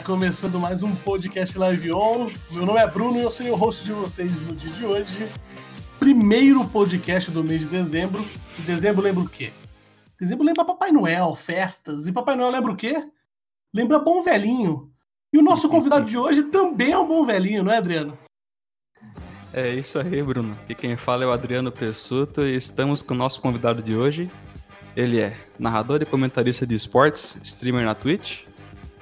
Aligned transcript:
Ar, 0.00 0.04
começando 0.04 0.58
mais 0.58 0.82
um 0.82 0.94
podcast 0.96 1.58
Live 1.58 1.92
On. 1.92 2.30
Meu 2.52 2.64
nome 2.64 2.80
é 2.80 2.86
Bruno 2.86 3.18
e 3.18 3.22
eu 3.22 3.30
sou 3.30 3.46
o 3.48 3.54
host 3.54 3.84
de 3.84 3.92
vocês 3.92 4.40
no 4.40 4.54
dia 4.54 4.70
de 4.70 4.84
hoje. 4.84 5.28
Primeiro 5.98 6.66
podcast 6.66 7.30
do 7.30 7.44
mês 7.44 7.60
de 7.60 7.66
dezembro. 7.66 8.24
E 8.58 8.62
dezembro 8.62 9.02
lembra 9.02 9.22
o 9.22 9.28
quê? 9.28 9.52
Dezembro 10.18 10.44
lembra 10.44 10.64
Papai 10.64 10.90
Noel, 10.90 11.34
festas. 11.34 12.06
E 12.06 12.12
Papai 12.12 12.34
Noel 12.34 12.50
lembra 12.50 12.72
o 12.72 12.76
quê? 12.76 13.06
Lembra 13.74 13.98
Bom 13.98 14.22
Velhinho. 14.22 14.90
E 15.32 15.38
o 15.38 15.42
nosso 15.42 15.68
convidado 15.68 16.06
de 16.06 16.16
hoje 16.16 16.44
também 16.44 16.92
é 16.92 16.98
um 16.98 17.06
bom 17.06 17.22
velhinho, 17.24 17.62
não 17.62 17.72
é, 17.72 17.76
Adriano? 17.76 18.18
É 19.52 19.68
isso 19.68 19.98
aí, 19.98 20.22
Bruno. 20.22 20.56
Aqui 20.62 20.74
quem 20.74 20.96
fala 20.96 21.24
é 21.24 21.26
o 21.26 21.32
Adriano 21.32 21.70
Pessuto 21.70 22.42
e 22.42 22.56
estamos 22.56 23.02
com 23.02 23.12
o 23.12 23.16
nosso 23.16 23.40
convidado 23.40 23.82
de 23.82 23.94
hoje. 23.94 24.30
Ele 24.96 25.20
é 25.20 25.36
narrador 25.58 26.00
e 26.02 26.06
comentarista 26.06 26.66
de 26.66 26.74
esportes, 26.74 27.38
streamer 27.42 27.84
na 27.84 27.94
Twitch, 27.94 28.49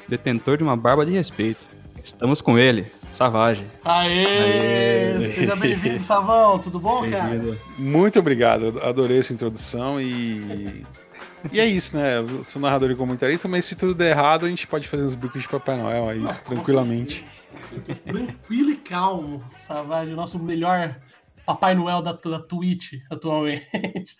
detentor 0.09 0.57
de 0.57 0.63
uma 0.63 0.77
barba 0.77 1.05
de 1.05 1.13
respeito. 1.13 1.65
Estamos 2.03 2.41
com 2.41 2.59
ele, 2.59 2.87
Savage. 3.13 3.65
Aê! 3.85 4.25
Aê! 4.27 5.27
Seja 5.27 5.55
bem-vindo, 5.55 6.03
Savão. 6.03 6.59
Tudo 6.59 6.81
bom, 6.81 7.09
cara? 7.11 7.39
Muito 7.79 8.19
obrigado. 8.19 8.81
Adorei 8.83 9.19
essa 9.19 9.33
introdução 9.33 10.01
e. 10.01 10.85
E 11.53 11.61
é 11.61 11.67
isso, 11.67 11.97
né? 11.97 12.19
Eu 12.19 12.43
sou 12.45 12.61
narrador 12.61 12.91
e 12.91 12.97
comentarista, 12.97 13.47
mas 13.47 13.65
se 13.65 13.77
tudo 13.77 13.95
der 13.95 14.11
errado, 14.11 14.47
a 14.47 14.49
gente 14.49 14.67
pode 14.67 14.89
fazer 14.89 15.05
uns 15.05 15.15
bicos 15.15 15.43
de 15.43 15.49
Papai 15.49 15.77
Noel 15.77 16.09
aí, 16.09 16.25
ah, 16.27 16.35
tranquilamente. 16.35 17.25
Tranquilo 18.05 18.71
e 18.71 18.77
calmo, 18.77 19.45
Savage, 19.59 20.13
o 20.13 20.17
nosso 20.17 20.39
melhor 20.39 20.97
Papai 21.47 21.75
Noel 21.75 22.03
da, 22.03 22.13
da 22.13 22.41
Twitch 22.41 22.95
atualmente. 23.11 24.17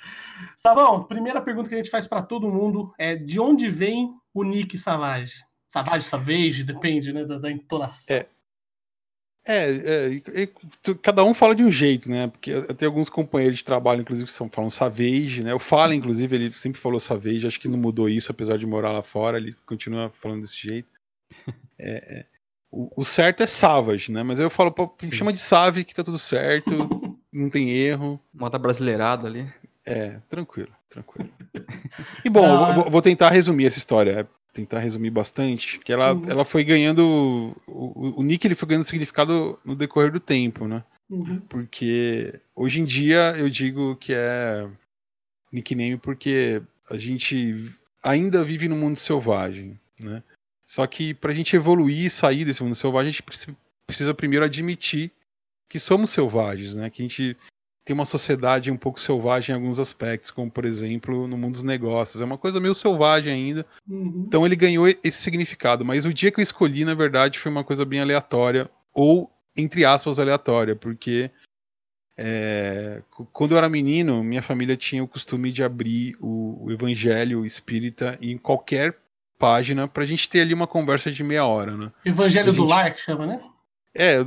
Sabão, 0.57 1.03
primeira 1.05 1.41
pergunta 1.41 1.69
que 1.69 1.75
a 1.75 1.79
gente 1.79 1.91
faz 1.91 2.07
para 2.07 2.23
todo 2.23 2.51
mundo 2.51 2.93
é 2.99 3.17
de 3.17 3.41
onde 3.41 3.69
vem 3.69 4.15
o 4.33 4.45
Nick 4.45 4.79
Savage? 4.79 5.48
Savage, 5.69 6.05
Savage, 6.05 6.65
depende 6.65 7.13
né, 7.13 7.25
da, 7.25 7.39
da 7.39 7.51
entonação. 7.51 8.17
É. 8.17 8.27
É, 9.51 9.71
é, 9.71 10.43
é, 10.43 10.49
cada 11.01 11.25
um 11.25 11.33
fala 11.33 11.55
de 11.55 11.65
um 11.65 11.71
jeito, 11.71 12.11
né? 12.11 12.27
Porque 12.27 12.51
eu 12.51 12.75
tenho 12.75 12.91
alguns 12.91 13.09
companheiros 13.09 13.57
de 13.57 13.65
trabalho, 13.65 14.03
inclusive, 14.03 14.27
que 14.27 14.33
são, 14.33 14.51
falam 14.51 14.69
Savage, 14.69 15.43
né? 15.43 15.55
O 15.55 15.59
Fala, 15.59 15.95
inclusive, 15.95 16.37
ele 16.37 16.51
sempre 16.51 16.79
falou 16.79 17.01
Savage, 17.01 17.47
acho 17.47 17.59
que 17.59 17.67
não 17.67 17.79
mudou 17.79 18.11
isso, 18.11 18.31
apesar 18.31 18.59
de 18.59 18.67
morar 18.67 18.93
lá 18.93 19.03
fora, 19.03 19.39
ele 19.39 19.57
continua 19.65 20.13
falando 20.21 20.43
desse 20.43 20.59
jeito. 20.59 20.89
É, 21.81 22.19
é. 22.19 22.27
O, 22.73 23.03
o, 23.03 23.05
certo 23.05 23.41
é 23.41 23.47
Savage, 23.47 24.11
né? 24.11 24.25
Mas 24.25 24.41
eu 24.41 24.51
falo, 24.51 24.73
pô, 24.73 24.93
me 25.01 25.15
chama 25.15 25.33
de 25.33 25.39
Save 25.39 25.85
que 25.85 25.95
tá 25.95 26.03
tudo 26.03 26.19
certo, 26.19 26.71
não 27.33 27.49
tem 27.49 27.71
erro. 27.71 28.21
Moda 28.35 28.59
brasileirado 28.59 29.25
ali. 29.25 29.49
É, 29.87 30.19
tranquilo, 30.29 30.73
tranquilo. 30.91 31.31
E 32.25 32.29
bom, 32.29 32.45
ah. 32.45 32.73
vou, 32.73 32.91
vou, 32.91 33.01
tentar 33.01 33.31
resumir 33.31 33.67
essa 33.67 33.79
história, 33.79 34.29
tentar 34.59 34.81
resumir 34.81 35.11
bastante, 35.11 35.79
que 35.79 35.93
ela, 35.93 36.13
uhum. 36.13 36.23
ela 36.29 36.45
foi 36.45 36.65
ganhando, 36.65 37.55
o, 37.67 38.21
o 38.21 38.23
Nick 38.23 38.47
ele 38.47 38.57
foi 38.57 38.69
ganhando 38.69 38.85
significado 38.85 39.59
no 39.65 39.77
decorrer 39.77 40.11
do 40.11 40.19
tempo, 40.19 40.67
né? 40.67 40.83
Uhum. 41.09 41.41
Porque 41.49 42.35
hoje 42.55 42.81
em 42.81 42.85
dia 42.85 43.35
eu 43.39 43.49
digo 43.49 43.97
que 43.97 44.13
é 44.13 44.69
nickname 45.53 45.97
porque 45.97 46.61
a 46.91 46.99
gente 46.99 47.71
ainda 48.03 48.43
vive 48.43 48.69
no 48.69 48.77
mundo 48.77 48.99
selvagem, 48.99 49.79
né? 49.99 50.23
Só 50.67 50.87
que 50.87 51.15
para 51.15 51.31
a 51.31 51.35
gente 51.35 51.55
evoluir 51.55 52.07
e 52.07 52.11
sair 52.11 52.45
desse 52.45 52.63
mundo 52.63 52.75
selvagem, 52.75 53.09
a 53.09 53.13
gente 53.13 53.53
precisa 53.87 54.13
primeiro 54.13 54.45
admitir 54.45 55.11
que 55.69 55.79
somos 55.79 56.11
selvagens, 56.11 56.75
né? 56.75 56.91
Que 56.91 57.03
a 57.03 57.07
gente 57.07 57.37
tem 57.89 57.95
uma 57.95 58.05
sociedade 58.05 58.71
um 58.71 58.77
pouco 58.77 59.01
selvagem 59.01 59.55
em 59.55 59.57
alguns 59.57 59.79
aspectos, 59.79 60.31
como 60.31 60.51
por 60.51 60.67
exemplo 60.67 61.27
no 61.27 61.39
mundo 61.39 61.55
dos 61.55 61.63
negócios. 61.63 62.21
É 62.21 62.25
uma 62.25 62.37
coisa 62.37 62.61
meio 62.61 62.75
selvagem 62.75 63.33
ainda. 63.33 63.65
Uhum. 63.89 64.25
Então 64.29 64.45
ele 64.45 64.55
ganhou 64.55 64.87
esse 64.87 65.23
significado. 65.23 65.87
Mas 65.87 66.05
o 66.05 66.13
dia 66.13 66.31
que 66.31 66.39
eu 66.39 66.43
escolhi, 66.43 66.85
na 66.85 66.93
verdade, 66.93 67.39
foi 67.39 67.51
uma 67.51 67.65
coisa 67.65 67.87
bem 67.87 68.01
aleatória, 68.01 68.71
ou 68.93 69.33
entre 69.57 69.87
aspas 69.87 70.19
aleatória, 70.19 70.77
porque 70.77 71.31
é, 72.15 73.01
quando 73.33 73.53
eu 73.53 73.59
era 73.59 73.71
menino, 73.71 74.23
minha 74.23 74.43
família 74.43 74.77
tinha 74.77 75.03
o 75.03 75.09
costume 75.09 75.51
de 75.51 75.65
abrir 75.65 76.15
o, 76.21 76.67
o 76.67 76.71
Evangelho 76.71 77.47
Espírita 77.47 78.19
em 78.21 78.37
qualquer 78.37 78.99
página 79.39 79.89
pra 79.89 80.05
gente 80.05 80.29
ter 80.29 80.43
ali 80.43 80.53
uma 80.53 80.67
conversa 80.67 81.11
de 81.11 81.25
meia 81.25 81.47
hora, 81.47 81.75
né? 81.75 81.91
Evangelho 82.05 82.49
gente... 82.49 82.57
do 82.57 82.67
Lar, 82.67 82.93
que 82.93 83.01
chama, 83.01 83.25
né? 83.25 83.41
É, 83.99 84.25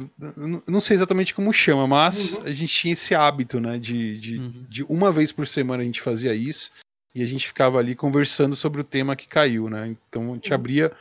não 0.68 0.82
sei 0.82 0.96
exatamente 0.96 1.34
como 1.34 1.54
chama, 1.54 1.88
mas 1.88 2.34
uhum. 2.34 2.44
a 2.44 2.52
gente 2.52 2.74
tinha 2.74 2.92
esse 2.92 3.16
hábito, 3.16 3.58
né? 3.58 3.80
De, 3.80 4.20
de, 4.20 4.38
uhum. 4.38 4.66
de, 4.68 4.84
uma 4.84 5.14
vez 5.14 5.32
por 5.32 5.48
semana 5.48 5.82
a 5.82 5.86
gente 5.86 6.02
fazia 6.02 6.36
isso 6.36 6.70
e 7.16 7.24
a 7.24 7.26
gente 7.26 7.48
ficava 7.48 7.80
ali 7.80 7.96
conversando 7.96 8.54
sobre 8.54 8.82
o 8.82 8.84
tema 8.84 9.16
que 9.16 9.30
caiu, 9.30 9.70
né? 9.70 9.96
Então 10.10 10.32
a 10.32 10.36
gente 10.36 10.50
uhum. 10.50 10.56
abria 10.56 10.92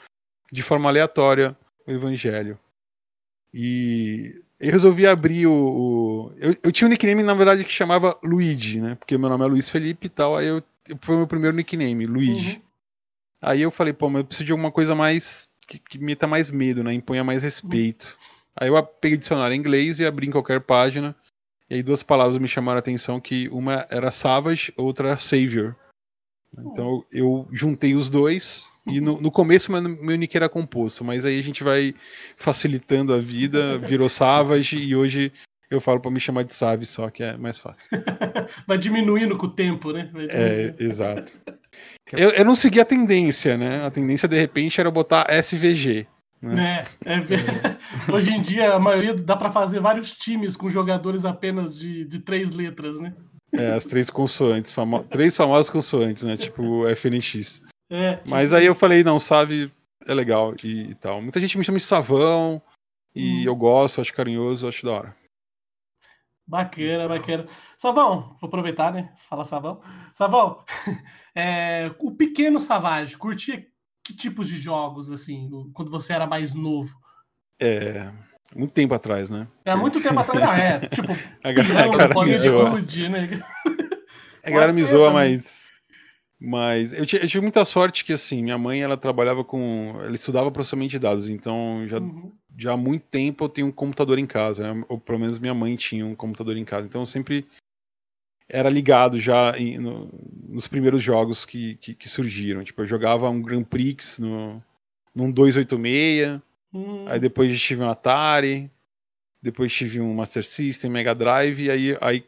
de 0.52 0.62
forma 0.62 0.88
aleatória 0.88 1.56
o 1.84 1.90
evangelho. 1.90 2.56
E 3.52 4.40
eu 4.60 4.70
resolvi 4.70 5.04
abrir 5.04 5.48
o. 5.48 5.52
o... 5.52 6.32
Eu, 6.36 6.54
eu, 6.62 6.70
tinha 6.70 6.86
um 6.86 6.90
nickname, 6.90 7.24
na 7.24 7.34
verdade, 7.34 7.64
que 7.64 7.72
chamava 7.72 8.16
Luigi, 8.22 8.80
né? 8.80 8.94
Porque 8.94 9.18
meu 9.18 9.28
nome 9.28 9.44
é 9.44 9.48
Luiz 9.48 9.68
Felipe 9.68 10.06
e 10.06 10.10
tal. 10.10 10.36
Aí 10.36 10.46
eu, 10.46 10.62
foi 11.00 11.16
o 11.16 11.18
meu 11.18 11.26
primeiro 11.26 11.56
nickname, 11.56 12.06
Luigi. 12.06 12.56
Uhum. 12.56 12.62
Aí 13.42 13.62
eu 13.62 13.70
falei, 13.72 13.92
pô, 13.92 14.08
mas 14.08 14.20
eu 14.20 14.26
preciso 14.26 14.46
de 14.46 14.52
alguma 14.52 14.70
coisa 14.70 14.94
mais. 14.94 15.48
que, 15.66 15.76
que 15.76 15.98
meta 15.98 16.28
mais 16.28 16.52
medo, 16.52 16.84
né? 16.84 16.92
Imponha 16.92 17.24
mais 17.24 17.42
respeito. 17.42 18.16
Aí 18.60 18.68
eu 18.68 18.82
peguei 18.82 19.16
dicionário 19.16 19.54
em 19.54 19.58
inglês 19.58 19.98
e 19.98 20.04
abri 20.04 20.26
em 20.26 20.30
qualquer 20.30 20.60
página. 20.60 21.16
E 21.68 21.76
aí 21.76 21.82
duas 21.82 22.02
palavras 22.02 22.36
me 22.36 22.46
chamaram 22.46 22.76
a 22.76 22.80
atenção, 22.80 23.18
que 23.18 23.48
uma 23.48 23.86
era 23.90 24.10
Savage, 24.10 24.72
outra 24.76 25.08
era 25.08 25.16
Savior. 25.16 25.74
Então 26.58 27.04
eu 27.12 27.48
juntei 27.50 27.94
os 27.94 28.10
dois. 28.10 28.68
E 28.86 29.00
no, 29.00 29.20
no 29.20 29.30
começo 29.30 29.70
meu, 29.70 29.82
meu 29.82 30.16
nick 30.16 30.36
era 30.36 30.48
composto, 30.48 31.04
mas 31.04 31.24
aí 31.24 31.38
a 31.38 31.42
gente 31.42 31.62
vai 31.62 31.94
facilitando 32.36 33.14
a 33.14 33.18
vida, 33.18 33.78
virou 33.78 34.08
Savage 34.10 34.76
e 34.76 34.96
hoje 34.96 35.32
eu 35.70 35.80
falo 35.80 36.00
para 36.00 36.10
me 36.10 36.18
chamar 36.18 36.42
de 36.42 36.52
Save 36.52 36.84
só, 36.84 37.08
que 37.08 37.22
é 37.22 37.36
mais 37.36 37.58
fácil. 37.58 37.88
vai 38.66 38.76
diminuindo 38.76 39.38
com 39.38 39.46
o 39.46 39.50
tempo, 39.50 39.92
né? 39.92 40.10
É, 40.30 40.74
exato. 40.78 41.32
Eu, 42.12 42.30
eu 42.30 42.44
não 42.44 42.56
segui 42.56 42.80
a 42.80 42.84
tendência, 42.84 43.56
né? 43.56 43.84
A 43.86 43.90
tendência 43.90 44.28
de 44.28 44.36
repente 44.36 44.80
era 44.80 44.90
botar 44.90 45.28
SVG. 45.30 46.08
Né? 46.42 46.86
É, 47.04 47.14
é, 47.14 47.20
hoje 48.12 48.32
em 48.32 48.40
dia 48.40 48.74
a 48.74 48.78
maioria 48.78 49.14
dá 49.14 49.36
para 49.36 49.50
fazer 49.50 49.78
vários 49.78 50.14
times 50.14 50.56
com 50.56 50.70
jogadores 50.70 51.24
apenas 51.24 51.78
de, 51.78 52.04
de 52.04 52.18
três 52.18 52.54
letras, 52.54 52.98
né? 52.98 53.14
É, 53.52 53.72
as 53.72 53.84
três 53.84 54.08
consoantes, 54.08 54.72
famo... 54.72 55.02
três 55.04 55.36
famosas 55.36 55.68
consoantes, 55.68 56.22
né? 56.22 56.36
Tipo 56.36 56.88
FNX. 56.96 57.62
É, 57.90 58.16
tipo... 58.16 58.30
Mas 58.30 58.52
aí 58.52 58.64
eu 58.64 58.74
falei, 58.74 59.04
não, 59.04 59.18
sabe, 59.18 59.70
é 60.06 60.14
legal 60.14 60.54
e, 60.64 60.90
e, 60.90 60.94
tal. 60.94 61.20
Muita 61.20 61.40
gente 61.40 61.58
me 61.58 61.64
chama 61.64 61.78
de 61.78 61.84
Savão 61.84 62.62
e 63.14 63.40
hum. 63.40 63.42
eu 63.44 63.56
gosto, 63.56 64.00
acho 64.00 64.14
carinhoso, 64.14 64.66
acho 64.66 64.86
da 64.86 64.92
hora. 64.92 65.16
Bacana, 66.46 67.06
bacana. 67.06 67.46
Savão, 67.76 68.34
vou 68.40 68.48
aproveitar, 68.48 68.92
né? 68.92 69.12
Fala 69.14 69.44
Savão. 69.44 69.80
Savão, 70.12 70.64
é, 71.34 71.92
o 72.00 72.10
pequeno 72.10 72.60
Savage, 72.60 73.16
curtia 73.16 73.64
que 74.10 74.16
tipos 74.16 74.48
de 74.48 74.56
jogos, 74.56 75.10
assim, 75.10 75.48
quando 75.72 75.90
você 75.90 76.12
era 76.12 76.26
mais 76.26 76.54
novo? 76.54 76.94
É. 77.60 78.10
Muito 78.54 78.72
tempo 78.72 78.92
atrás, 78.94 79.30
né? 79.30 79.46
É, 79.64 79.76
muito 79.76 80.02
tempo 80.02 80.18
atrás, 80.18 80.40
não, 80.40 80.52
é. 80.52 80.80
Tipo, 80.90 81.12
a 81.44 81.52
galera, 81.52 82.08
bolinha 82.08 82.38
de 82.38 82.50
gude, 82.50 83.08
né? 83.08 83.28
A 84.42 84.50
galera 84.50 84.72
me 84.72 84.84
zoa, 84.84 85.12
mas. 85.12 85.60
Mas 86.42 86.92
eu, 86.92 87.00
eu 87.00 87.06
tive 87.06 87.40
muita 87.42 87.64
sorte 87.64 88.04
que, 88.04 88.14
assim, 88.14 88.42
minha 88.42 88.58
mãe, 88.58 88.80
ela 88.80 88.96
trabalhava 88.96 89.44
com. 89.44 89.94
Ela 90.02 90.14
estudava 90.14 90.50
processamento 90.50 90.90
de 90.90 90.98
dados, 90.98 91.28
então 91.28 91.86
já, 91.86 91.98
uhum. 91.98 92.32
já 92.58 92.72
há 92.72 92.76
muito 92.76 93.04
tempo 93.08 93.44
eu 93.44 93.48
tenho 93.48 93.66
um 93.68 93.72
computador 93.72 94.18
em 94.18 94.26
casa, 94.26 94.74
né? 94.74 94.84
ou 94.88 94.98
pelo 94.98 95.18
menos 95.20 95.38
minha 95.38 95.54
mãe 95.54 95.76
tinha 95.76 96.04
um 96.04 96.16
computador 96.16 96.56
em 96.56 96.64
casa. 96.64 96.86
Então 96.86 97.02
eu 97.02 97.06
sempre 97.06 97.46
era 98.50 98.68
ligado 98.68 99.18
já 99.18 99.56
em, 99.56 99.78
no, 99.78 100.10
nos 100.48 100.66
primeiros 100.66 101.02
jogos 101.02 101.44
que, 101.44 101.76
que, 101.76 101.94
que, 101.94 102.08
surgiram. 102.08 102.64
Tipo, 102.64 102.82
eu 102.82 102.86
jogava 102.86 103.28
um 103.30 103.40
Grand 103.40 103.64
Prix 103.64 104.18
no, 104.18 104.62
num 105.14 105.30
286, 105.30 106.40
hum. 106.74 107.06
aí 107.06 107.20
depois 107.20 107.60
tive 107.60 107.82
um 107.82 107.88
Atari, 107.88 108.70
depois 109.40 109.72
tive 109.72 110.00
um 110.00 110.14
Master 110.14 110.44
System, 110.44 110.90
Mega 110.90 111.14
Drive, 111.14 111.62
e 111.62 111.70
aí, 111.70 111.96
aí 112.00 112.24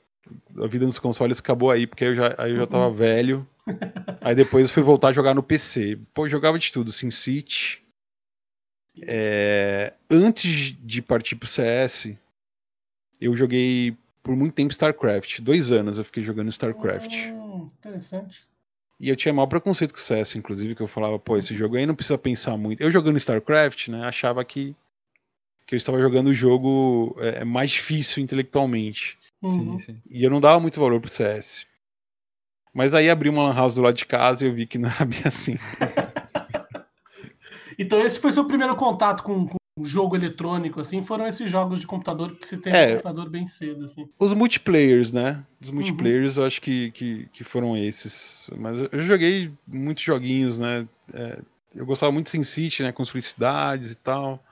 a 0.63 0.67
vida 0.67 0.87
nos 0.87 0.99
consoles 0.99 1.41
acabou 1.41 1.71
aí, 1.71 1.87
porque 1.87 2.05
eu 2.05 2.15
já, 2.15 2.35
aí 2.39 2.53
eu 2.53 2.57
já 2.59 2.67
tava 2.67 2.89
uhum. 2.89 2.95
velho. 2.95 3.49
aí 4.21 4.35
depois 4.35 4.69
eu 4.69 4.75
fui 4.75 4.83
voltar 4.83 5.09
a 5.09 5.13
jogar 5.13 5.35
no 5.35 5.43
PC. 5.43 5.99
Pô, 6.15 6.27
eu 6.27 6.31
jogava 6.31 6.59
de 6.59 6.73
tudo, 6.73 6.93
SimCity. 6.93 7.83
É, 9.03 9.93
antes 10.11 10.77
de 10.81 11.01
partir 11.01 11.37
pro 11.37 11.49
CS, 11.49 12.15
eu 13.21 13.37
joguei 13.37 13.97
por 14.23 14.37
muito 14.37 14.55
tempo 14.55 14.73
StarCraft. 14.73 15.41
Dois 15.41 15.73
anos 15.73 15.99
eu 15.99 16.05
fiquei 16.05 16.23
jogando 16.23 16.49
StarCraft. 16.49 17.13
Hum, 17.29 17.67
interessante. 17.79 18.47
E 19.01 19.09
eu 19.09 19.17
tinha 19.17 19.35
maior 19.35 19.49
preconceito 19.49 19.93
com 19.93 19.99
o 19.99 20.03
CS, 20.03 20.37
inclusive, 20.37 20.77
que 20.77 20.81
eu 20.81 20.87
falava, 20.87 21.19
pô, 21.19 21.37
esse 21.37 21.55
jogo 21.57 21.77
aí 21.77 21.85
não 21.85 21.95
precisa 21.95 22.17
pensar 22.17 22.57
muito. 22.57 22.81
Eu 22.81 22.91
jogando 22.91 23.17
StarCraft, 23.17 23.89
né, 23.89 24.05
achava 24.05 24.45
que, 24.45 24.77
que 25.67 25.75
eu 25.75 25.77
estava 25.77 26.01
jogando 26.01 26.29
o 26.29 26.35
jogo 26.35 27.17
é, 27.19 27.41
é 27.41 27.45
mais 27.45 27.73
difícil 27.73 28.23
intelectualmente. 28.23 29.19
Uhum. 29.43 29.51
Sim, 29.51 29.79
sim. 29.79 30.03
E 30.09 30.23
eu 30.23 30.31
não 30.31 30.41
dava 30.41 30.61
muito 30.61 30.79
valor 30.79 31.01
pro 31.01 31.11
CS. 31.11 31.67
Mas 32.73 32.95
aí 32.95 33.11
abri 33.11 33.29
uma 33.29 33.43
lan 33.43 33.55
house 33.55 33.75
do 33.75 33.83
lado 33.83 33.97
de 33.97 34.07
casa 34.07 34.45
e 34.45 34.49
eu 34.49 34.55
vi 34.55 34.67
que 34.67 34.79
não 34.79 34.89
era 34.89 35.05
bem 35.05 35.23
assim. 35.25 35.59
Então 37.79 38.01
esse 38.01 38.21
foi 38.21 38.31
seu 38.31 38.45
primeiro 38.45 38.77
contato 38.77 39.23
com, 39.23 39.47
com 39.47 39.57
jogo 39.81 40.15
eletrônico, 40.15 40.81
assim, 40.81 41.03
foram 41.03 41.27
esses 41.27 41.51
jogos 41.51 41.81
de 41.81 41.87
computador 41.87 42.37
que 42.37 42.47
você 42.47 42.59
teve 42.59 42.77
é, 42.77 42.91
computador 42.91 43.31
bem 43.31 43.47
cedo, 43.47 43.85
assim. 43.85 44.09
Os 44.19 44.35
multiplayers, 44.35 45.13
né? 45.13 45.45
Os 45.61 45.69
uhum. 45.69 45.77
multiplayers 45.77 46.37
uhum. 46.37 46.43
eu 46.43 46.47
acho 46.47 46.61
que, 46.61 46.91
que, 46.91 47.27
que, 47.33 47.45
foram 47.45 47.77
esses. 47.77 48.49
Mas 48.57 48.89
eu 48.93 49.03
joguei 49.03 49.51
muitos 49.67 50.05
joguinhos, 50.05 50.59
né? 50.59 50.87
É, 51.13 51.41
eu 51.75 51.87
gostava 51.87 52.13
muito 52.13 52.27
de 52.27 52.33
SimCity, 52.33 52.83
né? 52.83 52.93
Construir 52.93 53.23
cidades 53.23 53.93
e 53.93 53.97
tal. 53.97 54.45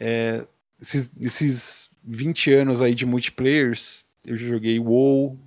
É, 0.00 0.44
esses, 0.80 1.10
esses 1.20 1.90
20 2.02 2.52
anos 2.52 2.82
aí 2.82 2.94
de 2.94 3.06
multiplayers, 3.06 4.04
eu 4.24 4.36
joguei 4.36 4.80
WoW. 4.80 5.38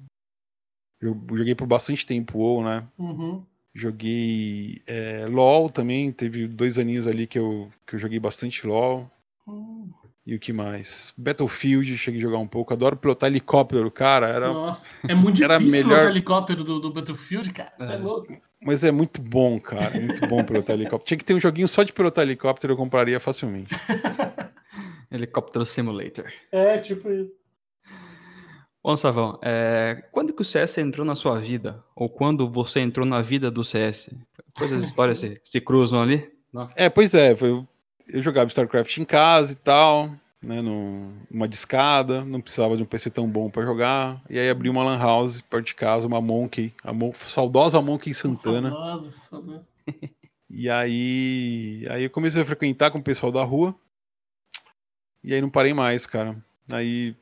Eu 1.02 1.16
joguei 1.34 1.54
por 1.54 1.68
bastante 1.68 2.06
tempo 2.06 2.40
WoW, 2.40 2.64
né? 2.64 2.88
Uhum. 2.98 3.46
Joguei 3.78 4.82
é, 4.88 5.28
LOL 5.30 5.70
também, 5.70 6.12
teve 6.12 6.48
dois 6.48 6.80
aninhos 6.80 7.06
ali 7.06 7.28
que 7.28 7.38
eu, 7.38 7.70
que 7.86 7.94
eu 7.94 8.00
joguei 8.00 8.20
bastante 8.20 8.66
LOL. 8.66 9.08
Hum. 9.48 9.88
E 10.26 10.34
o 10.34 10.40
que 10.40 10.52
mais? 10.52 11.14
Battlefield, 11.16 11.96
cheguei 11.96 12.20
a 12.20 12.24
jogar 12.24 12.40
um 12.40 12.48
pouco. 12.48 12.74
Adoro 12.74 12.98
pilotar 12.98 13.30
helicóptero, 13.30 13.92
cara. 13.92 14.30
Era, 14.30 14.52
Nossa, 14.52 14.92
é 15.08 15.14
muito 15.14 15.44
era 15.44 15.60
difícil 15.60 15.84
melhor... 15.84 15.90
pilotar 15.90 16.10
helicóptero 16.10 16.64
do, 16.64 16.80
do 16.80 16.92
Battlefield, 16.92 17.54
cara. 17.54 17.72
Isso 17.80 17.92
é. 17.92 17.96
é 17.96 17.98
louco. 18.00 18.42
Mas 18.60 18.84
é 18.84 18.92
muito 18.92 19.22
bom, 19.22 19.60
cara. 19.60 19.96
É 19.96 20.00
muito 20.00 20.28
bom 20.28 20.44
pilotar 20.44 20.76
helicóptero. 20.76 21.08
Tinha 21.08 21.18
que 21.20 21.24
ter 21.24 21.36
um 21.36 21.40
joguinho 21.40 21.68
só 21.68 21.84
de 21.84 21.94
pilotar 21.94 22.26
helicóptero, 22.26 22.74
eu 22.74 22.78
compraria 22.78 23.20
facilmente. 23.20 23.76
Helicóptero 25.12 25.66
Simulator. 25.66 26.26
É, 26.52 26.78
tipo 26.80 27.10
isso. 27.10 27.32
Bom, 28.84 28.96
Savão, 28.96 29.38
é, 29.42 30.04
quando 30.12 30.34
que 30.34 30.42
o 30.42 30.46
CS 30.46 30.78
entrou 30.78 31.06
na 31.06 31.16
sua 31.16 31.40
vida? 31.40 31.84
Ou 31.96 32.10
quando 32.10 32.50
você 32.50 32.80
entrou 32.80 33.06
na 33.06 33.22
vida 33.22 33.52
do 33.52 33.64
CS? 33.64 34.10
Depois 34.46 34.72
as 34.72 34.84
histórias 34.84 35.20
se, 35.20 35.40
se 35.44 35.60
cruzam 35.60 36.02
ali? 36.02 36.32
Não? 36.54 36.70
É, 36.76 36.90
pois 36.90 37.14
é. 37.14 37.36
Eu, 37.40 37.68
eu 38.12 38.22
jogava 38.22 38.48
StarCraft 38.48 38.98
em 38.98 39.06
casa 39.06 39.54
e 39.54 39.56
tal, 39.56 40.12
né, 40.42 40.62
numa 40.62 41.48
discada, 41.48 42.24
não 42.24 42.40
precisava 42.40 42.78
de 42.78 42.84
um 42.84 42.86
PC 42.86 43.10
tão 43.10 43.28
bom 43.28 43.50
para 43.50 43.66
jogar. 43.66 44.22
E 44.30 44.40
aí 44.40 44.50
abri 44.50 44.70
uma 44.70 44.84
lan 44.84 44.98
house 44.98 45.42
perto 45.42 45.68
de 45.68 45.76
casa, 45.76 46.08
uma 46.08 46.22
Monkey, 46.22 46.74
a 46.84 46.94
Mon 46.94 47.14
saudosa 47.28 47.82
Monkey 47.82 48.14
Santana. 48.14 48.70
Saudosa, 48.70 49.12
saudosa. 49.12 49.66
E 50.50 50.70
aí, 50.70 51.86
aí 51.90 52.04
eu 52.04 52.10
comecei 52.10 52.42
a 52.42 52.46
frequentar 52.46 52.90
com 52.90 53.00
o 53.00 53.04
pessoal 53.04 53.32
da 53.32 53.44
rua. 53.44 53.76
E 55.24 55.34
aí 55.34 55.42
não 55.42 55.50
parei 55.50 55.74
mais, 55.74 56.06
cara. 56.06 56.42
Aí 56.72 57.16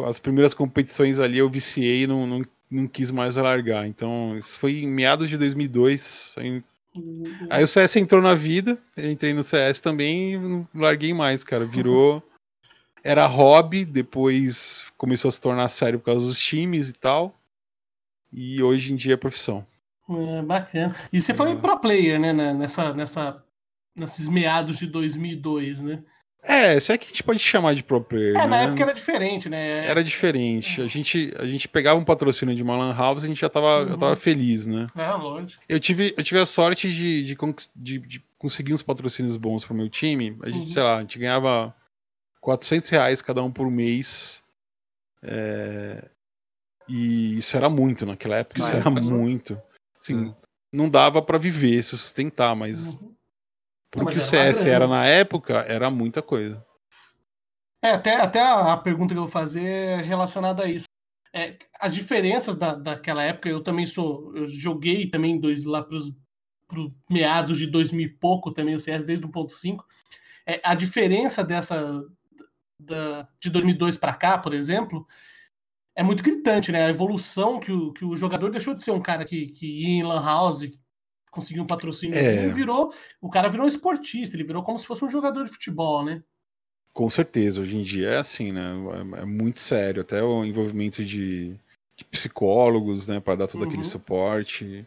as 0.00 0.18
primeiras 0.18 0.54
competições 0.54 1.20
ali 1.20 1.38
eu 1.38 1.50
viciei 1.50 2.04
e 2.04 2.06
não, 2.06 2.26
não, 2.26 2.42
não 2.70 2.88
quis 2.88 3.10
mais 3.10 3.36
largar. 3.36 3.86
Então, 3.86 4.38
isso 4.38 4.58
foi 4.58 4.80
em 4.80 4.88
meados 4.88 5.28
de 5.28 5.36
2002. 5.36 6.34
Aí, 6.38 6.64
aí 7.50 7.62
o 7.62 7.68
CS 7.68 7.96
entrou 7.96 8.22
na 8.22 8.34
vida, 8.34 8.78
eu 8.96 9.10
entrei 9.10 9.34
no 9.34 9.44
CS 9.44 9.80
também 9.80 10.34
e 10.34 10.38
não 10.38 10.68
larguei 10.74 11.12
mais, 11.12 11.44
cara. 11.44 11.64
Virou. 11.64 12.22
Era 13.04 13.26
hobby, 13.26 13.84
depois 13.84 14.86
começou 14.96 15.28
a 15.28 15.32
se 15.32 15.40
tornar 15.40 15.68
sério 15.68 15.98
por 15.98 16.06
causa 16.06 16.26
dos 16.26 16.40
times 16.40 16.88
e 16.88 16.92
tal. 16.92 17.36
E 18.32 18.62
hoje 18.62 18.92
em 18.92 18.96
dia 18.96 19.14
é 19.14 19.16
profissão. 19.16 19.66
É, 20.08 20.42
bacana. 20.42 20.94
E 21.12 21.20
você 21.20 21.34
foi 21.34 21.52
é. 21.52 21.56
pro 21.56 21.78
player, 21.80 22.20
né, 22.20 22.32
nessa, 22.32 22.94
nessa, 22.94 23.44
nesses 23.96 24.28
meados 24.28 24.78
de 24.78 24.86
2002, 24.86 25.80
né? 25.80 26.02
É, 26.44 26.76
isso 26.76 26.90
é 26.90 26.98
que 26.98 27.06
a 27.06 27.08
gente 27.08 27.22
pode 27.22 27.38
chamar 27.38 27.74
de 27.74 27.84
pro 27.84 28.00
player. 28.00 28.34
É, 28.34 28.40
né? 28.40 28.46
na 28.46 28.62
época 28.62 28.82
era 28.82 28.92
diferente, 28.92 29.48
né? 29.48 29.86
Era 29.86 30.02
diferente. 30.02 30.80
A 30.80 30.88
gente, 30.88 31.32
a 31.38 31.46
gente 31.46 31.68
pegava 31.68 32.00
um 32.00 32.04
patrocínio 32.04 32.54
de 32.54 32.62
uma 32.62 32.76
Lan 32.76 32.92
House 32.94 33.22
e 33.22 33.26
a 33.26 33.28
gente 33.28 33.40
já 33.40 33.48
tava, 33.48 33.82
uhum. 33.82 33.88
já 33.90 33.96
tava 33.96 34.16
feliz, 34.16 34.66
né? 34.66 34.88
É, 34.96 35.10
lógico. 35.12 35.62
Eu 35.68 35.78
tive, 35.78 36.12
eu 36.16 36.24
tive 36.24 36.40
a 36.40 36.46
sorte 36.46 36.92
de, 36.92 37.22
de, 37.22 37.36
de, 37.76 37.98
de 38.00 38.24
conseguir 38.38 38.74
uns 38.74 38.82
patrocínios 38.82 39.36
bons 39.36 39.64
pro 39.64 39.74
meu 39.74 39.88
time. 39.88 40.36
A 40.42 40.50
gente, 40.50 40.60
uhum. 40.60 40.66
sei 40.66 40.82
lá, 40.82 40.96
a 40.96 41.00
gente 41.00 41.18
ganhava 41.18 41.72
400 42.40 42.88
reais 42.90 43.22
cada 43.22 43.42
um 43.42 43.50
por 43.50 43.70
mês. 43.70 44.42
É... 45.22 46.04
E 46.88 47.38
isso 47.38 47.56
era 47.56 47.70
muito 47.70 48.04
naquela 48.04 48.38
época, 48.38 48.60
Sim, 48.60 48.66
isso 48.66 48.76
era 48.76 48.90
muito. 48.90 49.62
Assim, 50.00 50.14
uhum. 50.14 50.34
não 50.72 50.90
dava 50.90 51.22
para 51.22 51.38
viver, 51.38 51.80
sustentar, 51.84 52.56
mas 52.56 52.88
uhum. 52.88 53.14
Porque 53.92 54.18
o 54.18 54.22
CS 54.22 54.64
era 54.64 54.88
na 54.88 55.06
época, 55.06 55.58
era 55.68 55.90
muita 55.90 56.22
coisa. 56.22 56.64
É, 57.84 57.90
até, 57.90 58.16
até 58.16 58.40
a, 58.40 58.76
pergunta 58.76 59.12
que 59.12 59.18
eu 59.18 59.24
vou 59.24 59.30
fazer 59.30 59.64
é 59.64 59.96
relacionada 59.96 60.64
a 60.64 60.68
isso. 60.68 60.86
É, 61.34 61.56
as 61.78 61.94
diferenças 61.94 62.56
da, 62.56 62.74
daquela 62.74 63.22
época, 63.22 63.48
eu 63.48 63.60
também 63.62 63.86
sou. 63.86 64.34
Eu 64.34 64.46
joguei 64.46 65.08
também 65.08 65.38
dois, 65.38 65.64
lá 65.64 65.82
para 65.82 65.96
os 65.96 66.12
meados 67.10 67.58
de 67.58 67.66
2000 67.66 68.06
e 68.06 68.08
pouco 68.08 68.50
também 68.50 68.74
o 68.74 68.78
CS 68.78 69.04
desde 69.04 69.26
1.5. 69.26 69.84
É, 70.46 70.60
a 70.64 70.74
diferença 70.74 71.44
dessa 71.44 72.02
da, 72.78 73.28
de 73.38 73.50
2002 73.50 73.98
para 73.98 74.14
cá, 74.14 74.38
por 74.38 74.54
exemplo, 74.54 75.06
é 75.94 76.02
muito 76.02 76.22
gritante, 76.22 76.72
né? 76.72 76.86
A 76.86 76.90
evolução 76.90 77.60
que 77.60 77.70
o, 77.70 77.92
que 77.92 78.04
o 78.04 78.16
jogador 78.16 78.50
deixou 78.50 78.74
de 78.74 78.82
ser 78.82 78.92
um 78.92 79.02
cara 79.02 79.24
que, 79.24 79.48
que 79.48 79.66
ia 79.66 79.88
em 79.88 80.02
lan 80.02 80.22
house, 80.24 80.66
conseguiu 81.32 81.64
um 81.64 81.66
patrocínio 81.66 82.16
assim, 82.16 82.28
é. 82.28 82.32
assim, 82.34 82.42
ele 82.44 82.52
virou. 82.52 82.92
O 83.20 83.30
cara 83.30 83.48
virou 83.48 83.64
um 83.64 83.68
esportista, 83.68 84.36
ele 84.36 84.44
virou 84.44 84.62
como 84.62 84.78
se 84.78 84.86
fosse 84.86 85.04
um 85.04 85.10
jogador 85.10 85.44
de 85.44 85.50
futebol, 85.50 86.04
né? 86.04 86.22
Com 86.92 87.08
certeza, 87.08 87.62
hoje 87.62 87.76
em 87.76 87.82
dia 87.82 88.10
é 88.10 88.18
assim, 88.18 88.52
né? 88.52 88.74
É, 89.16 89.22
é 89.22 89.24
muito 89.24 89.58
sério, 89.58 90.02
até 90.02 90.22
o 90.22 90.44
envolvimento 90.44 91.02
de, 91.02 91.54
de 91.96 92.04
psicólogos, 92.04 93.08
né, 93.08 93.18
para 93.18 93.34
dar 93.34 93.48
todo 93.48 93.62
uhum. 93.62 93.68
aquele 93.68 93.84
suporte. 93.84 94.86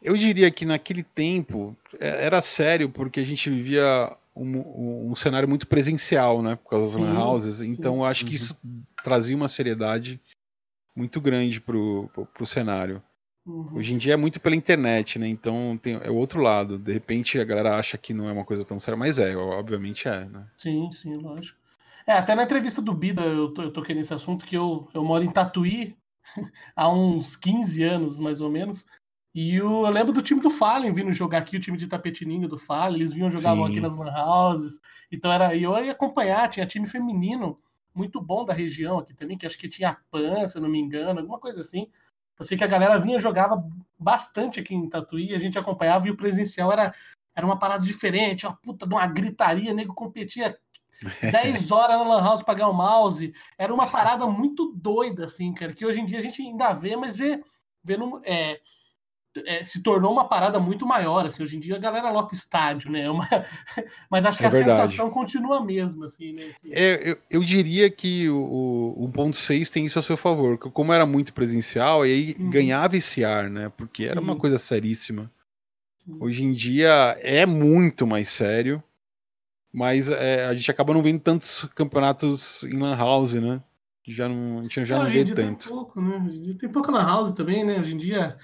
Eu 0.00 0.16
diria 0.16 0.50
que 0.50 0.64
naquele 0.64 1.02
tempo 1.02 1.76
é, 2.00 2.24
era 2.24 2.40
sério 2.40 2.88
porque 2.88 3.20
a 3.20 3.24
gente 3.24 3.50
vivia 3.50 4.16
um, 4.34 5.10
um 5.10 5.14
cenário 5.14 5.46
muito 5.46 5.66
presencial, 5.66 6.42
né, 6.42 6.56
por 6.56 6.70
causa 6.70 6.98
sim, 6.98 7.04
das 7.04 7.14
lan 7.14 7.24
houses. 7.24 7.60
Então 7.60 7.96
eu 7.96 8.04
acho 8.06 8.24
uhum. 8.24 8.30
que 8.30 8.36
isso 8.36 8.56
trazia 9.04 9.36
uma 9.36 9.48
seriedade 9.48 10.18
muito 10.96 11.20
grande 11.20 11.60
pro, 11.60 12.08
pro, 12.14 12.24
pro 12.24 12.46
cenário. 12.46 13.02
Uhum. 13.44 13.76
Hoje 13.76 13.92
em 13.92 13.98
dia 13.98 14.14
é 14.14 14.16
muito 14.16 14.38
pela 14.38 14.54
internet, 14.54 15.18
né? 15.18 15.28
Então 15.28 15.78
tem, 15.82 15.94
é 15.94 16.10
o 16.10 16.14
outro 16.14 16.40
lado. 16.40 16.78
De 16.78 16.92
repente 16.92 17.38
a 17.38 17.44
galera 17.44 17.76
acha 17.76 17.98
que 17.98 18.14
não 18.14 18.28
é 18.28 18.32
uma 18.32 18.44
coisa 18.44 18.64
tão 18.64 18.78
séria, 18.78 18.96
mas 18.96 19.18
é, 19.18 19.36
obviamente 19.36 20.06
é, 20.06 20.26
né? 20.26 20.46
Sim, 20.56 20.90
sim, 20.92 21.16
lógico. 21.16 21.58
É, 22.06 22.12
até 22.12 22.34
na 22.34 22.44
entrevista 22.44 22.80
do 22.80 22.94
Bida 22.94 23.22
eu, 23.22 23.52
eu 23.56 23.72
toquei 23.72 23.94
nesse 23.94 24.14
assunto 24.14 24.44
que 24.44 24.56
eu, 24.56 24.88
eu 24.94 25.04
moro 25.04 25.24
em 25.24 25.32
Tatuí 25.32 25.96
há 26.76 26.88
uns 26.88 27.36
15 27.36 27.82
anos, 27.82 28.20
mais 28.20 28.40
ou 28.40 28.50
menos. 28.50 28.86
E 29.34 29.56
eu, 29.56 29.86
eu 29.86 29.90
lembro 29.90 30.12
do 30.12 30.22
time 30.22 30.40
do 30.40 30.50
Fallen 30.50 30.92
vindo 30.92 31.10
jogar 31.10 31.38
aqui, 31.38 31.56
o 31.56 31.60
time 31.60 31.78
de 31.78 31.86
Tapetininho 31.86 32.48
do 32.48 32.58
Fallen, 32.58 32.96
eles 32.96 33.12
vinham 33.12 33.30
jogar 33.30 33.52
aqui 33.64 33.80
nas 33.80 33.96
Lan 33.96 34.12
Houses. 34.14 34.78
Então 35.10 35.32
era, 35.32 35.56
eu 35.56 35.72
ia 35.84 35.92
acompanhar, 35.92 36.48
tinha 36.48 36.66
time 36.66 36.86
feminino 36.86 37.58
muito 37.94 38.20
bom 38.20 38.44
da 38.44 38.52
região 38.52 38.98
aqui 38.98 39.14
também, 39.14 39.36
que 39.36 39.46
acho 39.46 39.58
que 39.58 39.68
tinha 39.68 39.96
PAN, 40.10 40.46
se 40.46 40.60
não 40.60 40.68
me 40.68 40.78
engano, 40.78 41.20
alguma 41.20 41.38
coisa 41.38 41.60
assim. 41.60 41.88
Eu 42.42 42.44
sei 42.44 42.58
que 42.58 42.64
a 42.64 42.66
galera 42.66 42.98
vinha 42.98 43.20
jogava 43.20 43.64
bastante 43.96 44.58
aqui 44.58 44.74
em 44.74 44.88
Tatuí, 44.88 45.32
a 45.32 45.38
gente 45.38 45.56
acompanhava 45.56 46.08
e 46.08 46.10
o 46.10 46.16
presencial 46.16 46.72
era, 46.72 46.92
era 47.36 47.46
uma 47.46 47.56
parada 47.56 47.84
diferente, 47.84 48.44
uma 48.44 48.56
puta 48.56 48.84
de 48.84 48.92
uma 48.92 49.06
gritaria, 49.06 49.72
nego 49.72 49.94
competia 49.94 50.58
10 51.22 51.70
horas 51.70 52.00
na 52.00 52.08
Lan 52.08 52.20
House 52.20 52.42
pra 52.42 52.54
ganhar 52.54 52.68
o 52.68 52.74
mouse. 52.74 53.32
Era 53.56 53.72
uma 53.72 53.86
parada 53.86 54.26
muito 54.26 54.72
doida, 54.74 55.26
assim, 55.26 55.52
cara, 55.52 55.72
que 55.72 55.86
hoje 55.86 56.00
em 56.00 56.04
dia 56.04 56.18
a 56.18 56.22
gente 56.22 56.42
ainda 56.42 56.72
vê, 56.72 56.96
mas 56.96 57.16
vê, 57.16 57.40
vê 57.84 57.96
no, 57.96 58.20
é, 58.24 58.60
é, 59.46 59.64
se 59.64 59.82
tornou 59.82 60.12
uma 60.12 60.28
parada 60.28 60.60
muito 60.60 60.86
maior. 60.86 61.24
Assim, 61.24 61.42
hoje 61.42 61.56
em 61.56 61.60
dia 61.60 61.76
a 61.76 61.78
galera 61.78 62.10
lota 62.10 62.34
estádio, 62.34 62.90
né? 62.90 63.02
É 63.02 63.10
uma... 63.10 63.26
Mas 64.10 64.24
acho 64.24 64.38
que 64.38 64.44
é 64.44 64.48
a 64.48 64.50
verdade. 64.50 64.80
sensação 64.82 65.10
continua 65.10 65.58
a 65.58 65.64
mesma. 65.64 66.04
Assim, 66.04 66.32
né? 66.32 66.46
Assim... 66.46 66.70
É, 66.72 67.10
eu, 67.10 67.18
eu, 67.30 67.42
diria 67.42 67.90
que 67.90 68.28
o, 68.28 68.94
o 68.96 69.12
1.6 69.12 69.70
tem 69.70 69.86
isso 69.86 69.98
a 69.98 70.02
seu 70.02 70.16
favor. 70.16 70.58
Como 70.58 70.92
era 70.92 71.06
muito 71.06 71.32
presencial, 71.32 72.02
aí 72.02 72.36
uhum. 72.38 72.50
ganhava 72.50 72.96
esse 72.96 73.24
ar, 73.24 73.48
né? 73.48 73.70
Porque 73.76 74.04
Sim. 74.04 74.10
era 74.10 74.20
uma 74.20 74.36
coisa 74.36 74.58
seríssima. 74.58 75.30
Sim. 75.98 76.16
Hoje 76.20 76.44
em 76.44 76.52
dia 76.52 77.16
é 77.20 77.46
muito 77.46 78.06
mais 78.06 78.28
sério, 78.28 78.82
mas 79.72 80.10
é, 80.10 80.46
a 80.46 80.54
gente 80.54 80.70
acaba 80.70 80.92
não 80.92 81.02
vendo 81.02 81.20
tantos 81.20 81.64
campeonatos 81.74 82.64
em 82.64 82.76
Lan 82.76 82.96
House, 82.96 83.34
né? 83.34 83.62
Já 84.04 84.28
não, 84.28 84.58
a 84.58 84.62
gente 84.62 84.84
já 84.84 84.96
não, 84.96 85.04
não 85.04 85.10
vê 85.10 85.24
tanto. 85.24 85.34
Tem 85.34 85.76
pouco, 85.76 86.00
né? 86.00 86.54
Tem 86.58 86.68
pouco 86.68 86.90
na 86.90 87.04
House 87.04 87.30
também, 87.30 87.64
né? 87.64 87.78
Hoje 87.78 87.94
em 87.94 87.96
dia 87.96 88.36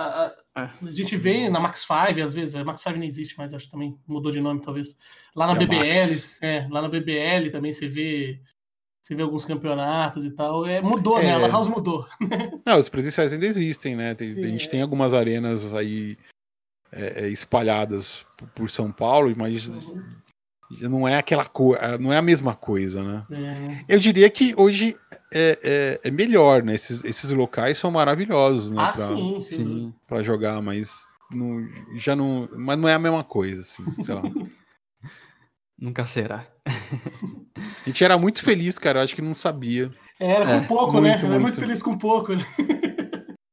a, 0.00 0.34
a, 0.54 0.62
é. 0.62 0.70
a, 0.86 0.90
gente 0.90 1.16
vê 1.16 1.48
na 1.48 1.60
Max 1.60 1.80
5, 1.80 2.20
às 2.22 2.32
vezes, 2.32 2.54
a 2.54 2.64
Max 2.64 2.80
5 2.80 2.96
não 2.96 3.04
existe, 3.04 3.34
mas 3.36 3.54
acho 3.54 3.66
que 3.66 3.70
também 3.70 3.98
mudou 4.06 4.32
de 4.32 4.40
nome, 4.40 4.60
talvez. 4.60 4.96
Lá 5.34 5.46
na 5.46 5.54
é 5.54 5.56
BBL, 5.58 6.38
é, 6.40 6.66
lá 6.70 6.82
na 6.82 6.88
BBL 6.88 7.50
também 7.52 7.72
você 7.72 7.88
vê. 7.88 8.40
Você 9.02 9.14
vê 9.14 9.22
alguns 9.22 9.46
campeonatos 9.46 10.26
e 10.26 10.30
tal. 10.30 10.66
É, 10.66 10.82
mudou, 10.82 11.18
né? 11.18 11.30
é. 11.30 11.38
né? 11.38 11.46
A 11.46 11.48
House 11.48 11.68
mudou. 11.68 12.06
Não, 12.66 12.78
os 12.78 12.90
presenciais 12.90 13.32
ainda 13.32 13.46
existem, 13.46 13.96
né? 13.96 14.14
Tem, 14.14 14.30
Sim, 14.30 14.44
a 14.44 14.48
gente 14.48 14.66
é. 14.66 14.70
tem 14.70 14.82
algumas 14.82 15.14
arenas 15.14 15.72
aí 15.72 16.18
é, 16.92 17.28
espalhadas 17.28 18.26
por 18.54 18.68
São 18.70 18.92
Paulo, 18.92 19.32
mas 19.34 19.68
uhum 19.68 20.19
não 20.80 21.06
é 21.06 21.16
aquela 21.16 21.44
coisa, 21.44 21.98
não 21.98 22.12
é 22.12 22.16
a 22.16 22.22
mesma 22.22 22.54
coisa, 22.54 23.02
né? 23.02 23.24
É. 23.30 23.84
Eu 23.88 23.98
diria 23.98 24.30
que 24.30 24.54
hoje 24.56 24.96
é, 25.32 25.58
é, 25.62 26.08
é, 26.08 26.10
melhor, 26.10 26.62
né? 26.62 26.74
Esses, 26.74 27.04
esses 27.04 27.30
locais 27.30 27.78
são 27.78 27.90
maravilhosos, 27.90 28.70
né? 28.70 28.80
Ah, 28.80 28.92
pra, 28.92 29.06
sim, 29.06 29.40
sim. 29.40 29.94
Pra 30.06 30.22
jogar, 30.22 30.62
mas 30.62 31.04
não, 31.30 31.66
já 31.96 32.14
não. 32.14 32.48
Mas 32.56 32.78
não 32.78 32.88
é 32.88 32.94
a 32.94 32.98
mesma 32.98 33.24
coisa, 33.24 33.60
assim, 33.60 33.84
sei 34.02 34.14
lá. 34.14 34.22
Nunca 35.78 36.04
será. 36.04 36.46
A 36.66 37.86
gente 37.86 38.04
era 38.04 38.18
muito 38.18 38.42
feliz, 38.42 38.78
cara. 38.78 39.00
Eu 39.00 39.04
acho 39.04 39.16
que 39.16 39.22
não 39.22 39.34
sabia. 39.34 39.90
Era 40.18 40.44
com 40.44 40.52
é, 40.52 40.66
pouco, 40.66 40.92
muito, 40.92 41.02
né? 41.02 41.10
Muito. 41.12 41.26
Era 41.26 41.40
muito 41.40 41.58
feliz 41.60 41.82
com 41.82 41.96
pouco. 41.96 42.34
Né? 42.34 42.44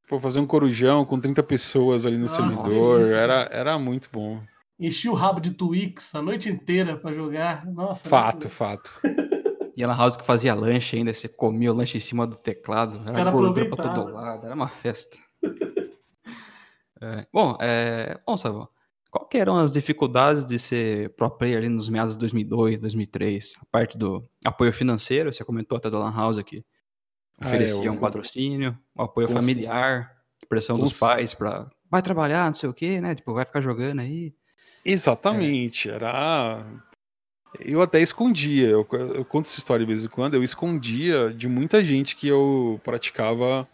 Pô, 0.09 0.19
fazer 0.19 0.39
um 0.39 0.45
corujão 0.45 1.05
com 1.05 1.19
30 1.19 1.41
pessoas 1.43 2.05
ali 2.05 2.17
no 2.17 2.25
Nossa. 2.25 2.35
servidor. 2.35 3.11
Era, 3.13 3.49
era 3.51 3.79
muito 3.79 4.09
bom. 4.11 4.41
Enchi 4.79 5.09
o 5.09 5.13
rabo 5.13 5.39
de 5.39 5.51
Twix 5.51 6.13
a 6.13 6.21
noite 6.21 6.49
inteira 6.49 6.95
para 6.95 7.13
jogar. 7.13 7.65
Nossa. 7.65 8.07
Fato, 8.09 8.49
fato. 8.49 8.93
E 9.77 9.83
a 9.83 9.93
House 9.93 10.17
que 10.17 10.25
fazia 10.25 10.55
lanche 10.55 10.97
ainda, 10.97 11.13
você 11.13 11.27
comia 11.27 11.71
o 11.71 11.75
lanche 11.75 11.97
em 11.97 11.99
cima 11.99 12.25
do 12.25 12.35
teclado. 12.35 12.99
Era 13.05 13.13
Cara 13.13 13.29
gordura 13.29 13.69
pra 13.69 13.93
todo 13.93 14.11
lado, 14.11 14.47
era 14.47 14.55
uma 14.55 14.67
festa. 14.67 15.19
é, 16.99 17.27
bom, 17.31 17.55
é, 17.61 18.19
bom, 18.25 18.35
Savão, 18.35 18.67
qual 19.11 19.29
eram 19.35 19.55
as 19.59 19.71
dificuldades 19.73 20.43
de 20.43 20.57
ser 20.57 21.13
pro 21.15 21.29
player 21.29 21.59
ali 21.59 21.69
nos 21.69 21.89
meados 21.89 22.13
de 22.13 22.19
2002, 22.21 22.81
2003? 22.81 23.53
A 23.61 23.65
parte 23.71 23.99
do 23.99 24.27
apoio 24.43 24.73
financeiro, 24.73 25.31
você 25.31 25.45
comentou 25.45 25.77
até 25.77 25.91
da 25.91 25.99
Lan 25.99 26.11
House 26.11 26.39
aqui. 26.39 26.65
Oferecia 27.39 27.83
ah, 27.83 27.85
é, 27.85 27.91
um 27.91 27.97
patrocínio, 27.97 28.75
o 28.95 29.03
apoio 29.03 29.27
familiar, 29.27 30.11
pressão 30.49 30.75
dos 30.75 30.97
pais 30.97 31.35
para 31.35 31.69
vai 31.89 32.01
trabalhar, 32.01 32.47
não 32.47 32.53
sei 32.53 32.67
o 32.67 32.73
quê, 32.73 32.99
né? 32.99 33.15
Tipo, 33.15 33.33
vai 33.33 33.45
ficar 33.45 33.61
jogando 33.61 33.99
aí. 33.99 34.33
Exatamente, 34.87 35.89
é. 35.89 35.93
era 35.93 36.65
eu 37.59 37.81
até 37.81 38.01
escondia, 38.01 38.67
eu, 38.67 38.87
eu, 38.91 39.25
conto 39.25 39.45
essa 39.45 39.59
história 39.59 39.85
de 39.85 39.91
vez 39.91 40.05
em 40.05 40.09
quando, 40.09 40.35
eu 40.35 40.43
escondia 40.43 41.33
de 41.33 41.47
muita 41.47 41.83
gente 41.83 42.15
que 42.15 42.27
eu 42.27 42.79
praticava 42.83 43.67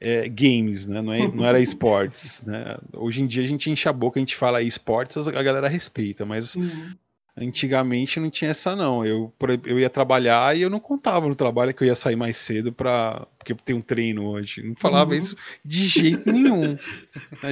é, 0.00 0.28
games, 0.28 0.86
né? 0.86 1.00
Não, 1.00 1.12
é, 1.12 1.28
não 1.30 1.44
era 1.44 1.60
esportes, 1.60 2.42
né? 2.46 2.76
Hoje 2.92 3.22
em 3.22 3.26
dia 3.26 3.42
a 3.42 3.46
gente 3.46 3.70
enche 3.70 3.88
a 3.88 3.92
boca, 3.92 4.18
a 4.18 4.22
gente 4.22 4.36
fala 4.36 4.62
esportes, 4.62 5.28
a 5.28 5.42
galera 5.42 5.68
respeita, 5.68 6.24
mas 6.24 6.54
uhum. 6.54 6.94
Antigamente 7.36 8.18
não 8.18 8.30
tinha 8.30 8.50
essa 8.50 8.74
não. 8.74 9.04
Eu, 9.04 9.32
eu 9.64 9.78
ia 9.78 9.90
trabalhar 9.90 10.56
e 10.56 10.62
eu 10.62 10.70
não 10.70 10.80
contava 10.80 11.28
no 11.28 11.34
trabalho 11.34 11.74
que 11.74 11.82
eu 11.84 11.88
ia 11.88 11.94
sair 11.94 12.16
mais 12.16 12.36
cedo 12.36 12.72
para 12.72 13.26
porque 13.38 13.54
tem 13.54 13.76
um 13.76 13.80
treino 13.80 14.26
hoje. 14.26 14.62
Não 14.62 14.74
falava 14.74 15.12
uhum. 15.12 15.18
isso 15.18 15.36
de 15.64 15.86
jeito 15.86 16.32
nenhum. 16.32 16.76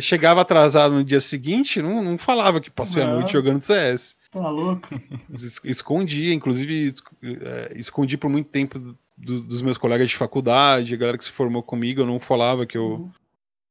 Chegava 0.01 0.41
atrasado 0.41 0.95
no 0.95 1.05
dia 1.05 1.21
seguinte, 1.21 1.83
não, 1.83 2.03
não 2.03 2.19
falava 2.19 2.61
que 2.61 2.71
passei 2.71 3.03
a 3.03 3.13
noite 3.13 3.33
jogando 3.33 3.63
CS. 3.63 4.17
Tá 4.33 4.49
louco? 4.49 4.89
Escondi, 5.63 6.33
inclusive 6.33 6.95
é, 7.23 7.73
escondi 7.77 8.17
por 8.17 8.29
muito 8.29 8.49
tempo 8.49 8.79
do, 9.17 9.43
dos 9.43 9.63
meus 9.63 9.79
colegas 9.79 10.11
de 10.11 10.17
faculdade, 10.17 10.95
a 10.95 10.97
galera 10.97 11.19
que 11.19 11.25
se 11.25 11.31
formou 11.31 11.63
comigo, 11.63 12.01
eu 12.01 12.07
não 12.07 12.19
falava 12.19 12.67
que 12.67 12.77
eu, 12.77 12.85
uhum. 12.85 13.11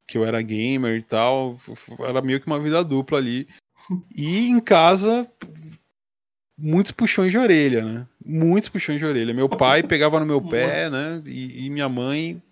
que 0.06 0.16
eu 0.16 0.24
era 0.24 0.40
gamer 0.40 0.96
e 0.96 1.02
tal. 1.02 1.58
Era 1.98 2.22
meio 2.22 2.40
que 2.40 2.46
uma 2.46 2.60
vida 2.60 2.82
dupla 2.82 3.18
ali. 3.18 3.46
E 4.16 4.48
em 4.48 4.60
casa, 4.60 5.28
muitos 6.56 6.92
puxões 6.92 7.30
de 7.30 7.38
orelha, 7.38 7.82
né? 7.84 8.06
Muitos 8.24 8.68
puxões 8.68 8.98
de 8.98 9.04
orelha. 9.04 9.34
Meu 9.34 9.48
pai 9.48 9.82
pegava 9.86 10.20
no 10.20 10.26
meu 10.26 10.40
pé, 10.40 10.88
né? 10.90 11.22
E, 11.26 11.66
e 11.66 11.70
minha 11.70 11.88
mãe 11.88 12.42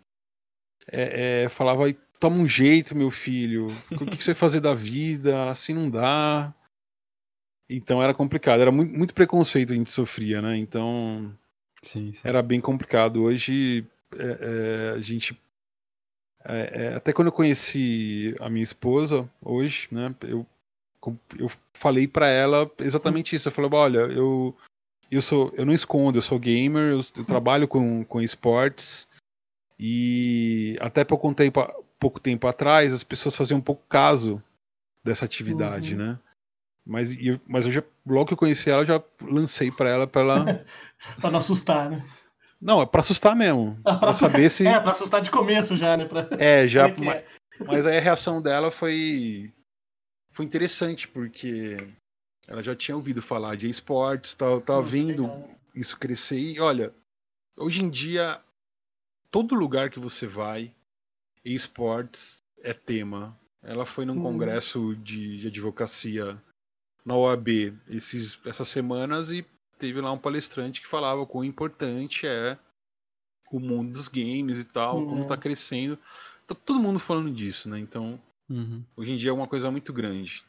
é, 0.91 1.45
é, 1.45 1.49
falava: 1.49 1.93
toma 2.19 2.37
um 2.37 2.47
jeito, 2.47 2.97
meu 2.97 3.11
filho. 3.11 3.69
O 3.91 4.07
que 4.07 4.23
você 4.23 4.33
vai 4.33 4.41
fazer 4.41 4.61
da 4.61 4.75
vida? 4.75 5.51
Assim 5.51 5.75
não 5.75 5.91
dá. 5.91 6.53
Então 7.69 8.03
era 8.03 8.13
complicado, 8.13 8.61
era 8.61 8.71
muito, 8.71 8.97
muito 8.97 9.15
preconceito 9.15 9.73
a 9.73 9.77
gente 9.77 9.91
sofria, 9.91 10.43
né? 10.43 10.57
Então 10.57 11.33
sim, 11.83 12.13
sim. 12.13 12.21
era 12.23 12.43
bem 12.43 12.61
complicado. 12.61 13.23
Hoje 13.23 13.87
é, 14.17 14.25
é, 14.25 14.95
a 14.95 14.99
gente. 14.99 15.39
É, 16.45 16.85
é 16.85 16.95
até 16.95 17.13
quando 17.13 17.29
eu 17.29 17.33
conheci 17.33 18.35
a 18.41 18.51
minha 18.51 18.65
esposa, 18.65 19.31
hoje, 19.41 19.89
né? 19.91 20.15
Eu, 20.23 20.47
eu 21.39 21.51
falei 21.73 22.07
para 22.07 22.29
ela 22.29 22.71
exatamente 22.79 23.35
isso. 23.35 23.49
Eu 23.49 23.53
falei, 23.53 23.71
olha, 23.73 23.99
eu, 24.01 24.57
eu, 25.11 25.23
sou, 25.23 25.53
eu 25.55 25.65
não 25.65 25.73
escondo, 25.73 26.19
eu 26.19 26.23
sou 26.23 26.39
gamer, 26.39 26.93
eu, 26.93 27.05
eu 27.17 27.25
trabalho 27.25 27.67
com, 27.67 28.05
com 28.05 28.21
esportes. 28.21 29.07
E 29.79 30.77
até 30.81 31.03
pouco 31.03 31.33
tempo, 31.35 31.61
pouco 31.99 32.21
tempo 32.21 32.47
atrás, 32.47 32.93
as 32.93 33.03
pessoas 33.03 33.35
faziam 33.35 33.59
um 33.59 33.63
pouco 33.63 33.83
caso 33.89 34.43
dessa 35.05 35.25
atividade, 35.25 35.95
uhum. 35.95 36.07
né? 36.07 36.19
Mas, 36.85 37.13
eu, 37.19 37.41
mas 37.47 37.65
eu 37.65 37.73
já, 37.73 37.83
logo 38.07 38.27
que 38.27 38.33
eu 38.33 38.39
conheci 38.39 38.69
ela, 38.69 38.83
eu 38.83 38.87
já 38.87 39.03
lancei 39.23 39.71
para 39.71 39.91
ela 39.91 40.07
para 40.07 40.21
ela. 40.21 40.65
pra 41.21 41.31
não 41.31 41.39
assustar, 41.39 41.91
né? 41.91 42.05
Não, 42.61 42.81
é 42.81 42.87
pra 42.87 43.01
assustar 43.01 43.35
mesmo. 43.35 43.77
Ah, 43.85 43.97
pra 43.97 44.15
saber 44.15 44.51
se. 44.51 44.67
É, 44.67 44.79
pra 44.79 44.93
assustar 44.93 45.21
de 45.21 45.31
começo 45.31 45.77
já, 45.77 45.97
né? 45.97 46.05
Pra... 46.05 46.29
É, 46.39 46.69
já. 46.69 46.89
É 46.91 46.95
mas, 46.97 47.17
é? 47.17 47.25
mas 47.67 47.87
aí 47.87 47.99
a 47.99 48.01
reação 48.01 48.41
dela 48.41 48.71
foi. 48.71 49.53
Foi 50.33 50.45
interessante, 50.45 51.07
porque 51.07 51.77
ela 52.47 52.63
já 52.63 52.75
tinha 52.75 52.97
ouvido 52.97 53.23
falar 53.23 53.57
de 53.57 53.69
esportes, 53.69 54.35
tava, 54.35 54.61
tava 54.61 54.83
vendo 54.83 55.29
isso 55.75 55.99
crescer. 55.99 56.39
E 56.39 56.61
olha, 56.61 56.93
hoje 57.57 57.83
em 57.83 57.91
dia, 57.91 58.41
todo 59.31 59.55
lugar 59.55 59.91
que 59.91 60.01
você 60.01 60.27
vai, 60.27 60.75
esportes 61.45 62.43
é 62.63 62.73
tema. 62.73 63.39
Ela 63.63 63.87
foi 63.87 64.05
num 64.05 64.19
hum. 64.19 64.23
congresso 64.23 64.97
de, 64.97 65.39
de 65.39 65.47
advocacia 65.49 66.41
na 67.05 67.17
OAB 67.17 67.77
esses, 67.89 68.39
essas 68.45 68.69
semanas 68.69 69.31
e 69.31 69.45
teve 69.79 70.01
lá 70.01 70.13
um 70.13 70.19
palestrante 70.19 70.81
que 70.81 70.87
falava 70.87 71.27
quão 71.27 71.45
importante 71.45 72.27
é 72.27 72.57
o 73.51 73.61
mundo 73.61 73.93
dos 73.93 74.09
games 74.09 74.59
e 74.59 74.65
tal, 74.65 74.99
uhum. 74.99 75.09
como 75.09 75.23
está 75.23 75.37
crescendo. 75.37 75.99
Tá 76.47 76.55
todo 76.55 76.81
mundo 76.81 76.99
falando 76.99 77.31
disso, 77.31 77.69
né? 77.69 77.79
Então, 77.79 78.21
uhum. 78.53 78.85
hoje 78.97 79.13
em 79.13 79.17
dia 79.17 79.31
é 79.31 79.33
uma 79.33 79.47
coisa 79.47 79.71
muito 79.71 79.93
grande. 79.93 80.45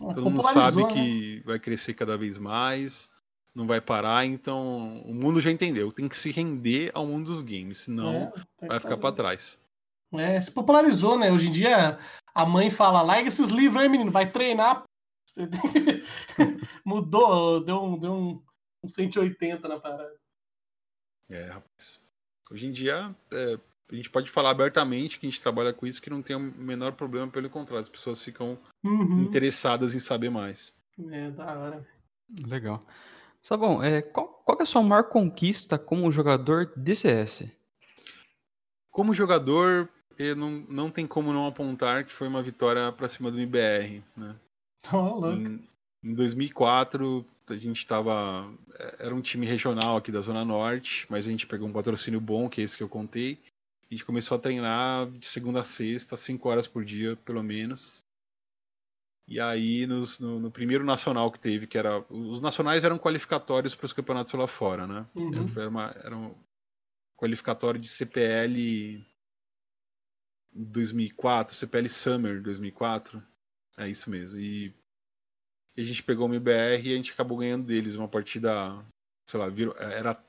É, 0.00 0.14
todo 0.14 0.30
mundo 0.30 0.42
sabe 0.42 0.82
né? 0.84 0.92
que 0.92 1.42
vai 1.44 1.58
crescer 1.58 1.94
cada 1.94 2.16
vez 2.16 2.38
mais, 2.38 3.10
não 3.54 3.66
vai 3.66 3.80
parar, 3.80 4.24
então 4.24 5.00
o 5.02 5.12
mundo 5.12 5.40
já 5.40 5.50
entendeu. 5.50 5.90
Tem 5.90 6.08
que 6.08 6.16
se 6.16 6.30
render 6.30 6.90
ao 6.94 7.06
mundo 7.06 7.26
dos 7.26 7.42
games, 7.42 7.78
senão 7.80 8.32
é, 8.60 8.66
vai 8.66 8.80
ficar 8.80 8.96
para 8.96 9.14
trás. 9.14 9.58
É, 10.12 10.40
se 10.40 10.50
popularizou, 10.50 11.18
né? 11.18 11.30
Hoje 11.32 11.48
em 11.48 11.52
dia 11.52 11.98
a 12.34 12.46
mãe 12.46 12.70
fala: 12.70 13.02
larga 13.02 13.28
esses 13.28 13.50
livros 13.50 13.82
aí, 13.82 13.88
menino, 13.88 14.10
vai 14.10 14.30
treinar, 14.30 14.84
Mudou, 16.84 17.62
deu 17.62 17.82
um, 17.82 17.98
deu 17.98 18.12
um, 18.12 18.42
um 18.82 18.88
180 18.88 19.66
na 19.68 19.78
parada. 19.78 20.16
É, 21.28 21.44
rapaz. 21.44 22.00
Hoje 22.50 22.66
em 22.66 22.72
dia, 22.72 23.14
é, 23.32 23.58
a 23.90 23.94
gente 23.94 24.10
pode 24.10 24.30
falar 24.30 24.50
abertamente 24.50 25.18
que 25.18 25.26
a 25.26 25.30
gente 25.30 25.40
trabalha 25.40 25.72
com 25.72 25.86
isso, 25.86 26.02
que 26.02 26.10
não 26.10 26.22
tem 26.22 26.36
o 26.36 26.40
menor 26.40 26.92
problema, 26.92 27.28
pelo 27.28 27.48
contrário, 27.48 27.82
as 27.82 27.88
pessoas 27.88 28.22
ficam 28.22 28.58
uhum. 28.84 29.22
interessadas 29.22 29.94
em 29.94 29.98
saber 29.98 30.30
mais. 30.30 30.72
É, 31.10 31.30
da 31.30 31.58
hora. 31.58 31.86
Legal. 32.46 32.82
Sabão, 33.40 33.82
é, 33.82 34.02
qual, 34.02 34.28
qual 34.44 34.58
é 34.58 34.62
a 34.62 34.66
sua 34.66 34.82
maior 34.82 35.04
conquista 35.04 35.78
como 35.78 36.12
jogador 36.12 36.70
de 36.76 36.94
CS? 36.94 37.44
Como 38.90 39.14
jogador, 39.14 39.88
não, 40.36 40.50
não 40.68 40.90
tem 40.90 41.06
como 41.06 41.32
não 41.32 41.46
apontar 41.46 42.04
que 42.04 42.12
foi 42.12 42.28
uma 42.28 42.42
vitória 42.42 42.92
para 42.92 43.08
cima 43.08 43.30
do 43.30 43.40
IBR, 43.40 44.02
né? 44.16 44.36
Oh, 44.92 45.26
em, 45.30 45.62
em 46.02 46.14
2004, 46.14 47.24
a 47.46 47.56
gente 47.56 47.78
estava. 47.78 48.52
É, 48.78 49.06
era 49.06 49.14
um 49.14 49.20
time 49.20 49.46
regional 49.46 49.96
aqui 49.96 50.12
da 50.12 50.20
Zona 50.20 50.44
Norte, 50.44 51.06
mas 51.08 51.26
a 51.26 51.30
gente 51.30 51.46
pegou 51.46 51.68
um 51.68 51.72
patrocínio 51.72 52.20
bom, 52.20 52.48
que 52.48 52.60
é 52.60 52.64
esse 52.64 52.76
que 52.76 52.82
eu 52.82 52.88
contei. 52.88 53.38
A 53.90 53.94
gente 53.94 54.04
começou 54.04 54.36
a 54.36 54.40
treinar 54.40 55.10
de 55.12 55.26
segunda 55.26 55.60
a 55.60 55.64
sexta, 55.64 56.16
cinco 56.16 56.48
horas 56.48 56.66
por 56.66 56.84
dia, 56.84 57.16
pelo 57.16 57.42
menos. 57.42 58.04
E 59.26 59.40
aí, 59.40 59.86
nos, 59.86 60.18
no, 60.18 60.38
no, 60.38 60.50
primeiro 60.50 60.84
nacional 60.84 61.30
que 61.32 61.38
teve, 61.38 61.66
que 61.66 61.76
era. 61.76 62.00
Os 62.10 62.40
nacionais 62.40 62.84
eram 62.84 62.98
qualificatórios 62.98 63.74
para 63.74 63.86
os 63.86 63.92
campeonatos 63.92 64.32
lá 64.32 64.46
fora, 64.46 64.86
né? 64.86 65.06
Uhum. 65.14 65.50
Era, 65.56 65.68
uma, 65.68 65.94
era 66.02 66.16
um 66.16 66.34
qualificatório 67.16 67.80
de 67.80 67.88
CPL 67.88 69.04
2004, 70.52 71.54
CPL 71.54 71.88
Summer 71.88 72.42
2004. 72.42 73.22
É 73.78 73.88
isso 73.88 74.10
mesmo. 74.10 74.38
E 74.38 74.74
a 75.76 75.82
gente 75.82 76.02
pegou 76.02 76.26
uma 76.26 76.36
IBR 76.36 76.88
e 76.88 76.92
a 76.92 76.96
gente 76.96 77.12
acabou 77.12 77.38
ganhando 77.38 77.66
deles 77.66 77.94
uma 77.94 78.08
partida, 78.08 78.84
sei 79.26 79.38
lá, 79.38 79.48
virou, 79.48 79.76
era, 79.76 80.22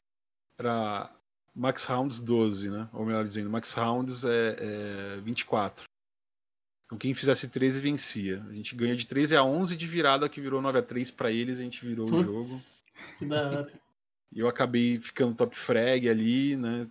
era 0.57 1.18
Max 1.55 1.85
Rounds 1.85 2.19
12, 2.19 2.69
né? 2.69 2.89
Ou 2.93 3.05
melhor 3.05 3.27
dizendo, 3.27 3.49
Max 3.49 3.73
Rounds 3.73 4.23
é, 4.23 4.55
é 5.17 5.21
24. 5.21 5.85
Então 6.85 6.97
quem 6.97 7.13
fizesse 7.13 7.47
13 7.47 7.81
vencia. 7.81 8.43
A 8.49 8.53
gente 8.53 8.75
ganha 8.75 8.95
de 8.95 9.05
13 9.05 9.35
a 9.35 9.43
11 9.43 9.75
de 9.75 9.85
virada 9.85 10.27
que 10.27 10.41
virou 10.41 10.61
9 10.61 10.79
a 10.79 10.81
3 10.81 11.11
para 11.11 11.31
eles, 11.31 11.59
a 11.59 11.63
gente 11.63 11.85
virou 11.85 12.07
o 12.07 12.23
jogo. 12.23 12.49
Que 13.17 13.25
da 13.25 13.47
hora. 13.47 13.73
E 14.31 14.39
eu 14.41 14.47
acabei 14.47 14.99
ficando 14.99 15.35
top 15.35 15.55
frag 15.55 16.09
ali, 16.09 16.55
né? 16.55 16.87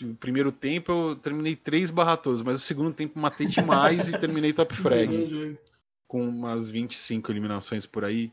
O 0.00 0.14
primeiro 0.14 0.52
tempo 0.52 0.92
eu 0.92 1.16
terminei 1.16 1.56
3 1.56 1.90
barratos, 1.90 2.42
mas 2.42 2.62
o 2.62 2.64
segundo 2.64 2.94
tempo 2.94 3.18
matei 3.18 3.48
demais 3.48 4.08
e 4.08 4.16
terminei 4.16 4.52
top 4.52 4.72
frag 4.76 5.58
com 6.06 6.26
umas 6.26 6.70
25 6.70 7.30
eliminações 7.30 7.86
por 7.86 8.04
aí. 8.04 8.32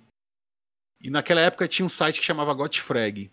E 1.01 1.09
naquela 1.09 1.41
época 1.41 1.67
tinha 1.67 1.85
um 1.85 1.89
site 1.89 2.19
que 2.19 2.25
chamava 2.25 2.53
Gotfrag. 2.53 3.29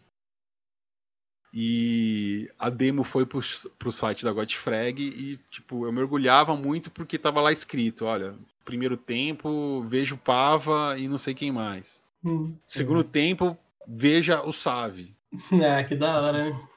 E 1.52 2.50
a 2.58 2.70
demo 2.70 3.04
foi 3.04 3.26
pro, 3.26 3.40
pro 3.78 3.92
site 3.92 4.24
da 4.24 4.32
Godfrag 4.32 5.02
e, 5.02 5.36
tipo, 5.50 5.84
eu 5.84 5.92
mergulhava 5.92 6.56
muito 6.56 6.90
porque 6.90 7.18
tava 7.18 7.42
lá 7.42 7.52
escrito, 7.52 8.06
olha, 8.06 8.34
primeiro 8.64 8.96
tempo, 8.96 9.82
vejo 9.82 10.16
Pava 10.16 10.96
e 10.98 11.06
não 11.06 11.18
sei 11.18 11.34
quem 11.34 11.52
mais. 11.52 12.02
Hum, 12.24 12.56
Segundo 12.66 13.00
é. 13.00 13.04
tempo, 13.04 13.56
veja 13.86 14.42
o 14.42 14.52
Save. 14.52 15.14
Ah, 15.52 15.82
que 15.84 15.94
da 15.94 16.22
hora, 16.22 16.50
né? 16.50 16.68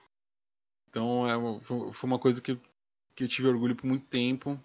Então, 0.90 1.30
é, 1.30 1.62
foi 1.62 2.10
uma 2.10 2.20
coisa 2.20 2.42
que, 2.42 2.60
que 3.16 3.24
eu 3.24 3.28
tive 3.28 3.48
orgulho 3.48 3.76
por 3.76 3.86
muito 3.86 4.06
tempo. 4.08 4.60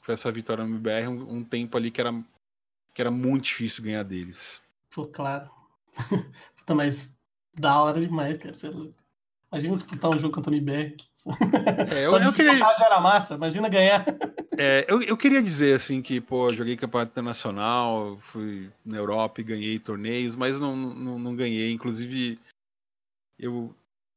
Foi 0.00 0.14
essa 0.14 0.30
vitória 0.30 0.64
no 0.64 0.76
MBR, 0.76 1.08
um, 1.08 1.38
um 1.38 1.44
tempo 1.44 1.76
ali 1.76 1.90
que 1.90 2.00
era, 2.00 2.12
que 2.94 3.00
era 3.00 3.10
muito 3.10 3.44
difícil 3.44 3.82
ganhar 3.82 4.04
deles. 4.04 4.62
Pô, 4.94 5.06
claro. 5.06 5.50
Puta, 6.56 6.74
mas 6.74 7.12
da 7.54 7.80
hora 7.82 8.00
demais, 8.00 8.36
cara. 8.36 8.54
Você 8.54 8.68
é 8.68 8.70
louco. 8.70 8.94
Imagina 9.50 9.74
disputar 9.74 10.10
um 10.10 10.18
jogo 10.18 10.34
contra 10.34 10.52
o 10.52 10.54
MBR. 10.54 10.94
É, 11.90 12.06
eu, 12.06 12.16
eu 12.18 12.32
queria... 12.32 12.58
já 12.58 12.84
era 12.84 13.00
massa, 13.00 13.34
imagina 13.34 13.68
ganhar. 13.68 14.04
É, 14.58 14.84
eu, 14.88 15.00
eu 15.02 15.16
queria 15.16 15.40
dizer 15.40 15.74
assim 15.74 16.02
que, 16.02 16.20
pô, 16.20 16.52
joguei 16.52 16.76
campeonato 16.76 17.12
internacional, 17.12 18.18
fui 18.20 18.70
na 18.84 18.98
Europa 18.98 19.40
e 19.40 19.44
ganhei 19.44 19.78
torneios, 19.78 20.36
mas 20.36 20.60
não, 20.60 20.76
não, 20.76 21.18
não 21.18 21.34
ganhei. 21.34 21.72
Inclusive, 21.72 22.38
eu, 23.38 23.74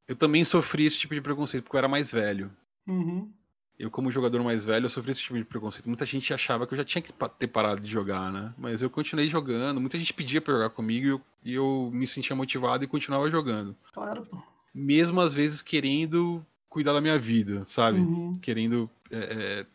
eu 0.07 0.15
também 0.15 0.43
sofri 0.43 0.85
esse 0.85 0.97
tipo 0.97 1.13
de 1.13 1.21
preconceito, 1.21 1.63
porque 1.63 1.77
eu 1.77 1.79
era 1.79 1.87
mais 1.87 2.11
velho. 2.11 2.51
Uhum. 2.87 3.31
Eu, 3.79 3.89
como 3.89 4.11
jogador 4.11 4.43
mais 4.43 4.65
velho, 4.65 4.85
eu 4.85 4.89
sofri 4.89 5.11
esse 5.11 5.21
tipo 5.21 5.37
de 5.37 5.45
preconceito. 5.45 5.87
Muita 5.87 6.05
gente 6.05 6.33
achava 6.33 6.67
que 6.67 6.73
eu 6.73 6.77
já 6.77 6.83
tinha 6.85 7.01
que 7.01 7.13
ter 7.39 7.47
parado 7.47 7.79
de 7.79 7.89
jogar, 7.89 8.31
né? 8.31 8.53
Mas 8.57 8.81
eu 8.81 8.89
continuei 8.89 9.29
jogando. 9.29 9.79
Muita 9.79 9.97
gente 9.97 10.13
pedia 10.13 10.41
pra 10.41 10.53
jogar 10.53 10.69
comigo 10.71 11.05
e 11.05 11.09
eu, 11.09 11.21
e 11.45 11.53
eu 11.53 11.89
me 11.93 12.07
sentia 12.07 12.35
motivado 12.35 12.83
e 12.83 12.87
continuava 12.87 13.29
jogando. 13.31 13.75
Claro, 13.91 14.25
pô 14.25 14.51
mesmo 14.73 15.19
às 15.21 15.33
vezes 15.33 15.61
querendo 15.61 16.45
cuidar 16.69 16.93
da 16.93 17.01
minha 17.01 17.19
vida, 17.19 17.65
sabe? 17.65 17.99
Uhum. 17.99 18.39
Querendo 18.39 18.89
é, 19.11 19.17
é, 19.17 19.65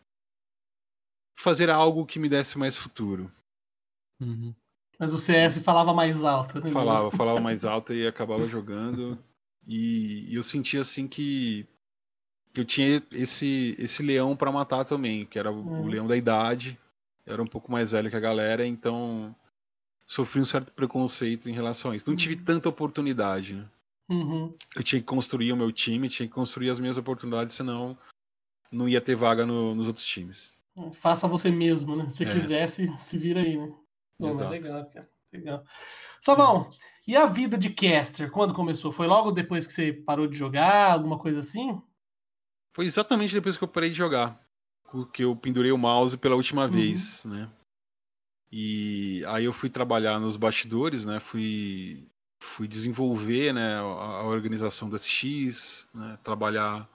fazer 1.37 1.69
algo 1.69 2.07
que 2.07 2.19
me 2.19 2.29
desse 2.29 2.59
mais 2.59 2.76
futuro. 2.76 3.31
Uhum. 4.21 4.55
Mas 4.99 5.12
o 5.12 5.19
CS 5.19 5.59
falava 5.59 5.93
mais 5.93 6.25
alto, 6.25 6.59
né? 6.59 6.71
Falava, 6.71 7.11
falava 7.11 7.41
mais 7.41 7.65
alto 7.65 7.93
e 7.93 8.07
acabava 8.07 8.49
jogando. 8.49 9.19
E, 9.67 10.33
e 10.33 10.35
eu 10.35 10.43
sentia 10.43 10.81
assim 10.81 11.07
que, 11.07 11.67
que 12.55 12.61
eu 12.61 12.65
tinha 12.65 13.03
esse, 13.12 13.75
esse 13.79 14.03
leão 14.03 14.35
para 14.35 14.50
matar 14.50 14.85
também, 14.85 15.26
que 15.26 15.38
era 15.38 15.50
o, 15.50 15.57
uhum. 15.57 15.83
o 15.83 15.87
leão 15.87 16.07
da 16.07 16.17
idade. 16.17 16.79
Eu 17.26 17.35
era 17.35 17.43
um 17.43 17.47
pouco 17.47 17.71
mais 17.71 17.91
velho 17.91 18.09
que 18.09 18.17
a 18.17 18.21
galera, 18.21 18.67
então 18.67 19.37
sofri 20.07 20.41
um 20.41 20.45
certo 20.47 20.73
preconceito 20.73 21.50
em 21.50 21.53
relação 21.53 21.91
a 21.91 21.97
isso. 21.97 22.09
Não 22.09 22.17
tive 22.17 22.37
uhum. 22.37 22.45
tanta 22.45 22.69
oportunidade, 22.69 23.55
né? 23.55 23.69
Uhum. 24.09 24.57
Eu 24.75 24.83
tinha 24.83 25.01
que 25.01 25.07
construir 25.07 25.53
o 25.53 25.57
meu 25.57 25.73
time, 25.73 26.09
tinha 26.09 26.29
que 26.29 26.35
construir 26.35 26.71
as 26.71 26.79
minhas 26.79 26.97
oportunidades, 26.97 27.55
senão 27.55 27.99
não 28.71 28.89
ia 28.89 29.01
ter 29.01 29.17
vaga 29.17 29.45
no, 29.45 29.75
nos 29.75 29.87
outros 29.87 30.07
times. 30.07 30.53
É, 30.77 30.93
faça 30.93 31.27
você 31.27 31.51
mesmo, 31.51 31.97
né? 31.97 32.09
Se 32.09 32.25
é. 32.25 32.31
quisesse, 32.31 32.97
se 32.99 33.19
vira 33.19 33.41
aí, 33.41 33.57
né? 33.57 33.75
Não, 34.19 34.49
legal, 34.49 34.87
cara. 34.91 35.09
Legal. 35.33 35.65
Salvão, 36.21 36.71
e 37.07 37.17
a 37.17 37.27
vida 37.27 37.59
de 37.59 37.71
caster, 37.71 38.31
quando 38.31 38.55
começou? 38.55 38.91
Foi 38.91 39.07
logo 39.07 39.31
depois 39.31 39.67
que 39.67 39.73
você 39.73 39.93
parou 39.93 40.27
de 40.27 40.37
jogar, 40.37 40.93
alguma 40.93 41.19
coisa 41.19 41.41
assim? 41.41 41.81
Foi 42.75 42.87
exatamente 42.87 43.35
depois 43.35 43.57
que 43.57 43.65
eu 43.65 43.69
parei 43.69 43.91
de 43.91 43.97
jogar. 43.97 44.41
Que 45.13 45.25
eu 45.25 45.37
pendurei 45.37 45.73
o 45.73 45.79
mouse 45.79 46.17
pela 46.17 46.37
última 46.37 46.65
uhum. 46.65 46.71
vez, 46.71 47.25
né? 47.25 47.51
E 48.51 49.25
aí 49.26 49.45
eu 49.45 49.52
fui 49.52 49.69
trabalhar 49.69 50.19
nos 50.19 50.37
bastidores, 50.37 51.04
né? 51.04 51.21
Fui 51.21 52.09
fui 52.47 52.69
desenvolver 52.69 53.52
né, 53.52 53.76
a, 53.76 54.23
organização 54.25 54.89
das 54.89 55.06
X, 55.06 55.87
né, 55.93 56.19
trabalhar 56.23 56.89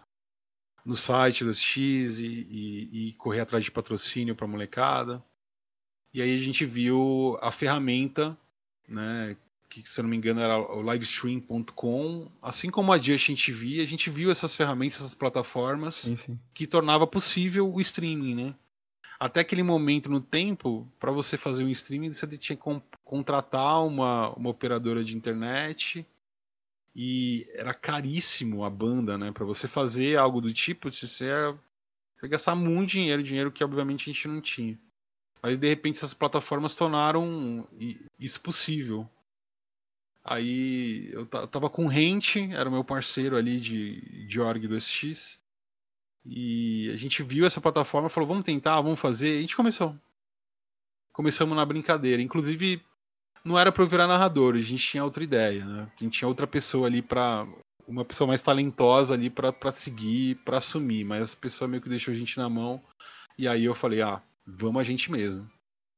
no 0.84 0.96
site 0.96 1.46
das 1.46 1.60
X 1.60 2.20
e, 2.20 2.26
e, 2.26 3.10
e 3.10 3.14
correr 3.14 3.42
atrás 3.42 3.64
de 3.64 3.72
patrocínio 3.72 4.36
para 4.36 4.48
molecada. 4.48 5.24
E 6.14 6.22
aí 6.22 6.36
a 6.36 6.40
gente 6.40 6.66
viu 6.66 7.38
a 7.42 7.52
ferramenta, 7.52 8.38
né, 8.88 9.38
que 9.70 9.90
se 9.90 10.00
eu 10.00 10.04
não 10.04 10.10
me 10.10 10.18
engano 10.18 10.42
era 10.42 10.58
o 10.58 10.82
livestream.com, 10.82 12.30
assim 12.42 12.70
como 12.70 12.92
a 12.92 12.98
Just 12.98 13.26
a 13.26 13.32
gente 13.32 13.52
via, 13.52 13.84
a 13.84 13.88
gente 13.88 14.10
viu 14.10 14.32
essas 14.32 14.56
ferramentas, 14.56 15.00
essas 15.00 15.14
plataformas 15.14 16.06
que 16.54 16.68
tornava 16.68 17.08
possível 17.08 17.72
o 17.72 17.80
streaming, 17.80 18.36
né? 18.36 18.56
Até 19.22 19.42
aquele 19.42 19.62
momento 19.62 20.10
no 20.10 20.20
tempo, 20.20 20.92
para 21.00 21.12
você 21.12 21.38
fazer 21.38 21.64
um 21.64 21.70
streaming, 21.70 22.12
você 22.12 22.26
tinha 22.40 22.58
que 22.58 22.82
contratar 23.04 23.86
uma, 23.86 24.32
uma 24.32 24.50
operadora 24.50 25.04
de 25.04 25.16
internet 25.16 26.04
e 26.96 27.48
era 27.54 27.72
caríssimo 27.72 28.66
a 28.66 28.70
banda, 28.70 29.20
né? 29.20 29.32
Para 29.32 29.46
você 29.46 29.68
fazer 29.68 30.18
algo 30.18 30.42
do 30.42 30.52
tipo, 30.52 30.92
você 30.92 31.26
ia, 31.26 31.52
você 32.16 32.26
ia 32.26 32.30
gastar 32.30 32.56
muito 32.56 32.90
dinheiro, 32.90 33.22
dinheiro 33.22 33.52
que 33.52 33.64
obviamente 33.64 34.10
a 34.10 34.14
gente 34.14 34.28
não 34.28 34.42
tinha. 34.42 34.76
Mas 35.40 35.56
de 35.56 35.70
repente 35.70 35.98
essas 35.98 36.16
plataformas 36.16 36.74
tornaram 36.74 37.68
isso 38.18 38.42
possível. 38.42 39.08
Aí 40.24 41.12
eu 41.14 41.28
tava 41.28 41.70
com 41.70 41.86
o 41.86 41.90
Rent, 41.90 42.38
era 42.38 42.68
o 42.68 42.72
meu 42.72 42.84
parceiro 42.84 43.38
ali 43.38 43.60
de, 43.60 44.26
de 44.26 44.42
org 44.42 44.68
do 44.68 44.82
SX. 44.82 45.40
E 46.26 46.90
a 46.94 46.98
gente 46.98 47.24
viu 47.24 47.46
essa 47.46 47.62
plataforma 47.62 48.10
falou, 48.10 48.28
vamos 48.28 48.44
tentar, 48.44 48.80
vamos 48.82 49.00
fazer. 49.00 49.36
E 49.36 49.38
a 49.40 49.42
gente 49.42 49.56
começou. 49.56 49.96
Começamos 51.14 51.56
na 51.56 51.66
brincadeira. 51.66 52.22
Inclusive, 52.22 52.82
não 53.44 53.58
era 53.58 53.72
para 53.72 53.84
eu 53.84 53.88
virar 53.88 54.08
narrador, 54.08 54.56
a 54.56 54.60
gente 54.60 54.86
tinha 54.88 55.04
outra 55.04 55.24
ideia, 55.24 55.66
né? 55.66 55.92
A 56.00 56.04
gente 56.04 56.20
tinha 56.20 56.28
outra 56.28 56.46
pessoa 56.46 56.88
ali 56.88 57.02
para 57.02 57.48
uma 57.88 58.06
pessoa 58.06 58.28
mais 58.28 58.42
talentosa 58.42 59.14
ali 59.14 59.30
para 59.30 59.72
seguir, 59.72 60.36
para 60.46 60.60
assumir, 60.60 61.04
mas 61.04 61.24
essa 61.24 61.38
pessoa 61.38 61.68
meio 61.68 61.82
que 61.82 61.90
deixou 61.90 62.14
a 62.14 62.18
gente 62.18 62.38
na 62.38 62.48
mão. 62.48 62.82
E 63.38 63.48
aí 63.48 63.66
eu 63.66 63.74
falei: 63.74 64.02
"Ah, 64.02 64.22
vamos 64.46 64.80
a 64.82 64.84
gente 64.84 65.12
mesmo. 65.12 65.50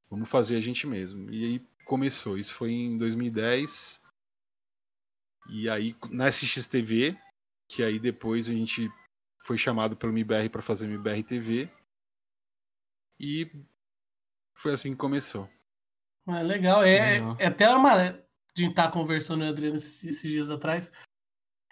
Vamos 0.09 0.29
fazer 0.29 0.55
a 0.55 0.61
gente 0.61 0.87
mesmo". 0.87 1.29
E 1.31 1.43
aí 1.43 1.61
começou. 1.85 2.37
Isso 2.37 2.53
foi 2.53 2.71
em 2.71 2.97
2010. 2.97 3.99
E 5.49 5.69
aí 5.69 5.95
na 6.09 6.29
SXTV, 6.29 7.17
que 7.67 7.83
aí 7.83 7.99
depois 7.99 8.47
a 8.49 8.53
gente 8.53 8.89
foi 9.43 9.57
chamado 9.57 9.95
pelo 9.95 10.13
MIBR 10.13 10.49
para 10.49 10.61
fazer 10.61 10.87
MIBR 10.87 11.21
TV. 11.23 11.69
E 13.19 13.51
foi 14.55 14.73
assim 14.73 14.91
que 14.91 14.97
começou. 14.97 15.49
É 16.27 16.41
legal, 16.41 16.83
é, 16.83 17.19
legal. 17.19 17.37
é 17.39 17.45
até 17.45 17.69
uma. 17.69 17.93
A 17.93 18.15
gente 18.55 18.73
tá 18.73 18.89
conversando, 18.89 19.43
Adriano, 19.43 19.75
esses, 19.75 20.03
esses 20.03 20.31
dias 20.31 20.49
atrás. 20.49 20.91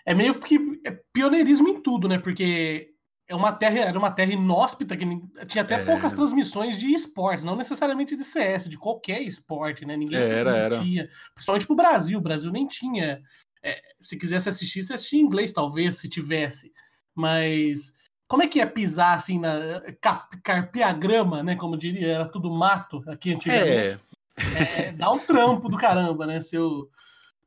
É 0.06 0.14
meio 0.14 0.40
que 0.40 0.58
é 0.86 1.00
pioneirismo 1.14 1.70
em 1.70 1.82
tudo, 1.82 2.10
né? 2.10 2.18
Porque 2.18 2.94
é 3.28 3.36
uma 3.36 3.54
terra, 3.54 3.80
era 3.80 3.98
uma 3.98 4.12
terra 4.12 4.34
inóspita 4.34 4.98
que 4.98 5.06
tinha 5.48 5.64
até 5.64 5.76
é. 5.76 5.86
poucas 5.86 6.12
transmissões 6.12 6.78
de 6.78 6.88
esportes, 6.88 7.46
não 7.46 7.56
necessariamente 7.56 8.16
de 8.16 8.26
CS, 8.26 8.68
de 8.68 8.78
qualquer 8.78 9.22
esporte, 9.22 9.86
né? 9.86 9.96
Ninguém 9.96 10.20
era, 10.20 10.68
tinha, 10.70 11.08
principalmente 11.34 11.66
pro 11.66 11.76
Brasil. 11.76 12.20
O 12.20 12.22
Brasil 12.22 12.52
nem 12.52 12.68
tinha. 12.68 13.24
É, 13.64 13.80
se 14.02 14.18
quisesse 14.18 14.50
assistir, 14.50 14.84
você 14.84 14.96
assistia 14.96 15.22
em 15.22 15.24
inglês, 15.24 15.54
talvez, 15.54 15.98
se 15.98 16.10
tivesse. 16.10 16.74
Mas 17.16 17.94
como 18.32 18.44
é 18.44 18.48
que 18.48 18.62
é 18.62 18.66
pisar 18.66 19.18
assim 19.18 19.38
na 19.38 19.82
carpear 20.42 20.98
grama, 20.98 21.44
né? 21.44 21.58
Como 21.58 21.78
diria, 21.78 22.14
era 22.14 22.26
tudo 22.26 22.50
mato 22.50 23.04
aqui 23.08 23.34
antigamente. 23.34 24.00
É. 24.38 24.88
é 24.88 24.92
dá 24.94 25.12
um 25.12 25.20
trampo 25.20 25.68
do 25.68 25.76
caramba, 25.76 26.26
né? 26.26 26.42
Seu... 26.42 26.90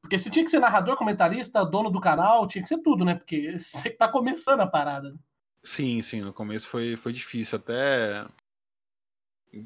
Porque 0.03 0.19
você 0.19 0.29
tinha 0.29 0.45
que 0.45 0.51
ser 0.51 0.59
narrador, 0.59 0.97
comentarista, 0.97 1.65
dono 1.65 1.89
do 1.89 2.01
canal, 2.01 2.47
tinha 2.47 2.61
que 2.61 2.69
ser 2.69 2.83
tudo, 2.83 3.03
né? 3.03 3.15
Porque 3.15 3.57
você 3.59 3.89
tá 3.89 4.07
começando 4.07 4.61
a 4.61 4.67
parada. 4.67 5.15
Sim, 5.63 6.03
sim, 6.03 6.21
no 6.21 6.35
começo 6.35 6.69
foi, 6.69 6.97
foi 6.97 7.15
difícil. 7.15 7.57
Até. 7.57 8.27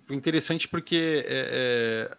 Foi 0.05 0.15
interessante 0.15 0.69
porque 0.69 1.25
é, 1.27 2.11
é, 2.13 2.17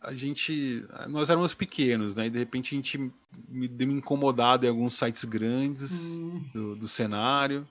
a 0.00 0.14
gente. 0.14 0.84
Nós 1.08 1.28
éramos 1.28 1.54
pequenos, 1.54 2.16
né? 2.16 2.26
E 2.26 2.30
de 2.30 2.38
repente 2.38 2.74
a 2.74 2.76
gente 2.76 3.12
me 3.48 3.68
deu 3.68 3.88
uma 3.88 3.98
incomodada 3.98 4.66
em 4.66 4.68
alguns 4.68 4.94
sites 4.94 5.24
grandes 5.24 5.90
hum. 5.92 6.44
do, 6.52 6.76
do, 6.76 6.88
cenário. 6.88 7.66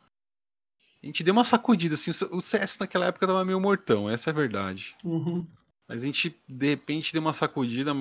A 1.02 1.06
gente 1.06 1.24
deu 1.24 1.34
uma 1.34 1.46
sacudida, 1.46 1.96
assim. 1.96 2.12
O 2.32 2.42
CS 2.42 2.78
naquela 2.80 3.06
época 3.06 3.28
tava 3.28 3.46
meio 3.46 3.60
mortão, 3.60 4.10
essa 4.10 4.30
é 4.30 4.32
a 4.32 4.36
verdade. 4.36 4.96
Uhum. 5.04 5.46
Mas 5.88 6.04
a 6.04 6.06
gente, 6.06 6.36
de 6.48 6.68
repente, 6.68 7.14
deu 7.14 7.22
uma 7.22 7.34
sacudida. 7.34 7.94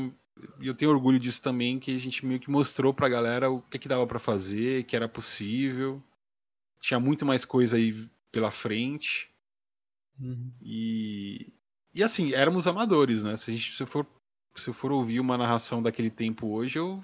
E 0.61 0.67
eu 0.67 0.75
tenho 0.75 0.91
orgulho 0.91 1.19
disso 1.19 1.41
também, 1.41 1.79
que 1.79 1.95
a 1.95 1.99
gente 1.99 2.27
meio 2.27 2.41
que 2.41 2.51
mostrou 2.51 2.93
pra 2.93 3.09
galera 3.09 3.51
o 3.51 3.63
que, 3.63 3.79
que 3.79 3.89
dava 3.89 4.07
para 4.07 4.19
fazer, 4.19 4.85
que 4.85 4.97
era 4.97 5.09
possível. 5.09 6.03
Tinha 6.81 7.01
muito 7.01 7.25
mais 7.25 7.45
coisa 7.45 7.77
aí 7.77 8.07
pela 8.33 8.51
frente. 8.51 9.31
Uhum. 10.21 10.51
E, 10.61 11.53
e 11.97 12.03
assim, 12.03 12.35
éramos 12.35 12.69
amadores, 12.69 13.25
né? 13.25 13.39
Se, 13.39 13.51
a 13.51 13.55
gente, 13.55 13.75
se, 13.75 13.87
for, 13.87 14.07
se 14.55 14.69
eu 14.69 14.75
for 14.75 14.93
ouvir 14.93 15.19
uma 15.19 15.39
narração 15.39 15.83
daquele 15.83 16.11
tempo 16.11 16.47
hoje, 16.49 16.79
eu. 16.79 17.03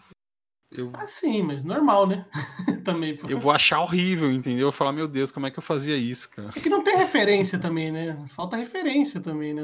eu 0.70 0.92
ah, 0.92 1.06
sim, 1.06 1.40
mas 1.40 1.64
normal, 1.64 2.06
né? 2.06 2.26
também. 2.84 3.16
Eu 3.26 3.40
vou 3.40 3.50
achar 3.50 3.80
horrível, 3.80 4.30
entendeu? 4.30 4.66
Eu 4.66 4.70
vou 4.70 4.76
falar, 4.76 4.92
meu 4.92 5.08
Deus, 5.08 5.32
como 5.32 5.46
é 5.46 5.50
que 5.50 5.58
eu 5.58 5.62
fazia 5.62 5.96
isso, 5.96 6.28
cara? 6.28 6.52
É 6.54 6.60
que 6.60 6.68
não 6.68 6.84
tem 6.84 6.98
referência 6.98 7.58
também, 7.58 7.90
né? 7.90 8.22
Falta 8.28 8.54
referência 8.54 9.18
também, 9.18 9.54
né? 9.54 9.62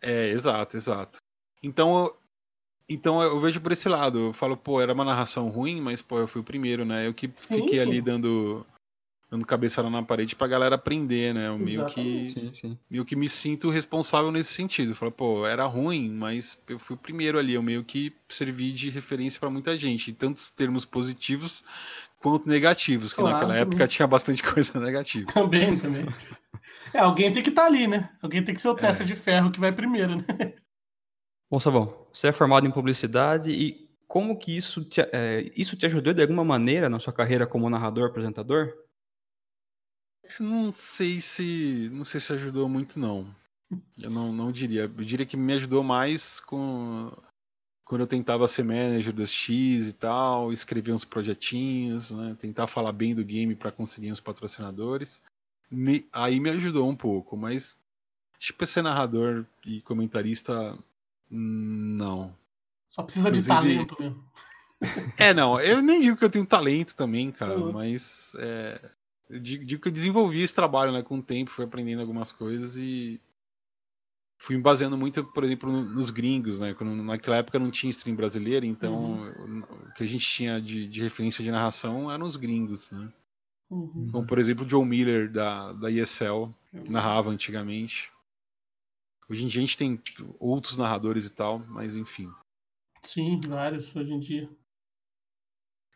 É, 0.00 0.28
exato, 0.28 0.76
exato. 0.76 1.18
Então, 1.60 2.14
Então 2.88 3.20
eu 3.20 3.40
vejo 3.40 3.60
por 3.60 3.72
esse 3.72 3.88
lado. 3.88 4.28
Eu 4.28 4.32
falo, 4.32 4.56
pô, 4.56 4.80
era 4.80 4.92
uma 4.92 5.04
narração 5.04 5.48
ruim, 5.48 5.80
mas 5.80 6.00
pô, 6.00 6.20
eu 6.20 6.28
fui 6.28 6.40
o 6.40 6.44
primeiro, 6.44 6.84
né? 6.84 7.08
Eu 7.08 7.14
que 7.14 7.28
sim, 7.34 7.62
fiquei 7.62 7.78
pô. 7.78 7.82
ali 7.82 8.00
dando 8.00 8.64
dando 9.32 9.46
cabeçada 9.46 9.88
na 9.88 10.02
parede 10.02 10.36
pra 10.36 10.46
galera 10.46 10.74
aprender, 10.74 11.32
né? 11.32 11.48
Eu 11.48 11.58
meio 11.58 11.86
que, 11.86 12.28
sim, 12.28 12.50
sim. 12.52 12.78
meio 12.90 13.02
que 13.02 13.16
me 13.16 13.30
sinto 13.30 13.70
responsável 13.70 14.30
nesse 14.30 14.52
sentido. 14.52 14.94
Falo, 14.94 15.10
pô, 15.10 15.46
era 15.46 15.64
ruim, 15.64 16.10
mas 16.10 16.58
eu 16.68 16.78
fui 16.78 16.96
o 16.96 16.98
primeiro 16.98 17.38
ali. 17.38 17.54
Eu 17.54 17.62
meio 17.62 17.82
que 17.82 18.14
servi 18.28 18.72
de 18.72 18.90
referência 18.90 19.40
para 19.40 19.48
muita 19.48 19.74
gente, 19.78 20.12
tanto 20.12 20.52
termos 20.54 20.84
positivos 20.84 21.64
quanto 22.20 22.46
negativos, 22.46 23.14
claro, 23.14 23.28
que 23.28 23.32
naquela 23.32 23.54
também. 23.54 23.62
época 23.62 23.88
tinha 23.88 24.06
bastante 24.06 24.42
coisa 24.44 24.78
negativa. 24.78 25.32
Também, 25.32 25.78
também. 25.78 26.04
É, 26.92 26.98
alguém 26.98 27.32
tem 27.32 27.42
que 27.42 27.48
estar 27.48 27.62
tá 27.62 27.68
ali, 27.68 27.86
né? 27.86 28.10
Alguém 28.20 28.44
tem 28.44 28.54
que 28.54 28.60
ser 28.60 28.68
o 28.68 28.74
teste 28.74 29.02
é. 29.02 29.06
de 29.06 29.16
ferro 29.16 29.50
que 29.50 29.58
vai 29.58 29.72
primeiro, 29.72 30.16
né? 30.16 30.24
Bom, 31.50 31.58
Savão, 31.58 32.06
você 32.12 32.28
é 32.28 32.32
formado 32.32 32.66
em 32.66 32.70
publicidade 32.70 33.50
e 33.50 33.88
como 34.06 34.36
que 34.36 34.54
isso 34.54 34.84
te, 34.84 35.00
é, 35.00 35.50
isso 35.56 35.74
te 35.74 35.86
ajudou 35.86 36.12
de 36.12 36.20
alguma 36.20 36.44
maneira 36.44 36.90
na 36.90 37.00
sua 37.00 37.14
carreira 37.14 37.46
como 37.46 37.70
narrador, 37.70 38.10
apresentador? 38.10 38.74
Não 40.40 40.72
sei 40.72 41.20
se. 41.20 41.88
Não 41.92 42.04
sei 42.04 42.20
se 42.20 42.32
ajudou 42.32 42.68
muito, 42.68 42.98
não. 42.98 43.26
Eu 43.98 44.10
não, 44.10 44.32
não 44.32 44.52
diria. 44.52 44.82
Eu 44.82 45.04
diria 45.04 45.26
que 45.26 45.36
me 45.36 45.52
ajudou 45.54 45.82
mais 45.82 46.40
com. 46.40 47.12
Quando 47.84 48.02
eu 48.02 48.06
tentava 48.06 48.48
ser 48.48 48.62
manager 48.62 49.12
dos 49.12 49.30
X 49.30 49.88
e 49.88 49.92
tal, 49.92 50.52
escrever 50.52 50.92
uns 50.92 51.04
projetinhos, 51.04 52.10
né? 52.10 52.36
Tentar 52.38 52.66
falar 52.66 52.92
bem 52.92 53.14
do 53.14 53.24
game 53.24 53.54
para 53.54 53.72
conseguir 53.72 54.10
uns 54.10 54.20
patrocinadores. 54.20 55.20
Me, 55.70 56.06
aí 56.12 56.38
me 56.40 56.50
ajudou 56.50 56.88
um 56.88 56.96
pouco, 56.96 57.36
mas 57.36 57.76
tipo 58.38 58.64
ser 58.66 58.82
narrador 58.82 59.44
e 59.64 59.80
comentarista, 59.82 60.76
não. 61.30 62.34
Só 62.88 63.02
precisa 63.02 63.28
Inclusive, 63.28 63.48
de 63.48 63.54
talento 63.54 63.96
mesmo. 63.98 64.24
É, 65.16 65.32
não, 65.32 65.60
eu 65.60 65.80
nem 65.80 66.00
digo 66.00 66.16
que 66.16 66.24
eu 66.24 66.30
tenho 66.30 66.44
talento 66.44 66.94
também, 66.94 67.30
cara, 67.30 67.56
uhum. 67.56 67.72
mas 67.72 68.34
é, 68.38 68.80
eu 69.32 69.40
digo 69.40 69.80
que 69.80 69.88
eu 69.88 69.92
desenvolvi 69.92 70.42
esse 70.42 70.54
trabalho, 70.54 70.92
né, 70.92 71.02
com 71.02 71.18
o 71.18 71.22
tempo, 71.22 71.50
fui 71.50 71.64
aprendendo 71.64 72.00
algumas 72.00 72.30
coisas 72.30 72.76
e 72.76 73.18
fui 74.36 74.56
me 74.56 74.62
baseando 74.62 74.98
muito, 74.98 75.24
por 75.24 75.42
exemplo, 75.42 75.70
nos 75.70 76.10
gringos, 76.10 76.58
né, 76.58 76.74
quando 76.74 76.94
naquela 77.02 77.38
época 77.38 77.58
não 77.58 77.70
tinha 77.70 77.88
stream 77.90 78.14
brasileira, 78.14 78.66
então 78.66 79.22
uhum. 79.22 79.60
o 79.60 79.92
que 79.94 80.02
a 80.02 80.06
gente 80.06 80.26
tinha 80.26 80.60
de, 80.60 80.86
de, 80.86 81.00
referência 81.00 81.42
de 81.42 81.50
narração 81.50 82.10
eram 82.10 82.26
os 82.26 82.36
gringos, 82.36 82.90
né. 82.90 83.10
Uhum. 83.70 84.10
Como, 84.12 84.26
por 84.26 84.38
exemplo, 84.38 84.66
o 84.66 84.68
Joe 84.68 84.84
Miller, 84.84 85.32
da, 85.32 85.72
da 85.72 85.90
ESL, 85.90 86.52
que 86.84 86.90
narrava 86.90 87.30
antigamente. 87.30 88.12
Hoje 89.30 89.44
em 89.44 89.48
dia 89.48 89.62
a 89.62 89.64
gente 89.64 89.78
tem 89.78 89.98
outros 90.38 90.76
narradores 90.76 91.24
e 91.24 91.30
tal, 91.30 91.58
mas 91.68 91.96
enfim. 91.96 92.30
Sim, 93.00 93.40
vários 93.48 93.96
hoje 93.96 94.12
em 94.12 94.20
dia 94.20 94.50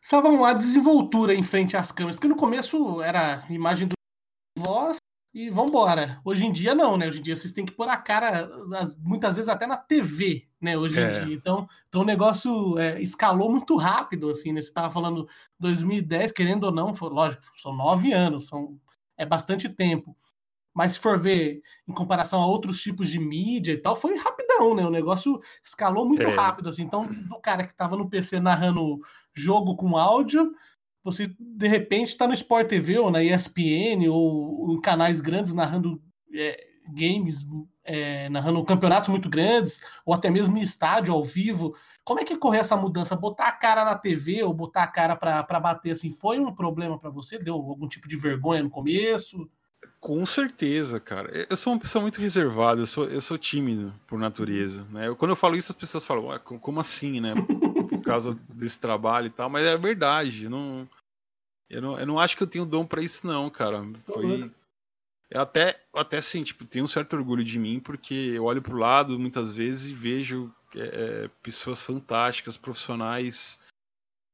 estavam 0.07 0.41
lá 0.41 0.53
desenvoltura 0.53 1.35
em 1.35 1.43
frente 1.43 1.77
às 1.77 1.91
câmeras, 1.91 2.15
porque 2.15 2.29
no 2.29 2.37
começo 2.37 3.03
era 3.03 3.45
imagem 3.51 3.89
do 3.89 3.95
voz 4.57 4.99
e 5.35 5.51
vambora. 5.51 6.21
Hoje 6.25 6.47
em 6.47 6.53
dia 6.53 6.77
não, 6.77 6.97
né? 6.97 7.09
Hoje 7.09 7.19
em 7.19 7.23
dia 7.23 7.35
vocês 7.35 7.53
têm 7.53 7.67
que 7.67 7.73
pôr 7.73 7.89
a 7.89 7.97
cara, 7.97 8.49
muitas 9.01 9.35
vezes 9.35 9.49
até 9.49 9.67
na 9.67 9.77
TV, 9.77 10.47
né? 10.61 10.79
Hoje 10.79 11.01
é. 11.01 11.09
em 11.09 11.25
dia. 11.25 11.35
Então, 11.35 11.69
então 11.89 12.03
o 12.03 12.05
negócio 12.05 12.79
é, 12.79 13.03
escalou 13.03 13.51
muito 13.51 13.77
rápido, 13.77 14.31
assim, 14.31 14.53
né? 14.53 14.63
Você 14.63 14.69
estava 14.69 14.89
falando 14.91 15.29
2010, 15.59 16.31
querendo 16.31 16.65
ou 16.65 16.73
não, 16.73 16.95
foi, 16.95 17.11
lógico, 17.11 17.43
são 17.57 17.75
nove 17.75 18.13
anos, 18.13 18.47
são, 18.47 18.79
é 19.17 19.27
bastante 19.27 19.69
tempo. 19.69 20.17
Mas 20.77 20.93
se 20.93 20.99
for 20.99 21.19
ver 21.19 21.63
em 21.89 21.93
comparação 21.95 22.43
a 22.43 22.47
outros 22.47 22.83
tipos 22.83 23.09
de 23.09 23.19
mídia 23.19 23.73
e 23.73 23.79
tal, 23.79 23.97
foi 23.97 24.15
rapidão, 24.19 24.75
né? 24.75 24.85
O 24.85 24.91
negócio 24.91 25.41
escalou 25.65 26.07
muito 26.07 26.23
é. 26.23 26.29
rápido, 26.29 26.69
assim. 26.69 26.83
Então, 26.83 27.07
do 27.07 27.41
cara 27.41 27.65
que 27.65 27.73
estava 27.73 27.97
no 27.97 28.11
PC 28.11 28.41
narrando 28.41 29.01
jogo 29.33 29.75
com 29.75 29.97
áudio, 29.97 30.53
você 31.03 31.35
de 31.41 31.67
repente 31.67 32.09
está 32.09 32.27
no 32.27 32.35
Sport 32.35 32.69
TV 32.69 32.99
ou 32.99 33.11
na 33.11 33.25
ESPN 33.25 34.07
ou, 34.11 34.75
em 34.75 34.81
canais 34.83 35.19
grandes 35.19 35.55
narrando 35.55 35.99
é, 36.35 36.55
games, 36.93 37.47
é, 37.83 38.29
narrando 38.29 38.63
campeonatos 38.63 39.09
muito 39.09 39.31
grandes, 39.31 39.81
ou 40.05 40.13
até 40.13 40.29
mesmo 40.29 40.59
em 40.59 40.61
estádio 40.61 41.15
ao 41.15 41.25
vivo. 41.25 41.75
Como 42.05 42.21
é 42.21 42.25
que 42.25 42.37
correu 42.37 42.61
essa 42.61 42.77
mudança? 42.77 43.17
Botar 43.17 43.49
a 43.49 43.53
cara 43.53 43.83
na 43.83 43.95
TV 43.95 44.43
ou 44.43 44.53
botar 44.53 44.83
a 44.83 44.89
cara 44.89 45.17
para 45.17 45.59
bater 45.59 45.93
assim 45.93 46.11
foi 46.11 46.39
um 46.39 46.55
problema 46.55 46.99
para 46.99 47.09
você? 47.09 47.39
Deu 47.39 47.55
algum 47.55 47.89
tipo 47.89 48.07
de 48.07 48.17
vergonha 48.17 48.63
no 48.63 48.69
começo? 48.69 49.49
Com 50.01 50.25
certeza, 50.25 51.01
cara. 51.01 51.47
Eu 51.49 51.57
sou 51.57 51.73
uma 51.73 51.81
pessoa 51.81 52.03
muito 52.03 52.21
reservada, 52.21 52.83
eu 52.83 52.87
sou, 52.87 53.05
eu 53.07 53.21
sou 53.21 53.37
tímido 53.37 53.93
por 54.07 54.19
natureza. 54.19 54.85
Né? 54.91 55.09
Eu, 55.09 55.17
quando 55.17 55.33
eu 55.33 55.37
falo 55.37 55.57
isso, 55.57 55.73
as 55.73 55.79
pessoas 55.79 56.05
falam, 56.05 56.31
ah, 56.31 56.39
como 56.39 56.81
assim, 56.81 57.21
né? 57.21 57.35
Por 57.89 58.03
causa 58.05 58.39
desse 58.49 58.79
trabalho 58.79 59.27
e 59.27 59.31
tal, 59.31 59.51
mas 59.51 59.65
é 59.65 59.77
verdade. 59.77 60.45
Eu 60.45 60.51
não, 60.51 60.89
eu 61.69 61.83
não, 61.83 61.99
eu 61.99 62.07
não 62.07 62.19
acho 62.21 62.37
que 62.37 62.43
eu 62.43 62.47
tenho 62.47 62.65
dom 62.67 62.87
para 62.87 63.03
isso, 63.03 63.27
não, 63.27 63.51
cara. 63.51 63.85
Foi. 64.05 64.51
Eu 65.29 65.41
até, 65.41 65.81
até 65.93 66.21
sim, 66.21 66.45
tipo, 66.45 66.65
tenho 66.65 66.85
um 66.85 66.89
certo 66.89 67.17
orgulho 67.17 67.43
de 67.43 67.59
mim, 67.59 67.81
porque 67.81 68.15
eu 68.15 68.45
olho 68.45 68.63
pro 68.63 68.77
lado 68.77 69.19
muitas 69.19 69.53
vezes 69.53 69.89
e 69.89 69.95
vejo 69.95 70.55
é, 70.75 71.25
é 71.25 71.31
pessoas 71.43 71.83
fantásticas, 71.83 72.57
profissionais 72.57 73.59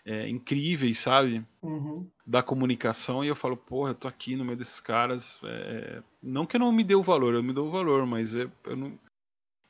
é, 0.04 0.28
incríveis, 0.28 0.98
sabe? 0.98 1.44
Uhum. 1.62 2.08
Da 2.26 2.42
comunicação, 2.42 3.24
e 3.24 3.28
eu 3.28 3.36
falo, 3.36 3.56
porra, 3.56 3.90
eu 3.90 3.94
tô 3.94 4.08
aqui 4.08 4.36
no 4.36 4.44
meio 4.44 4.58
desses 4.58 4.80
caras. 4.80 5.40
É... 5.44 6.02
Não 6.22 6.46
que 6.46 6.56
eu 6.56 6.60
não 6.60 6.72
me 6.72 6.84
dê 6.84 6.94
o 6.94 7.02
valor, 7.02 7.34
eu 7.34 7.42
me 7.42 7.52
dou 7.52 7.68
o 7.68 7.70
valor, 7.70 8.06
mas 8.06 8.34
eu, 8.34 8.50
eu, 8.64 8.76
não, 8.76 8.98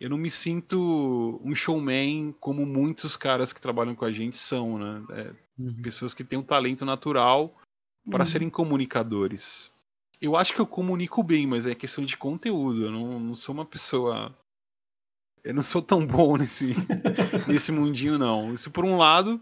eu 0.00 0.10
não 0.10 0.16
me 0.16 0.30
sinto 0.30 1.40
um 1.44 1.54
showman 1.54 2.34
como 2.40 2.64
muitos 2.64 3.16
caras 3.16 3.52
que 3.52 3.60
trabalham 3.60 3.94
com 3.94 4.04
a 4.04 4.12
gente 4.12 4.36
são, 4.36 4.78
né? 4.78 5.04
É, 5.10 5.34
uhum. 5.58 5.82
Pessoas 5.82 6.14
que 6.14 6.24
têm 6.24 6.38
um 6.38 6.44
talento 6.44 6.84
natural 6.84 7.54
para 8.10 8.24
uhum. 8.24 8.30
serem 8.30 8.50
comunicadores. 8.50 9.72
Eu 10.20 10.36
acho 10.36 10.54
que 10.54 10.60
eu 10.60 10.66
comunico 10.66 11.22
bem, 11.22 11.46
mas 11.46 11.66
é 11.66 11.74
questão 11.74 12.04
de 12.04 12.16
conteúdo. 12.16 12.84
Eu 12.84 12.92
não, 12.92 13.18
não 13.18 13.34
sou 13.34 13.52
uma 13.52 13.64
pessoa. 13.64 14.32
Eu 15.42 15.52
não 15.52 15.62
sou 15.62 15.82
tão 15.82 16.06
bom 16.06 16.36
nesse, 16.38 16.74
nesse 17.48 17.72
mundinho, 17.72 18.18
não. 18.18 18.52
Isso 18.52 18.70
por 18.70 18.84
um 18.84 18.96
lado, 18.96 19.40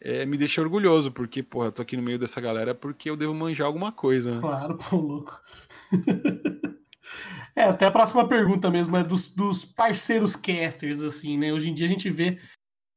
é, 0.00 0.26
me 0.26 0.36
deixa 0.36 0.60
orgulhoso, 0.60 1.10
porque, 1.10 1.42
porra, 1.42 1.66
eu 1.66 1.72
tô 1.72 1.82
aqui 1.82 1.96
no 1.96 2.02
meio 2.02 2.18
dessa 2.18 2.40
galera 2.40 2.74
porque 2.74 3.08
eu 3.08 3.16
devo 3.16 3.34
manjar 3.34 3.66
alguma 3.66 3.90
coisa. 3.90 4.34
Né? 4.34 4.40
Claro, 4.40 4.76
pô, 4.90 4.96
louco. 4.96 5.40
é, 7.54 7.64
até 7.64 7.86
a 7.86 7.90
próxima 7.90 8.26
pergunta 8.28 8.70
mesmo 8.70 8.96
é 8.96 9.02
dos, 9.02 9.30
dos 9.30 9.64
parceiros 9.64 10.36
casters, 10.36 11.00
assim, 11.00 11.38
né? 11.38 11.52
Hoje 11.52 11.70
em 11.70 11.74
dia 11.74 11.86
a 11.86 11.88
gente 11.88 12.10
vê 12.10 12.38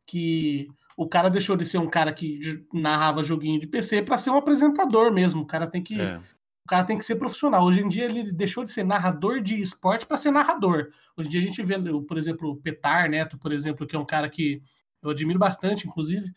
que 0.05 0.67
o 0.97 1.07
cara 1.07 1.29
deixou 1.29 1.55
de 1.55 1.65
ser 1.65 1.77
um 1.77 1.89
cara 1.89 2.11
que 2.11 2.39
narrava 2.73 3.23
joguinho 3.23 3.59
de 3.59 3.67
PC 3.67 4.01
para 4.01 4.17
ser 4.17 4.31
um 4.31 4.35
apresentador 4.35 5.13
mesmo. 5.13 5.43
O 5.43 5.47
cara 5.47 5.65
tem 5.65 5.81
que. 5.81 5.99
É. 5.99 6.17
O 6.17 6.67
cara 6.69 6.83
tem 6.83 6.97
que 6.97 7.05
ser 7.05 7.15
profissional. 7.15 7.63
Hoje 7.63 7.79
em 7.79 7.87
dia 7.87 8.05
ele 8.05 8.31
deixou 8.31 8.63
de 8.63 8.71
ser 8.71 8.83
narrador 8.83 9.41
de 9.41 9.59
esporte 9.59 10.05
para 10.05 10.17
ser 10.17 10.29
narrador. 10.29 10.89
Hoje 11.17 11.29
em 11.29 11.31
dia 11.31 11.39
a 11.39 11.43
gente 11.43 11.63
vê, 11.63 11.75
por 12.01 12.17
exemplo, 12.17 12.51
o 12.51 12.57
Petar 12.57 13.09
Neto, 13.09 13.39
por 13.39 13.51
exemplo, 13.51 13.87
que 13.87 13.95
é 13.95 13.99
um 13.99 14.05
cara 14.05 14.29
que 14.29 14.61
eu 15.01 15.09
admiro 15.09 15.39
bastante, 15.39 15.87
inclusive. 15.87 16.31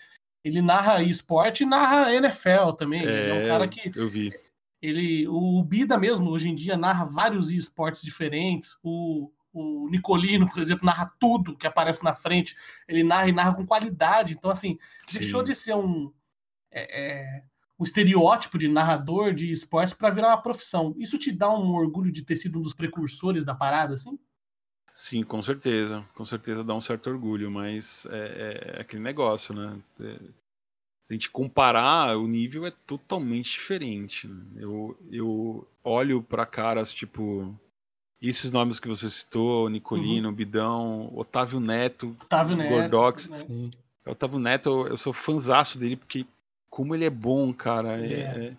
Ele 0.44 0.60
narra 0.60 1.02
esporte 1.02 1.62
e 1.62 1.66
narra 1.66 2.12
NFL 2.14 2.72
também. 2.76 3.06
É, 3.06 3.28
é 3.28 3.34
um 3.34 3.48
cara 3.48 3.68
que. 3.68 3.92
Eu 3.94 4.08
vi. 4.08 4.32
Ele, 4.80 5.28
o 5.28 5.62
Bida 5.62 5.96
mesmo, 5.96 6.28
hoje 6.30 6.48
em 6.48 6.54
dia, 6.54 6.76
narra 6.76 7.04
vários 7.04 7.50
esportes 7.50 8.02
diferentes. 8.02 8.76
O, 8.82 9.30
o 9.52 9.88
Nicolino, 9.88 10.46
por 10.50 10.60
exemplo, 10.60 10.84
narra 10.84 11.12
tudo 11.20 11.56
que 11.56 11.66
aparece 11.66 12.02
na 12.02 12.14
frente. 12.14 12.56
Ele 12.88 13.04
narra 13.04 13.28
e 13.28 13.32
narra 13.32 13.54
com 13.54 13.64
qualidade. 13.64 14.32
Então, 14.32 14.50
assim, 14.50 14.78
Sim. 15.06 15.20
deixou 15.20 15.42
de 15.44 15.54
ser 15.54 15.76
um, 15.76 16.12
é, 16.68 17.00
é, 17.00 17.42
um 17.78 17.84
estereótipo 17.84 18.58
de 18.58 18.66
narrador 18.66 19.32
de 19.32 19.52
esportes 19.52 19.94
para 19.94 20.10
virar 20.10 20.28
uma 20.28 20.42
profissão. 20.42 20.94
Isso 20.98 21.16
te 21.16 21.30
dá 21.30 21.48
um 21.48 21.72
orgulho 21.74 22.10
de 22.10 22.24
ter 22.24 22.36
sido 22.36 22.58
um 22.58 22.62
dos 22.62 22.74
precursores 22.74 23.44
da 23.44 23.54
parada, 23.54 23.94
assim? 23.94 24.18
Sim, 24.94 25.22
com 25.22 25.42
certeza. 25.42 26.04
Com 26.14 26.24
certeza 26.24 26.62
dá 26.62 26.74
um 26.74 26.80
certo 26.80 27.08
orgulho, 27.08 27.50
mas 27.50 28.06
é, 28.10 28.74
é 28.76 28.80
aquele 28.80 29.02
negócio, 29.02 29.54
né? 29.54 29.80
É, 30.00 30.18
se 31.04 31.12
a 31.12 31.14
gente 31.14 31.30
comparar, 31.30 32.16
o 32.16 32.26
nível 32.26 32.66
é 32.66 32.72
totalmente 32.86 33.50
diferente. 33.52 34.28
Né? 34.28 34.44
Eu, 34.56 34.96
eu 35.10 35.68
olho 35.82 36.22
para 36.22 36.46
caras 36.46 36.92
tipo. 36.92 37.54
Esses 38.20 38.52
nomes 38.52 38.78
que 38.78 38.86
você 38.86 39.10
citou, 39.10 39.68
Nicolino, 39.68 40.28
uhum. 40.28 40.34
Bidão, 40.34 41.12
Otávio 41.16 41.58
Neto, 41.58 42.16
Otávio 42.22 42.56
Gordox. 42.56 43.28
Neto. 43.28 43.52
Né? 43.52 43.70
Otávio 44.06 44.38
Neto, 44.38 44.68
eu, 44.68 44.88
eu 44.88 44.96
sou 44.96 45.12
fanzaço 45.12 45.76
dele, 45.76 45.96
porque 45.96 46.24
como 46.70 46.94
ele 46.94 47.04
é 47.04 47.10
bom, 47.10 47.52
cara. 47.52 48.00
É, 48.00 48.12
é. 48.12 48.46
é... 48.46 48.56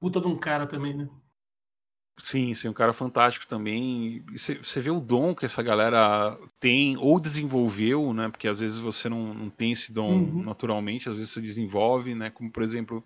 Puta 0.00 0.22
de 0.22 0.26
um 0.26 0.38
cara 0.38 0.66
também, 0.66 0.96
né? 0.96 1.08
Sim, 2.18 2.52
sim, 2.52 2.68
um 2.68 2.72
cara 2.72 2.92
fantástico 2.92 3.46
também. 3.46 4.24
Você 4.32 4.80
vê 4.80 4.90
o 4.90 5.00
dom 5.00 5.34
que 5.34 5.46
essa 5.46 5.62
galera 5.62 6.36
tem 6.58 6.96
ou 6.96 7.20
desenvolveu, 7.20 8.12
né? 8.12 8.28
Porque 8.28 8.48
às 8.48 8.58
vezes 8.58 8.78
você 8.78 9.08
não, 9.08 9.32
não 9.32 9.48
tem 9.50 9.72
esse 9.72 9.92
dom 9.92 10.24
uhum. 10.24 10.42
naturalmente, 10.42 11.08
às 11.08 11.14
vezes 11.14 11.30
você 11.30 11.40
desenvolve, 11.40 12.14
né? 12.14 12.28
Como 12.30 12.50
por 12.50 12.62
exemplo, 12.62 13.04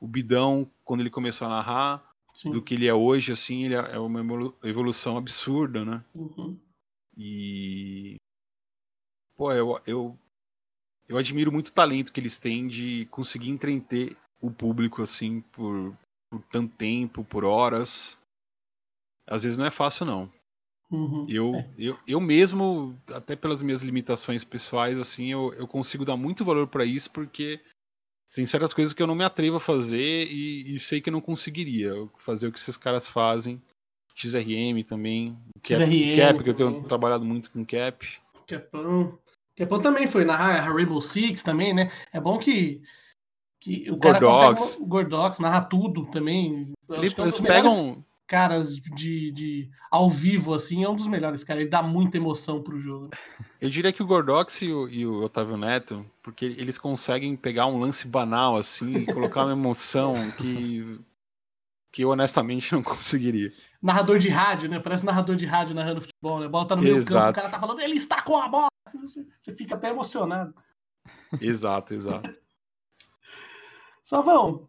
o 0.00 0.08
Bidão, 0.08 0.68
quando 0.84 1.00
ele 1.00 1.10
começou 1.10 1.46
a 1.46 1.50
narrar, 1.50 2.04
sim. 2.34 2.50
do 2.50 2.60
que 2.60 2.74
ele 2.74 2.88
é 2.88 2.94
hoje, 2.94 3.32
assim, 3.32 3.64
ele 3.64 3.74
é, 3.74 3.92
é 3.92 3.98
uma 3.98 4.20
evolução 4.64 5.16
absurda, 5.16 5.84
né? 5.84 6.04
Uhum. 6.12 6.58
E 7.16 8.16
pô, 9.36 9.52
eu, 9.52 9.80
eu, 9.86 10.18
eu 11.08 11.16
admiro 11.16 11.52
muito 11.52 11.68
o 11.68 11.72
talento 11.72 12.12
que 12.12 12.18
eles 12.18 12.36
têm 12.36 12.66
de 12.66 13.06
conseguir 13.10 13.50
entreter 13.50 14.16
o 14.40 14.50
público 14.50 15.02
assim 15.02 15.40
por, 15.52 15.96
por 16.28 16.42
tanto 16.50 16.74
tempo, 16.76 17.24
por 17.24 17.44
horas. 17.44 18.18
Às 19.26 19.42
vezes 19.42 19.58
não 19.58 19.66
é 19.66 19.70
fácil, 19.70 20.06
não. 20.06 20.30
Uhum, 20.90 21.26
eu, 21.28 21.54
é. 21.54 21.70
eu, 21.78 21.98
eu 22.06 22.20
mesmo, 22.20 22.96
até 23.08 23.34
pelas 23.34 23.62
minhas 23.62 23.80
limitações 23.80 24.44
pessoais, 24.44 24.98
assim, 24.98 25.32
eu, 25.32 25.52
eu 25.54 25.66
consigo 25.66 26.04
dar 26.04 26.16
muito 26.16 26.44
valor 26.44 26.68
para 26.68 26.84
isso 26.84 27.10
porque 27.10 27.60
tem 28.34 28.46
certas 28.46 28.72
coisas 28.72 28.92
que 28.92 29.02
eu 29.02 29.06
não 29.06 29.14
me 29.14 29.24
atrevo 29.24 29.56
a 29.56 29.60
fazer 29.60 30.28
e, 30.30 30.74
e 30.74 30.78
sei 30.78 31.00
que 31.00 31.08
eu 31.08 31.12
não 31.12 31.20
conseguiria 31.20 31.92
fazer 32.18 32.46
o 32.46 32.52
que 32.52 32.58
esses 32.58 32.76
caras 32.76 33.08
fazem. 33.08 33.60
XRM 34.14 34.84
também. 34.86 35.36
XRM 35.62 36.16
Cap 36.16 36.42
que 36.42 36.50
eu 36.50 36.54
também. 36.54 36.74
tenho 36.74 36.88
trabalhado 36.88 37.24
muito 37.24 37.50
com 37.50 37.64
Cap. 37.64 38.06
Capão. 38.46 39.18
Capão 39.56 39.80
também 39.80 40.06
foi 40.06 40.24
narrar 40.24 40.60
a 40.60 40.72
Rainbow 40.72 41.00
Six 41.00 41.42
também, 41.42 41.74
né? 41.74 41.90
É 42.12 42.20
bom 42.20 42.38
que, 42.38 42.80
que 43.60 43.90
o 43.90 43.98
cara 43.98 44.20
Gordox. 44.20 44.60
consegue. 44.60 44.82
O 44.82 44.86
Gordox 44.86 45.38
narra 45.40 45.64
tudo 45.64 46.06
também. 46.06 46.72
Eu 46.88 46.94
é 46.94 46.98
eles 46.98 47.14
melhores 47.14 47.40
pegam. 47.40 48.04
Caras 48.26 48.76
de, 48.76 49.30
de 49.30 49.70
ao 49.90 50.08
vivo, 50.08 50.54
assim, 50.54 50.82
é 50.82 50.88
um 50.88 50.96
dos 50.96 51.06
melhores, 51.06 51.44
cara. 51.44 51.60
Ele 51.60 51.68
dá 51.68 51.82
muita 51.82 52.16
emoção 52.16 52.62
pro 52.62 52.78
jogo. 52.78 53.10
Eu 53.60 53.70
diria 53.70 53.92
que 53.92 54.02
o 54.02 54.06
Gordox 54.06 54.62
e 54.62 54.72
o, 54.72 54.88
e 54.88 55.06
o 55.06 55.22
Otávio 55.22 55.56
Neto, 55.56 56.04
porque 56.22 56.44
eles 56.44 56.78
conseguem 56.78 57.36
pegar 57.36 57.66
um 57.66 57.78
lance 57.78 58.06
banal 58.06 58.56
assim 58.56 58.92
e 58.98 59.06
colocar 59.06 59.44
uma 59.44 59.52
emoção 59.52 60.14
que. 60.32 61.00
que 61.92 62.02
eu 62.02 62.10
honestamente 62.10 62.72
não 62.72 62.82
conseguiria. 62.82 63.52
Narrador 63.82 64.18
de 64.18 64.28
rádio, 64.28 64.68
né? 64.68 64.78
Parece 64.78 65.04
narrador 65.04 65.36
de 65.36 65.46
rádio 65.46 65.74
narrando 65.74 66.00
futebol, 66.00 66.40
né? 66.40 66.46
A 66.46 66.48
bola 66.48 66.66
tá 66.66 66.76
no 66.76 66.82
meio 66.82 66.96
campo, 66.96 67.12
o 67.12 67.16
Exato. 67.16 67.34
cara 67.34 67.50
tá 67.50 67.60
falando, 67.60 67.80
ele 67.80 67.96
está 67.96 68.22
com 68.22 68.36
a 68.36 68.48
bola. 68.48 68.68
Você, 69.02 69.26
você 69.38 69.54
fica 69.54 69.74
até 69.74 69.90
emocionado. 69.90 70.54
Exato, 71.40 71.94
exato. 71.94 72.30
Salvão, 74.02 74.68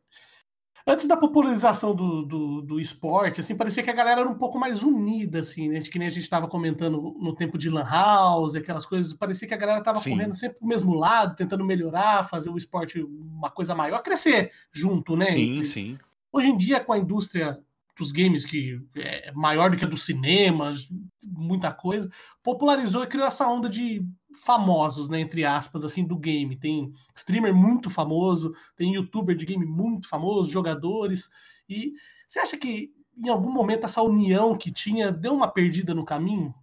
antes 0.88 1.08
da 1.08 1.18
popularização 1.18 1.96
do, 1.96 2.22
do, 2.24 2.62
do 2.62 2.80
esporte, 2.80 3.42
assim, 3.42 3.56
parecia 3.56 3.82
que 3.82 3.90
a 3.90 3.94
galera 3.94 4.22
era 4.22 4.30
um 4.30 4.36
pouco 4.38 4.60
mais 4.60 4.84
unida, 4.84 5.40
assim, 5.40 5.68
né? 5.70 5.82
Que 5.82 5.98
nem 5.98 6.08
a 6.08 6.12
gente 6.12 6.24
estava 6.24 6.48
comentando 6.48 7.16
no 7.20 7.34
tempo 7.34 7.58
de 7.58 7.70
Lan 7.70 7.84
House, 7.90 8.56
aquelas 8.56 8.86
coisas. 8.86 9.14
Parecia 9.14 9.48
que 9.48 9.54
a 9.54 9.58
galera 9.58 9.82
tava 9.82 10.00
Sim. 10.00 10.12
correndo 10.12 10.36
sempre 10.36 10.60
pro 10.60 10.68
mesmo 10.68 10.94
lado, 10.94 11.36
tentando 11.36 11.66
melhorar, 11.66 12.24
fazer 12.24 12.50
o 12.50 12.58
esporte 12.58 13.02
uma 13.02 13.50
coisa 13.50 13.74
maior, 13.74 14.02
crescer 14.04 14.52
junto, 14.72 15.16
né? 15.16 15.26
sim, 15.26 15.50
Entre- 15.50 15.66
sim. 15.66 15.98
Hoje 16.32 16.50
em 16.50 16.58
dia, 16.58 16.80
com 16.82 16.92
a 16.94 17.00
indústria 17.00 17.58
dos 17.98 18.12
games, 18.12 18.46
que 18.46 18.80
é 18.96 19.32
maior 19.34 19.72
do 19.72 19.78
que 19.78 19.86
a 19.86 19.88
dos 19.88 20.04
cinemas, 20.04 20.88
muita 21.24 21.72
coisa, 21.72 22.10
popularizou 22.44 23.04
e 23.04 23.08
criou 23.08 23.28
essa 23.28 23.48
onda 23.48 23.70
de 23.70 24.06
famosos, 24.44 25.10
né, 25.10 25.20
entre 25.20 25.46
aspas, 25.46 25.84
assim, 25.84 26.06
do 26.06 26.18
game. 26.18 26.58
Tem 26.58 26.92
streamer 27.16 27.54
muito 27.54 27.90
famoso, 27.90 28.54
tem 28.76 28.94
youtuber 28.94 29.36
de 29.36 29.46
game 29.46 29.66
muito 29.66 30.10
famoso, 30.10 30.52
jogadores. 30.52 31.30
E 31.70 31.94
você 32.28 32.40
acha 32.40 32.58
que 32.58 32.94
em 33.18 33.30
algum 33.30 33.52
momento 33.52 33.86
essa 33.86 34.02
união 34.02 34.58
que 34.58 34.72
tinha 34.72 35.12
deu 35.12 35.34
uma 35.34 35.48
perdida 35.48 35.94
no 35.94 36.06
caminho? 36.06 36.54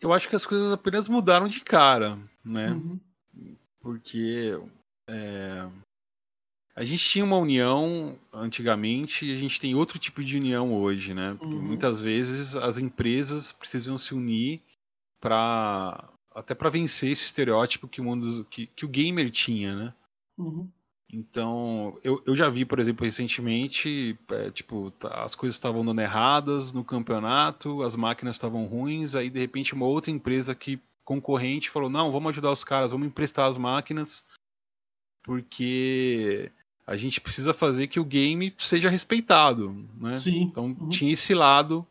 Eu 0.00 0.12
acho 0.12 0.28
que 0.28 0.36
as 0.36 0.46
coisas 0.46 0.72
apenas 0.72 1.08
mudaram 1.08 1.48
de 1.48 1.60
cara, 1.60 2.18
né? 2.44 2.70
Uhum. 2.70 3.00
Porque 3.80 4.56
é, 5.08 5.68
a 6.76 6.84
gente 6.84 7.02
tinha 7.02 7.24
uma 7.24 7.38
união 7.38 8.18
antigamente 8.34 9.24
e 9.24 9.34
a 9.34 9.38
gente 9.38 9.58
tem 9.58 9.74
outro 9.74 9.98
tipo 9.98 10.22
de 10.22 10.36
união 10.36 10.74
hoje, 10.74 11.14
né? 11.14 11.34
Uhum. 11.40 11.62
Muitas 11.62 12.02
vezes 12.02 12.54
as 12.54 12.76
empresas 12.76 13.50
precisam 13.50 13.96
se 13.96 14.14
unir 14.14 14.60
para 15.18 16.10
até 16.34 16.54
para 16.54 16.68
vencer 16.68 17.10
esse 17.10 17.24
estereótipo 17.24 17.88
que 17.88 17.98
o 17.98 18.04
mundo 18.04 18.44
que, 18.50 18.66
que 18.66 18.84
o 18.84 18.88
gamer 18.88 19.30
tinha, 19.30 19.74
né? 19.74 19.94
Uhum. 20.36 20.70
Então, 21.10 21.96
eu, 22.04 22.22
eu 22.26 22.36
já 22.36 22.50
vi, 22.50 22.66
por 22.66 22.78
exemplo, 22.78 23.06
recentemente, 23.06 24.18
é, 24.28 24.50
tipo, 24.50 24.90
tá- 24.90 25.24
as 25.24 25.34
coisas 25.34 25.54
estavam 25.54 25.82
dando 25.82 26.00
erradas 26.02 26.72
no 26.72 26.84
campeonato, 26.84 27.82
as 27.82 27.96
máquinas 27.96 28.36
estavam 28.36 28.66
ruins, 28.66 29.14
aí 29.14 29.30
de 29.30 29.38
repente 29.38 29.72
uma 29.72 29.86
outra 29.86 30.10
empresa 30.10 30.54
que 30.54 30.78
concorrente 31.04 31.70
falou, 31.70 31.88
não, 31.88 32.12
vamos 32.12 32.30
ajudar 32.30 32.52
os 32.52 32.64
caras, 32.64 32.90
vamos 32.90 33.06
emprestar 33.06 33.48
as 33.48 33.56
máquinas, 33.56 34.26
porque 35.22 36.52
a 36.86 36.96
gente 36.96 37.20
precisa 37.20 37.52
fazer 37.52 37.88
que 37.88 37.98
o 37.98 38.04
game 38.04 38.54
seja 38.58 38.88
respeitado, 38.88 39.72
né? 40.00 40.14
Sim. 40.14 40.42
Então 40.42 40.66
Uhum. 40.78 40.88
tinha 40.88 41.12
esse 41.12 41.34
lado 41.34 41.86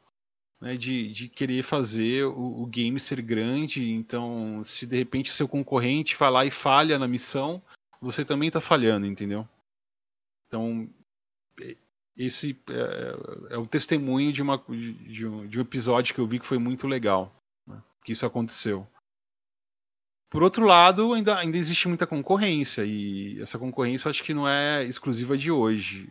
né, 0.62 0.78
de, 0.78 1.12
de 1.12 1.28
querer 1.28 1.64
fazer 1.64 2.26
o, 2.26 2.62
o 2.62 2.66
game 2.66 3.00
ser 3.00 3.22
grande. 3.22 3.92
Então, 3.92 4.64
se 4.64 4.86
de 4.86 4.96
repente 4.96 5.32
seu 5.32 5.48
concorrente 5.48 6.16
vai 6.16 6.32
lá 6.32 6.46
e 6.46 6.52
falha 6.52 6.98
na 6.98 7.08
missão, 7.08 7.62
você 8.02 8.24
também 8.24 8.48
está 8.48 8.62
falhando, 8.62 9.06
entendeu? 9.06 9.48
Então, 10.48 10.90
esse 12.16 12.58
é, 12.70 13.56
é 13.56 13.58
um 13.58 13.66
testemunho 13.66 14.32
de, 14.32 14.42
uma, 14.42 14.58
de, 14.58 15.26
um, 15.26 15.46
de 15.48 15.58
um 15.58 15.62
episódio 15.62 16.14
que 16.16 16.22
eu 16.22 16.28
vi 16.28 16.40
que 16.40 16.46
foi 16.46 16.58
muito 16.58 16.88
legal, 16.88 17.36
né, 17.68 17.82
que 18.04 18.14
isso 18.14 18.26
aconteceu. 18.26 18.88
Por 20.30 20.44
outro 20.44 20.66
lado, 20.66 21.14
ainda, 21.14 21.38
ainda 21.38 21.58
existe 21.58 21.88
muita 21.88 22.06
concorrência, 22.08 22.84
e 22.86 23.40
essa 23.42 23.58
concorrência 23.60 24.08
eu 24.08 24.10
acho 24.10 24.24
que 24.24 24.34
não 24.34 24.48
é 24.48 24.84
exclusiva 24.84 25.38
de 25.38 25.50
hoje. 25.52 26.10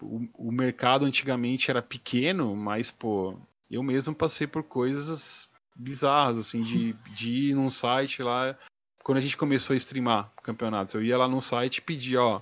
O, 0.00 0.28
o 0.48 0.52
mercado 0.52 1.04
antigamente 1.04 1.70
era 1.70 1.80
pequeno, 1.82 2.54
mas, 2.54 2.90
pô, 2.90 3.36
eu 3.70 3.82
mesmo 3.82 4.14
passei 4.14 4.46
por 4.46 4.62
coisas 4.62 5.48
bizarras, 5.74 6.38
assim, 6.38 6.62
de, 6.62 6.92
de 7.16 7.30
ir 7.50 7.54
num 7.54 7.70
site 7.70 8.22
lá. 8.22 8.56
Quando 9.02 9.18
a 9.18 9.20
gente 9.20 9.36
começou 9.36 9.74
a 9.74 9.76
streamar 9.76 10.30
campeonatos, 10.42 10.94
eu 10.94 11.02
ia 11.02 11.16
lá 11.18 11.26
num 11.26 11.40
site 11.40 11.78
e 11.78 11.82
pedia, 11.82 12.22
ó. 12.22 12.40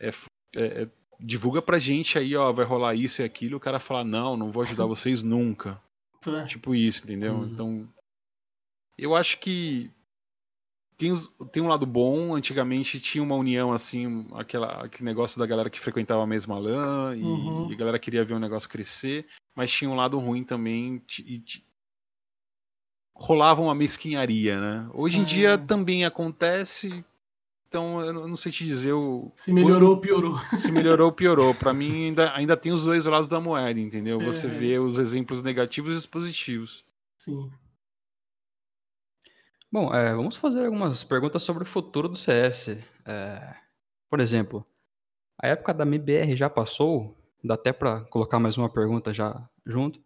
é 0.00 0.08
é- 0.56 0.82
é, 0.82 0.88
divulga 1.20 1.62
pra 1.62 1.78
gente 1.78 2.18
aí, 2.18 2.34
ó, 2.36 2.52
vai 2.52 2.64
rolar 2.64 2.94
isso 2.94 3.22
e 3.22 3.24
aquilo. 3.24 3.56
O 3.56 3.60
cara 3.60 3.78
fala, 3.78 4.02
não, 4.04 4.36
não 4.36 4.50
vou 4.50 4.62
ajudar 4.62 4.84
vocês 4.86 5.22
nunca. 5.22 5.80
Tipo 6.46 6.74
isso, 6.74 7.04
entendeu? 7.04 7.34
Uhum. 7.34 7.46
Então. 7.46 7.88
Eu 8.98 9.14
acho 9.14 9.38
que. 9.38 9.90
Tem, 10.96 11.10
os- 11.12 11.28
tem 11.52 11.62
um 11.62 11.66
lado 11.68 11.84
bom, 11.84 12.34
antigamente 12.34 13.00
tinha 13.00 13.22
uma 13.22 13.34
união 13.34 13.72
assim, 13.72 14.26
aquela, 14.34 14.84
aquele 14.84 15.04
negócio 15.04 15.38
da 15.38 15.46
galera 15.46 15.68
que 15.68 15.80
frequentava 15.80 16.22
a 16.22 16.26
mesma 16.26 16.56
LAN 16.58 17.16
e, 17.16 17.22
Uhum. 17.22 17.70
e 17.70 17.74
a 17.74 17.76
galera 17.76 17.98
queria 17.98 18.24
ver 18.24 18.34
o 18.34 18.38
negócio 18.38 18.68
crescer, 18.68 19.26
mas 19.56 19.72
tinha 19.72 19.90
um 19.90 19.96
lado 19.96 20.18
ruim 20.18 20.44
também 20.44 21.02
e 21.18 21.42
rolava 23.14 23.60
uma 23.62 23.74
mesquinharia, 23.74 24.60
né? 24.60 24.88
Hoje 24.92 25.18
em 25.18 25.24
dia 25.24 25.56
também 25.58 26.04
acontece, 26.04 27.04
então 27.68 28.00
eu 28.00 28.12
não- 28.12 28.36
sei 28.36 28.50
te 28.52 28.64
dizer 28.64 28.92
o, 28.92 29.30
Se 29.34 29.52
melhorou 29.52 29.90
ou 29.90 29.96
piorou. 29.98 30.38
se 30.58 30.70
melhorou 30.70 31.06
ou 31.06 31.12
piorou. 31.12 31.54
Pra 31.54 31.72
mim 31.74 32.06
ainda, 32.06 32.32
ainda 32.36 32.56
tem 32.56 32.72
os 32.72 32.84
dois 32.84 33.04
lados 33.04 33.28
da 33.28 33.40
moeda, 33.40 33.78
entendeu? 33.80 34.20
Você 34.20 34.46
É. 34.46 34.50
vê 34.50 34.78
os 34.78 34.98
exemplos 34.98 35.42
negativos 35.42 35.94
e 35.94 35.98
os 35.98 36.06
positivos. 36.06 36.84
Sim. 37.18 37.50
Bom, 39.74 39.92
é, 39.92 40.14
vamos 40.14 40.36
fazer 40.36 40.66
algumas 40.66 41.02
perguntas 41.02 41.42
sobre 41.42 41.64
o 41.64 41.66
futuro 41.66 42.08
do 42.08 42.14
CS. 42.14 42.80
É, 43.04 43.56
por 44.08 44.20
exemplo, 44.20 44.64
a 45.36 45.48
época 45.48 45.74
da 45.74 45.84
MBR 45.84 46.36
já 46.36 46.48
passou? 46.48 47.18
Dá 47.42 47.54
até 47.54 47.72
para 47.72 48.02
colocar 48.02 48.38
mais 48.38 48.56
uma 48.56 48.72
pergunta 48.72 49.12
já 49.12 49.50
junto. 49.66 50.00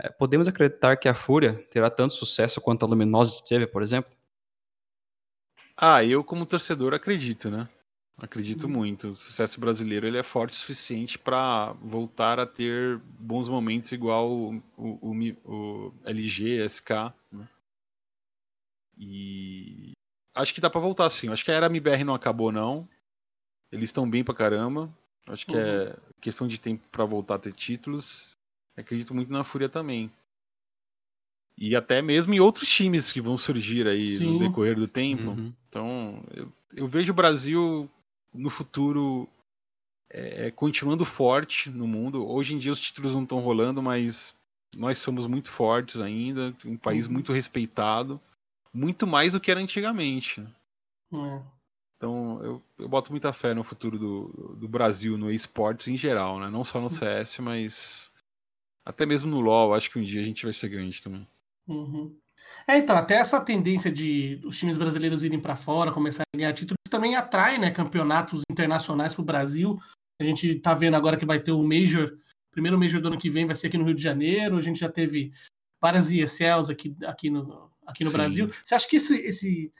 É, 0.00 0.08
podemos 0.08 0.48
acreditar 0.48 0.96
que 0.96 1.06
a 1.06 1.12
Fúria 1.12 1.52
terá 1.70 1.90
tanto 1.90 2.14
sucesso 2.14 2.62
quanto 2.62 2.86
a 2.86 2.88
Luminosity 2.88 3.46
teve, 3.46 3.66
por 3.66 3.82
exemplo? 3.82 4.10
Ah, 5.76 6.02
eu 6.02 6.24
como 6.24 6.46
torcedor 6.46 6.94
acredito, 6.94 7.50
né? 7.50 7.68
Acredito 8.16 8.64
Uhum. 8.64 8.72
muito. 8.72 9.08
O 9.10 9.16
sucesso 9.16 9.60
brasileiro 9.60 10.06
ele 10.06 10.16
é 10.16 10.22
forte 10.22 10.54
o 10.54 10.56
suficiente 10.56 11.18
para 11.18 11.74
voltar 11.82 12.40
a 12.40 12.46
ter 12.46 12.98
bons 13.18 13.50
momentos 13.50 13.92
igual 13.92 14.30
o, 14.30 14.62
o, 14.78 15.10
o 15.10 15.34
o 15.44 15.94
LG, 16.06 16.64
SK? 16.64 17.12
E 18.98 19.92
acho 20.34 20.54
que 20.54 20.60
dá 20.60 20.70
para 20.70 20.80
voltar 20.80 21.08
sim. 21.10 21.28
Acho 21.28 21.44
que 21.44 21.50
a 21.50 21.54
era 21.54 21.66
MBR 21.66 22.04
não 22.04 22.14
acabou 22.14 22.52
não. 22.52 22.88
Eles 23.70 23.88
estão 23.90 24.08
bem 24.08 24.22
pra 24.22 24.34
caramba. 24.34 24.90
Acho 25.26 25.46
que 25.46 25.56
é 25.56 25.96
questão 26.20 26.46
de 26.46 26.60
tempo 26.60 26.86
para 26.90 27.04
voltar 27.04 27.36
a 27.36 27.38
ter 27.38 27.52
títulos. 27.52 28.36
Acredito 28.76 29.14
muito 29.14 29.32
na 29.32 29.44
Fúria 29.44 29.68
também. 29.68 30.10
E 31.56 31.76
até 31.76 32.02
mesmo 32.02 32.34
em 32.34 32.40
outros 32.40 32.68
times 32.68 33.12
que 33.12 33.20
vão 33.20 33.36
surgir 33.36 33.86
aí 33.86 34.06
Sim. 34.06 34.32
no 34.32 34.38
decorrer 34.38 34.76
do 34.76 34.88
tempo. 34.88 35.30
Uhum. 35.30 35.52
Então, 35.68 36.24
eu, 36.34 36.52
eu 36.74 36.88
vejo 36.88 37.12
o 37.12 37.16
Brasil 37.16 37.88
no 38.32 38.50
futuro 38.50 39.28
é, 40.10 40.50
continuando 40.50 41.04
forte 41.04 41.70
no 41.70 41.86
mundo. 41.86 42.26
Hoje 42.26 42.54
em 42.54 42.58
dia 42.58 42.72
os 42.72 42.80
títulos 42.80 43.12
não 43.12 43.22
estão 43.22 43.38
rolando, 43.40 43.82
mas 43.82 44.34
nós 44.76 44.98
somos 44.98 45.26
muito 45.26 45.50
fortes 45.50 46.00
ainda, 46.00 46.54
um 46.64 46.76
país 46.76 47.06
Uhum. 47.06 47.12
muito 47.12 47.32
respeitado, 47.32 48.20
muito 48.74 49.06
mais 49.06 49.32
do 49.32 49.40
que 49.40 49.50
era 49.50 49.60
antigamente. 49.60 50.40
É. 51.12 51.42
Então, 51.96 52.42
eu, 52.42 52.62
eu 52.78 52.88
boto 52.88 53.10
muita 53.10 53.32
fé 53.32 53.54
no 53.54 53.64
futuro 53.64 53.98
do, 53.98 54.56
do 54.58 54.68
Brasil 54.68 55.16
no 55.16 55.30
esportes 55.30 55.88
em 55.88 55.96
geral, 55.96 56.40
né? 56.40 56.50
Não 56.50 56.64
só 56.64 56.78
Uhum. 56.78 56.84
no 56.84 56.90
CS, 56.90 57.38
mas 57.38 58.10
até 58.84 59.06
mesmo 59.06 59.30
no 59.30 59.40
LoL. 59.40 59.74
Acho 59.74 59.90
que 59.90 59.98
um 59.98 60.04
dia 60.04 60.20
a 60.20 60.24
gente 60.24 60.44
vai 60.44 60.52
ser 60.52 60.68
grande 60.68 61.00
também. 61.00 61.26
Uhum. 61.66 62.14
É, 62.66 62.76
então, 62.76 62.96
até 62.96 63.14
essa 63.14 63.40
tendência 63.40 63.90
de 63.90 64.40
os 64.44 64.58
times 64.58 64.76
brasileiros 64.76 65.22
irem 65.22 65.40
para 65.40 65.56
fora, 65.56 65.92
começarem 65.92 66.26
a 66.34 66.38
ganhar 66.38 66.52
títulos, 66.52 66.76
também 66.90 67.14
atrai, 67.16 67.58
né, 67.58 67.70
campeonatos 67.70 68.42
internacionais 68.50 69.14
para 69.14 69.22
o 69.22 69.24
Brasil. 69.24 69.78
A 70.20 70.24
gente 70.24 70.56
tá 70.56 70.74
vendo 70.74 70.96
agora 70.96 71.16
que 71.16 71.24
vai 71.24 71.40
ter 71.40 71.52
o 71.52 71.62
Major, 71.62 72.14
primeiro 72.50 72.78
Major 72.78 73.00
do 73.00 73.08
ano 73.08 73.18
que 73.18 73.30
vem 73.30 73.46
vai 73.46 73.54
ser 73.54 73.68
aqui 73.68 73.78
no 73.78 73.84
Rio 73.84 73.94
de 73.94 74.02
Janeiro. 74.02 74.56
A 74.56 74.60
gente 74.60 74.80
já 74.80 74.90
teve 74.90 75.32
várias 75.80 76.10
ESLs 76.10 76.70
aqui, 76.70 76.94
aqui 77.06 77.30
no, 77.30 77.70
aqui 77.86 78.04
no 78.04 78.10
Brasil. 78.10 78.50
Você 78.64 78.74
acha 78.74 78.88
que 78.88 78.96
esse, 78.96 79.16
esse 79.16 79.72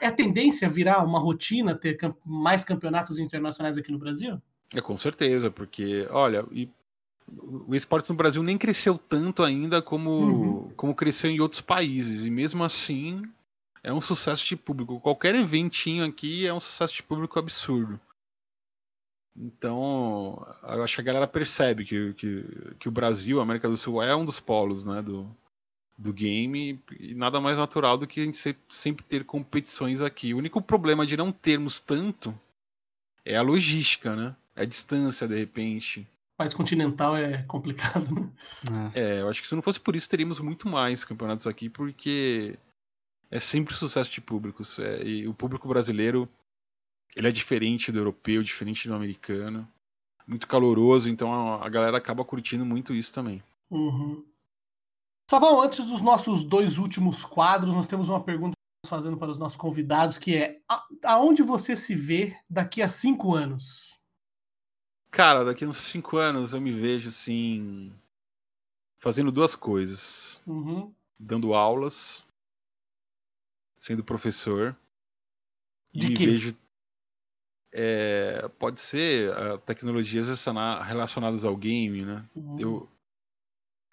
é 0.00 0.06
a 0.06 0.12
tendência 0.12 0.68
a 0.68 0.70
virar 0.70 1.04
uma 1.04 1.18
rotina 1.18 1.74
ter 1.74 1.98
mais 2.24 2.64
campeonatos 2.64 3.18
internacionais 3.18 3.76
aqui 3.76 3.90
no 3.90 3.98
Brasil? 3.98 4.40
É 4.74 4.80
com 4.80 4.96
certeza, 4.96 5.50
porque 5.50 6.06
olha, 6.10 6.46
e 6.50 6.68
o 7.28 7.74
esporte 7.74 8.10
no 8.10 8.16
Brasil 8.16 8.42
nem 8.42 8.58
cresceu 8.58 8.98
tanto 8.98 9.42
ainda 9.42 9.80
como, 9.80 10.10
uhum. 10.10 10.70
como 10.76 10.94
cresceu 10.94 11.30
em 11.30 11.40
outros 11.40 11.60
países. 11.60 12.24
E 12.24 12.30
mesmo 12.30 12.64
assim 12.64 13.22
é 13.82 13.92
um 13.92 14.00
sucesso 14.00 14.46
de 14.46 14.56
público. 14.56 15.00
Qualquer 15.00 15.34
eventinho 15.34 16.04
aqui 16.04 16.46
é 16.46 16.54
um 16.54 16.60
sucesso 16.60 16.94
de 16.94 17.02
público 17.02 17.38
absurdo. 17.38 18.00
Então, 19.36 20.44
eu 20.64 20.82
acho 20.82 20.94
que 20.96 21.00
a 21.00 21.04
galera 21.04 21.26
percebe 21.26 21.84
que, 21.84 22.12
que, 22.14 22.44
que 22.78 22.88
o 22.88 22.92
Brasil, 22.92 23.40
a 23.40 23.42
América 23.42 23.68
do 23.68 23.76
Sul, 23.76 24.02
é 24.02 24.14
um 24.14 24.26
dos 24.26 24.38
polos 24.38 24.84
né, 24.84 25.00
do, 25.00 25.34
do 25.96 26.12
game. 26.12 26.80
E 26.98 27.14
nada 27.14 27.40
mais 27.40 27.58
natural 27.58 27.96
do 27.96 28.06
que 28.06 28.20
a 28.20 28.24
gente 28.24 28.56
sempre 28.68 29.04
ter 29.04 29.24
competições 29.24 30.02
aqui. 30.02 30.34
O 30.34 30.38
único 30.38 30.60
problema 30.60 31.06
de 31.06 31.16
não 31.16 31.32
termos 31.32 31.78
tanto 31.80 32.34
é 33.24 33.36
a 33.36 33.42
logística, 33.42 34.16
né? 34.16 34.34
É 34.54 34.62
a 34.62 34.66
distância, 34.66 35.28
de 35.28 35.38
repente 35.38 36.06
país 36.42 36.54
continental 36.54 37.16
é 37.16 37.42
complicado, 37.42 38.12
né? 38.14 38.92
É. 38.94 39.00
é, 39.00 39.20
eu 39.20 39.28
acho 39.28 39.40
que 39.40 39.46
se 39.46 39.54
não 39.54 39.62
fosse 39.62 39.78
por 39.78 39.94
isso, 39.94 40.08
teríamos 40.08 40.40
muito 40.40 40.68
mais 40.68 41.04
campeonatos 41.04 41.46
aqui, 41.46 41.68
porque 41.68 42.58
é 43.30 43.38
sempre 43.38 43.74
sucesso 43.74 44.10
de 44.10 44.20
públicos. 44.20 44.78
É, 44.78 45.02
e 45.04 45.28
o 45.28 45.34
público 45.34 45.68
brasileiro 45.68 46.28
ele 47.14 47.28
é 47.28 47.32
diferente 47.32 47.92
do 47.92 47.98
europeu, 47.98 48.42
diferente 48.42 48.88
do 48.88 48.94
americano. 48.94 49.68
Muito 50.26 50.46
caloroso, 50.46 51.08
então 51.08 51.32
a, 51.32 51.66
a 51.66 51.68
galera 51.68 51.98
acaba 51.98 52.24
curtindo 52.24 52.64
muito 52.64 52.94
isso 52.94 53.12
também. 53.12 53.42
Uhum. 53.70 54.24
Savão, 55.32 55.62
antes 55.62 55.86
dos 55.86 56.02
nossos 56.02 56.44
dois 56.44 56.76
últimos 56.76 57.24
quadros, 57.24 57.74
nós 57.74 57.88
temos 57.88 58.10
uma 58.10 58.22
pergunta 58.22 58.52
fazendo 58.86 59.16
para 59.16 59.30
os 59.30 59.38
nossos 59.38 59.56
convidados, 59.56 60.18
que 60.18 60.36
é 60.36 60.60
aonde 61.02 61.42
você 61.42 61.74
se 61.74 61.94
vê 61.94 62.38
daqui 62.50 62.82
a 62.82 62.88
cinco 62.88 63.34
anos? 63.34 63.98
Cara, 65.10 65.42
daqui 65.42 65.64
a 65.64 65.68
uns 65.68 65.78
cinco 65.78 66.18
anos 66.18 66.52
eu 66.52 66.60
me 66.60 66.70
vejo 66.70 67.08
assim. 67.08 67.90
fazendo 68.98 69.32
duas 69.32 69.54
coisas. 69.54 70.38
Uhum. 70.46 70.92
Dando 71.18 71.54
aulas, 71.54 72.22
sendo 73.74 74.04
professor. 74.04 74.76
De 75.94 76.08
e 76.08 76.14
quê? 76.14 76.26
vejo. 76.26 76.56
É, 77.72 78.48
pode 78.58 78.80
ser 78.80 79.30
uh, 79.30 79.56
tecnologias 79.60 80.26
relacionadas 80.84 81.46
ao 81.46 81.56
game, 81.56 82.04
né? 82.04 82.28
Uhum. 82.36 82.60
Eu, 82.60 82.91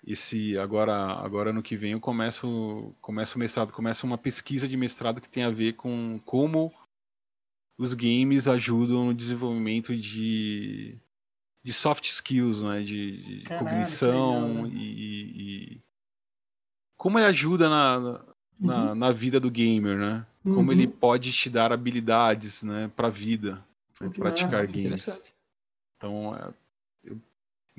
esse 0.05 0.57
agora 0.57 0.93
agora 0.95 1.51
no 1.51 1.61
que 1.61 1.75
vem 1.75 1.91
eu 1.91 1.99
começo 1.99 2.95
começo 3.01 3.35
o 3.35 3.39
mestrado 3.39 3.71
começa 3.71 4.05
uma 4.05 4.17
pesquisa 4.17 4.67
de 4.67 4.77
mestrado 4.77 5.19
que 5.19 5.29
tem 5.29 5.43
a 5.43 5.49
ver 5.49 5.73
com 5.73 6.19
como 6.25 6.73
os 7.77 7.93
games 7.93 8.47
ajudam 8.47 9.05
no 9.05 9.13
desenvolvimento 9.13 9.95
de 9.95 10.97
de 11.63 11.73
soft 11.73 12.05
skills, 12.05 12.63
né? 12.63 12.81
De, 12.81 13.21
de 13.21 13.43
Caralho, 13.43 13.67
cognição 13.67 14.63
legal, 14.63 14.63
né? 14.63 14.69
e, 14.73 15.73
e, 15.75 15.81
como 16.97 17.19
ele 17.19 17.27
ajuda 17.27 17.69
na, 17.69 17.99
na, 18.59 18.89
uhum. 18.89 18.95
na, 18.95 19.11
vida 19.11 19.39
do 19.39 19.51
gamer, 19.51 19.97
né? 19.97 20.25
Uhum. 20.43 20.55
Como 20.55 20.71
ele 20.71 20.87
pode 20.87 21.31
te 21.31 21.49
dar 21.49 21.71
habilidades, 21.71 22.63
né? 22.63 22.91
Para 22.95 23.09
vida, 23.09 23.63
né, 24.01 24.09
praticar 24.09 24.51
massa, 24.51 24.65
games. 24.65 25.23
Então, 25.97 26.35
é, 26.35 26.53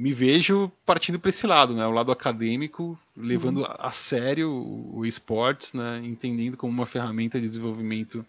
me 0.00 0.14
vejo 0.14 0.72
partindo 0.86 1.20
para 1.20 1.28
esse 1.28 1.46
lado, 1.46 1.74
né? 1.74 1.86
O 1.86 1.90
lado 1.90 2.10
acadêmico, 2.10 2.98
levando 3.14 3.58
uhum. 3.58 3.66
a 3.68 3.90
sério 3.90 4.50
o, 4.50 5.04
esportes, 5.04 5.74
né? 5.74 6.00
Entendendo 6.02 6.56
como 6.56 6.72
uma 6.72 6.86
ferramenta 6.86 7.38
de 7.38 7.46
desenvolvimento 7.46 8.24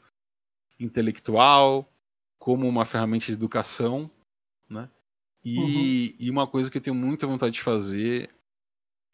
intelectual, 0.78 1.90
como 2.38 2.68
uma 2.68 2.84
ferramenta 2.84 3.28
de 3.28 3.32
educação, 3.32 4.12
né? 4.70 4.90
E, 5.46 5.58
uhum. 5.58 6.16
e 6.20 6.30
uma 6.30 6.46
coisa 6.46 6.70
que 6.70 6.78
eu 6.78 6.82
tenho 6.82 6.96
muita 6.96 7.26
vontade 7.26 7.54
de 7.54 7.62
fazer, 7.62 8.30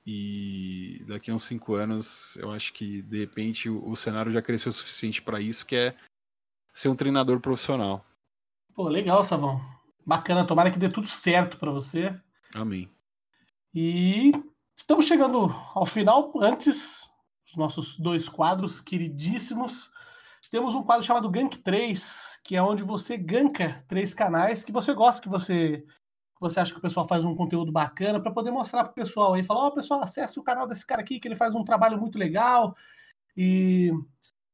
e 0.04 1.06
daqui 1.08 1.30
a 1.30 1.36
uns 1.36 1.43
cinco 1.43 1.76
anos 1.76 2.36
eu 2.38 2.52
acho 2.52 2.74
que 2.74 3.04
de 3.04 3.20
repente 3.20 3.70
o, 3.70 3.88
o 3.88 3.96
cenário 3.96 4.32
já 4.32 4.41
cresceu 4.41 4.72
o 4.72 4.74
suficiente 4.74 5.22
para 5.22 5.39
isso, 5.39 5.63
que 5.63 5.76
é 5.76 5.96
ser 6.74 6.89
um 6.89 6.96
treinador 6.96 7.39
profissional. 7.39 8.04
Pô, 8.74 8.88
legal, 8.88 9.24
Savão. 9.24 9.62
Bacana, 10.04 10.43
tomara 10.43 10.72
que 10.72 10.80
dê 10.80 10.89
tudo 10.89 11.06
certo 11.06 11.58
para 11.58 11.70
você. 11.70 12.20
Amém. 12.58 12.89
E 13.72 14.32
estamos 14.76 15.06
chegando 15.06 15.54
ao 15.76 15.86
final. 15.86 16.34
Antes, 16.41 17.08
os 17.46 17.56
nossos 17.56 17.98
dois 17.98 18.28
quadros 18.28 18.82
queridíssimos. 18.82 19.91
Temos 20.50 20.74
um 20.74 20.82
quadro 20.82 21.06
chamado 21.06 21.30
Gank 21.30 21.58
3, 21.58 22.41
que 22.43 22.56
é 22.56 22.62
onde 22.62 22.82
você 22.82 23.15
ganka 23.15 23.84
três 23.88 24.13
canais 24.13 24.63
que 24.63 24.72
você 24.72 24.93
gosta, 24.93 25.22
que 25.22 25.30
você 25.30 25.86
você 26.39 26.60
acha 26.60 26.72
que 26.72 26.78
o 26.78 26.82
pessoal 26.82 27.08
faz 27.08 27.26
um 27.26 27.36
conteúdo 27.36 27.72
bacana 27.72 28.20
para 28.20 28.32
poder 28.32 28.52
mostrar 28.52 28.84
para 28.84 28.91
o 28.91 28.96
pessoal 28.96 29.34
aí, 29.34 29.43
falar, 29.43 29.62
ó, 29.62 29.67
oh, 29.67 29.72
pessoal, 29.72 30.04
acesse 30.04 30.39
o 30.39 30.43
canal 30.43 30.67
desse 30.67 30.86
cara 30.86 31.02
aqui, 31.02 31.20
que 31.20 31.28
ele 31.28 31.36
faz 31.36 31.56
um 31.56 31.63
trabalho 31.63 32.00
muito 32.00 32.17
legal. 32.17 32.76
E 33.36 33.91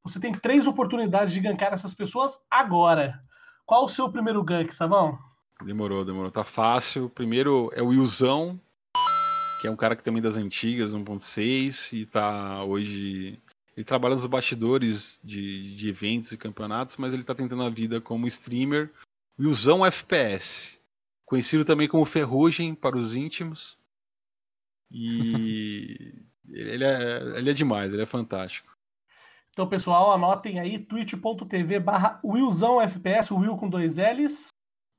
você 0.02 0.20
tem 0.20 0.34
três 0.34 0.66
oportunidades 0.66 1.34
de 1.34 1.42
gankar 1.42 1.74
essas 1.74 1.94
pessoas 1.94 2.40
agora. 2.50 3.22
Qual 3.66 3.86
o 3.86 3.90
seu 3.90 4.10
primeiro 4.10 4.44
gank, 4.44 4.74
Savão? 4.74 5.20
Demorou, 5.62 6.04
demorou. 6.04 6.32
Tá 6.32 6.44
fácil. 6.44 7.10
Primeiro 7.10 7.72
é 7.74 7.82
o 7.82 7.88
Wilzão, 7.88 8.60
que 9.62 9.68
é 9.68 9.72
um 9.72 9.76
cara 9.76 9.96
que 9.96 10.04
também 10.04 10.22
das 10.22 10.36
antigas, 10.36 10.94
1.6, 10.94 11.94
e 11.94 12.06
tá 12.06 12.64
hoje. 12.64 13.40
Ele 13.76 13.84
trabalha 13.84 14.16
nos 14.16 14.26
bastidores 14.26 15.20
de, 15.24 15.76
de 15.76 15.90
eventos 15.90 16.32
e 16.32 16.38
campeonatos, 16.38 16.98
mas 16.98 17.14
ele 17.14 17.24
tá 17.24 17.34
tentando 17.34 17.64
a 17.64 17.70
vida 17.70 18.00
como 18.00 18.28
streamer. 18.28 18.92
Wilzão 19.40 19.84
FPS 19.84 20.80
conhecido 21.26 21.66
também 21.66 21.88
como 21.88 22.06
Ferrugem 22.06 22.76
para 22.76 22.96
os 22.96 23.16
íntimos. 23.16 23.76
E 24.92 26.24
ele, 26.48 26.84
é, 26.84 27.40
ele 27.40 27.50
é 27.50 27.54
demais, 27.54 27.92
ele 27.92 28.04
é 28.04 28.06
fantástico. 28.06 28.72
Então, 29.50 29.68
pessoal, 29.68 30.12
anotem 30.12 30.60
aí 30.60 30.78
twitch.tv 30.78 31.80
barra 31.80 32.20
WillzãoFPS, 32.24 33.32
Will 33.32 33.58
com 33.58 33.68
dois 33.68 33.98
L's 33.98 34.53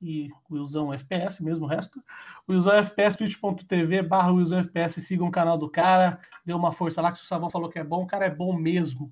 e 0.05 0.29
Willzão 0.49 0.93
FPS, 0.93 1.43
mesmo 1.43 1.65
o 1.65 1.69
resto. 1.69 2.03
Willzão 2.47 2.73
FPS, 2.73 3.17
twitch.tv 3.17 4.03
barra 4.03 4.31
Willzão 4.31 4.59
FPS, 4.59 5.01
sigam 5.01 5.27
o 5.27 5.31
canal 5.31 5.57
do 5.57 5.69
cara, 5.69 6.19
dê 6.45 6.53
uma 6.53 6.71
força 6.71 7.01
lá 7.01 7.11
que 7.11 7.19
o 7.19 7.23
Savão 7.25 7.49
falou 7.49 7.69
que 7.69 7.79
é 7.79 7.83
bom, 7.83 8.03
o 8.03 8.07
cara 8.07 8.25
é 8.25 8.29
bom 8.29 8.55
mesmo. 8.55 9.11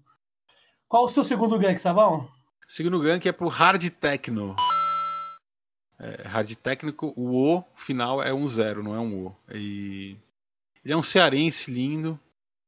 Qual 0.88 1.06
o 1.06 1.10
seu 1.10 1.24
segundo 1.24 1.58
gank, 1.58 1.80
Savão? 1.80 2.28
Segundo 2.68 3.00
gank 3.00 3.28
é 3.28 3.32
pro 3.32 3.48
Hard 3.48 3.84
Techno 3.90 4.56
é, 6.04 6.28
hard 6.28 6.54
técnico, 6.56 7.14
o 7.16 7.58
O 7.58 7.64
final 7.76 8.22
é 8.22 8.34
um 8.34 8.46
zero, 8.46 8.84
não 8.84 8.94
é 8.94 9.00
um 9.00 9.28
O. 9.28 9.36
E 9.52 10.18
ele 10.84 10.94
é 10.94 10.98
um 10.98 11.04
cearense 11.04 11.72
lindo, 11.72 12.20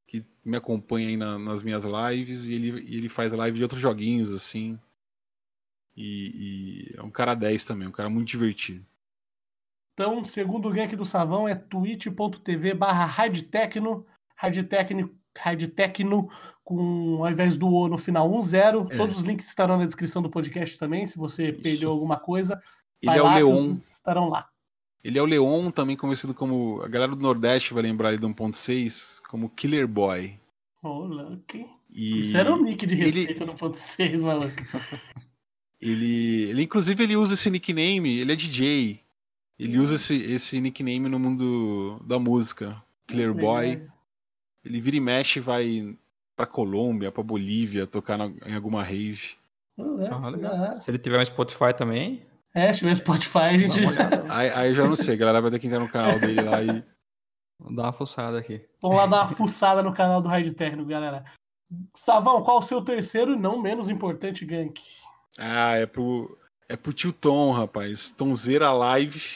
que 0.08 0.24
me 0.44 0.56
acompanha 0.56 1.10
aí 1.10 1.18
na, 1.18 1.38
nas 1.38 1.62
minhas 1.62 1.84
lives, 1.84 2.46
e 2.46 2.54
ele, 2.54 2.96
ele 2.96 3.10
faz 3.10 3.34
live 3.34 3.58
de 3.58 3.64
outros 3.64 3.82
joguinhos, 3.82 4.32
assim. 4.32 4.80
E, 5.96 6.91
e, 6.93 6.98
é 6.98 7.02
um 7.02 7.10
cara 7.10 7.34
10 7.34 7.64
também, 7.64 7.88
um 7.88 7.91
cara 7.91 8.10
muito 8.10 8.28
divertido. 8.28 8.86
Então, 9.93 10.24
segundo 10.26 10.68
o 10.68 10.74
gank 10.74 10.93
do 10.96 11.06
Savão 11.06 11.48
é 11.48 11.56
twitch.tv 11.56 12.74
barra 12.74 13.06
hardtecno, 13.06 14.06
hardtecno 14.36 16.30
com 16.66 17.24
ao 17.24 17.30
invés 17.30 17.56
do 17.56 17.70
O 17.70 17.88
no 17.88 17.98
final 17.98 18.30
um 18.30 18.41
zero. 18.41 18.88
É. 18.91 18.98
Todos 18.98 19.18
os 19.18 19.24
links 19.24 19.48
estarão 19.48 19.78
na 19.78 19.86
descrição 19.86 20.22
do 20.22 20.30
podcast 20.30 20.78
também, 20.78 21.06
se 21.06 21.18
você 21.18 21.52
Isso. 21.52 21.62
perdeu 21.62 21.91
alguma 21.91 22.18
coisa. 22.18 22.62
Ele 23.02 23.18
é 23.18 23.22
o 23.22 23.34
Leon. 23.34 23.78
Estarão 23.80 24.28
lá. 24.28 24.50
Ele 25.04 25.20
é 25.20 25.22
o 25.22 25.26
Leon, 25.26 25.72
também 25.72 25.96
conhecido 25.96 26.34
como. 26.34 26.82
A 26.82 26.88
galera 26.88 27.16
do 27.16 27.22
Nordeste 27.22 27.74
vai 27.74 27.84
lembrar 27.84 28.10
ele 28.10 28.18
do 28.18 28.28
1.6 28.28 29.22
como 29.30 29.50
Killer 29.50 29.88
Boy. 29.88 30.39
Oh. 30.84 31.08
E... 31.89 32.22
Isso 32.22 32.36
era 32.36 32.54
um 32.54 32.62
nick 32.62 32.86
de 32.86 32.96
respeito 32.96 33.43
ele... 33.43 33.46
no 33.46 33.54
1.6, 33.54 34.24
maluco. 34.24 34.56
ele, 35.82 36.49
ele, 36.49 36.63
inclusive, 36.63 37.03
ele 37.03 37.15
usa 37.15 37.34
esse 37.34 37.49
nickname, 37.49 38.19
ele 38.19 38.32
é 38.32 38.36
DJ. 38.36 39.01
Ele 39.57 39.80
hum. 39.80 39.84
usa 39.84 39.95
esse, 39.95 40.15
esse 40.15 40.61
nickname 40.61 41.09
no 41.09 41.19
mundo 41.19 41.99
da 42.05 42.19
música. 42.19 42.82
Killer 43.07 43.34
Boy. 43.34 43.88
Ele 44.63 44.82
vira 44.82 44.95
e 44.95 44.99
mexe 44.99 45.39
e 45.39 45.41
vai 45.41 45.97
pra 46.36 46.45
Colômbia, 46.45 47.11
pra 47.11 47.23
Bolívia, 47.23 47.88
tocar 47.88 48.17
na, 48.17 48.26
em 48.45 48.55
alguma 48.55 48.84
rave. 48.84 49.36
Ah, 49.78 50.73
Se 50.73 50.89
ele 50.89 50.97
tiver 50.97 51.19
um 51.19 51.26
Spotify 51.26 51.73
também, 51.78 52.26
é, 52.55 52.71
se 52.71 52.80
tiver 52.80 52.95
Spotify, 52.95 53.38
a 53.38 53.57
gente. 53.57 53.80
aí, 54.32 54.49
aí 54.49 54.73
já 54.73 54.88
não 54.88 54.95
sei, 54.95 55.15
a 55.15 55.17
galera 55.17 55.41
vai 55.41 55.51
ter 55.51 55.59
que 55.59 55.67
entrar 55.67 55.80
no 55.80 55.89
canal 55.89 56.17
dele 56.17 56.41
lá 56.41 56.63
e. 56.63 56.84
Vamos 57.59 57.76
dar 57.76 57.84
uma 57.84 57.93
fuçada 57.93 58.39
aqui. 58.39 58.65
Vamos 58.82 58.97
lá 58.97 59.05
dar 59.05 59.23
uma 59.23 59.28
fuçada 59.28 59.84
no 59.84 59.93
canal 59.93 60.21
do 60.21 60.30
Raid 60.30 60.53
Técnico, 60.53 60.88
galera. 60.88 61.26
Savão, 61.93 62.41
qual 62.43 62.59
o 62.59 62.61
seu 62.61 62.82
terceiro 62.82 63.34
e 63.34 63.38
não 63.38 63.61
menos 63.61 63.89
importante 63.89 64.45
gank? 64.45 64.82
Ah, 65.38 65.76
é 65.76 65.86
pro, 65.86 66.38
é 66.68 66.76
pro 66.76 66.94
tio 66.94 67.12
Tom, 67.12 67.52
rapaz. 67.52 68.10
Tomzeira 68.10 68.72
Live. 68.72 69.32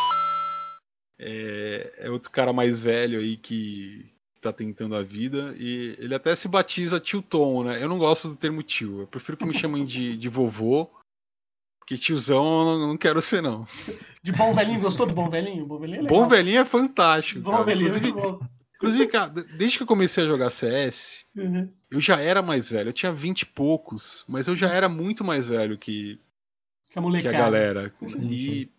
É, 1.20 1.94
é 1.98 2.10
outro 2.10 2.30
cara 2.30 2.54
mais 2.54 2.82
velho 2.82 3.20
aí 3.20 3.36
que 3.36 4.06
tá 4.42 4.54
tentando 4.54 4.96
a 4.96 5.04
vida. 5.04 5.54
E 5.58 5.96
ele 6.00 6.16
até 6.16 6.36
se 6.36 6.48
batiza 6.48 7.00
tio 7.00 7.22
Tom, 7.22 7.66
né? 7.66 7.84
Eu 7.84 7.90
não 7.90 7.98
gosto 7.98 8.30
do 8.30 8.36
termo 8.36 8.64
tio. 8.64 9.02
Eu 9.02 9.08
prefiro 9.08 9.38
que 9.38 9.46
me 9.46 9.54
chamem 9.54 9.86
de, 9.86 10.18
de 10.18 10.30
vovô. 10.30 10.90
Porque 11.80 11.98
tiozão 11.98 12.74
eu 12.74 12.88
não 12.88 12.98
quero 12.98 13.20
ser, 13.20 13.42
não. 13.42 13.68
De 14.22 14.32
bom 14.32 14.54
velhinho, 14.54 14.80
gostou 14.80 15.08
do 15.08 15.14
bom 15.14 15.28
velhinho? 15.28 15.66
Bom 15.66 15.80
velhinho 15.80 16.02
é, 16.02 16.04
legal. 16.04 16.20
Bom 16.20 16.28
velhinho 16.28 16.60
é 16.60 16.66
fantástico. 16.66 17.42
Bom 17.42 17.52
cara. 17.52 17.64
velhinho 17.64 17.88
é 17.88 17.98
inclusive, 17.98 18.20
é 18.20 18.22
bom. 18.22 18.40
Inclusive, 18.80 19.08
cara, 19.12 19.30
desde 19.30 19.78
que 19.78 19.84
eu 19.84 19.88
comecei 19.88 20.24
a 20.24 20.28
jogar 20.28 20.50
CS, 20.50 21.26
uhum. 21.36 21.70
eu 21.92 22.00
já 22.00 22.20
era 22.20 22.42
mais 22.42 22.70
velho. 22.70 22.90
Eu 22.90 22.94
tinha 22.94 23.12
20 23.12 23.42
e 23.42 23.46
poucos, 23.46 24.24
mas 24.28 24.48
eu 24.48 24.56
já 24.56 24.70
era 24.70 24.88
muito 24.88 25.24
mais 25.24 25.48
velho 25.48 25.78
que, 25.78 26.20
que, 26.90 26.98
a, 26.98 27.22
que 27.22 27.28
a 27.28 27.32
galera. 27.32 27.94
Sim, 28.08 28.26
e, 28.26 28.40
sim. 28.40 28.70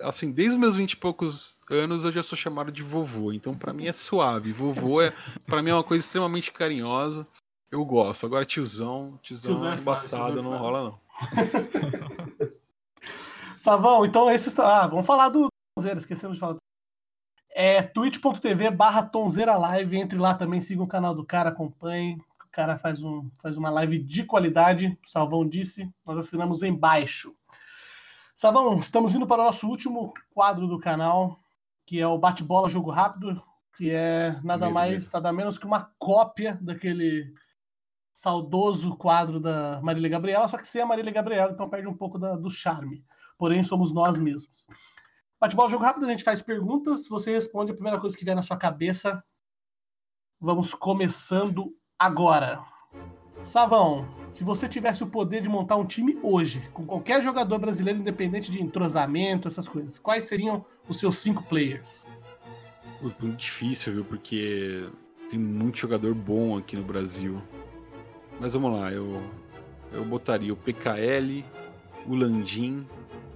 assim, 0.00 0.32
desde 0.32 0.54
os 0.54 0.60
meus 0.60 0.76
20 0.76 0.92
e 0.92 0.96
poucos 0.96 1.54
anos 1.70 2.04
eu 2.04 2.10
já 2.10 2.22
sou 2.22 2.36
chamado 2.36 2.72
de 2.72 2.82
vovô. 2.82 3.32
Então, 3.32 3.54
para 3.56 3.72
mim 3.72 3.86
é 3.86 3.92
suave. 3.92 4.52
Vovô 4.52 5.00
é, 5.00 5.12
para 5.46 5.62
mim 5.62 5.70
é 5.70 5.74
uma 5.74 5.84
coisa 5.84 6.04
extremamente 6.04 6.50
carinhosa. 6.50 7.26
Eu 7.70 7.84
gosto. 7.84 8.26
Agora, 8.26 8.44
tiozão, 8.44 9.18
tiozão, 9.22 9.52
tiozão 9.52 9.72
é 9.72 9.76
embaçado, 9.76 10.42
não 10.42 10.56
rola, 10.56 10.84
não. 10.84 11.00
Savão, 13.56 14.06
então 14.06 14.30
esses. 14.30 14.58
Ah, 14.58 14.86
vamos 14.86 15.04
falar 15.04 15.28
do 15.28 15.48
esquecemos 15.78 16.36
de 16.36 16.40
falar. 16.40 16.56
É 17.60 17.82
twitch.tv 17.82 18.70
barra 18.70 19.02
Tonzeira 19.02 19.56
Live. 19.56 19.96
Entre 19.96 20.16
lá 20.16 20.32
também, 20.32 20.60
siga 20.60 20.80
o 20.80 20.86
canal 20.86 21.12
do 21.12 21.24
cara, 21.24 21.48
acompanhe. 21.48 22.14
O 22.14 22.48
cara 22.52 22.78
faz, 22.78 23.02
um, 23.02 23.28
faz 23.36 23.56
uma 23.56 23.68
live 23.68 23.98
de 23.98 24.22
qualidade. 24.22 24.96
O 25.04 25.10
Salvão 25.10 25.44
disse, 25.44 25.92
nós 26.06 26.16
assinamos 26.16 26.62
embaixo. 26.62 27.34
Savão, 28.32 28.78
estamos 28.78 29.12
indo 29.16 29.26
para 29.26 29.42
o 29.42 29.46
nosso 29.46 29.66
último 29.66 30.14
quadro 30.32 30.68
do 30.68 30.78
canal, 30.78 31.36
que 31.84 31.98
é 31.98 32.06
o 32.06 32.16
Bate-Bola 32.16 32.68
Jogo 32.68 32.92
Rápido, 32.92 33.42
que 33.76 33.90
é 33.90 34.38
nada 34.44 34.70
mais, 34.70 35.10
nada 35.10 35.32
menos 35.32 35.58
que 35.58 35.66
uma 35.66 35.90
cópia 35.98 36.56
daquele 36.60 37.34
saudoso 38.14 38.94
quadro 38.94 39.40
da 39.40 39.80
Marília 39.82 40.08
Gabriela, 40.08 40.46
só 40.46 40.56
que 40.58 40.68
sem 40.68 40.80
a 40.80 40.86
Marília 40.86 41.10
Gabriela, 41.10 41.50
então 41.50 41.68
perde 41.68 41.88
um 41.88 41.96
pouco 41.96 42.20
da, 42.20 42.36
do 42.36 42.52
charme. 42.52 43.04
Porém, 43.36 43.64
somos 43.64 43.92
nós 43.92 44.16
mesmos. 44.16 44.68
Bate-bola, 45.40 45.70
jogo 45.70 45.84
rápido, 45.84 46.04
a 46.04 46.10
gente 46.10 46.24
faz 46.24 46.42
perguntas, 46.42 47.06
você 47.06 47.30
responde 47.32 47.70
a 47.70 47.74
primeira 47.74 48.00
coisa 48.00 48.16
que 48.16 48.24
vier 48.24 48.34
na 48.34 48.42
sua 48.42 48.56
cabeça. 48.56 49.22
Vamos 50.40 50.74
começando 50.74 51.72
agora. 51.96 52.60
Savão, 53.40 54.04
se 54.26 54.42
você 54.42 54.68
tivesse 54.68 55.04
o 55.04 55.06
poder 55.06 55.40
de 55.40 55.48
montar 55.48 55.76
um 55.76 55.86
time 55.86 56.18
hoje, 56.24 56.68
com 56.70 56.84
qualquer 56.84 57.22
jogador 57.22 57.56
brasileiro, 57.60 58.00
independente 58.00 58.50
de 58.50 58.60
entrosamento, 58.60 59.46
essas 59.46 59.68
coisas, 59.68 59.96
quais 59.96 60.24
seriam 60.24 60.66
os 60.88 60.98
seus 60.98 61.18
cinco 61.18 61.44
players? 61.44 62.04
Muito 63.00 63.36
difícil, 63.36 63.92
viu? 63.92 64.04
Porque 64.04 64.90
tem 65.30 65.38
muito 65.38 65.78
jogador 65.78 66.14
bom 66.14 66.58
aqui 66.58 66.74
no 66.74 66.82
Brasil. 66.82 67.40
Mas 68.40 68.54
vamos 68.54 68.72
lá, 68.72 68.92
eu, 68.92 69.22
eu 69.92 70.04
botaria 70.04 70.52
o 70.52 70.56
PKL, 70.56 71.44
o 72.08 72.14
Landim. 72.14 72.86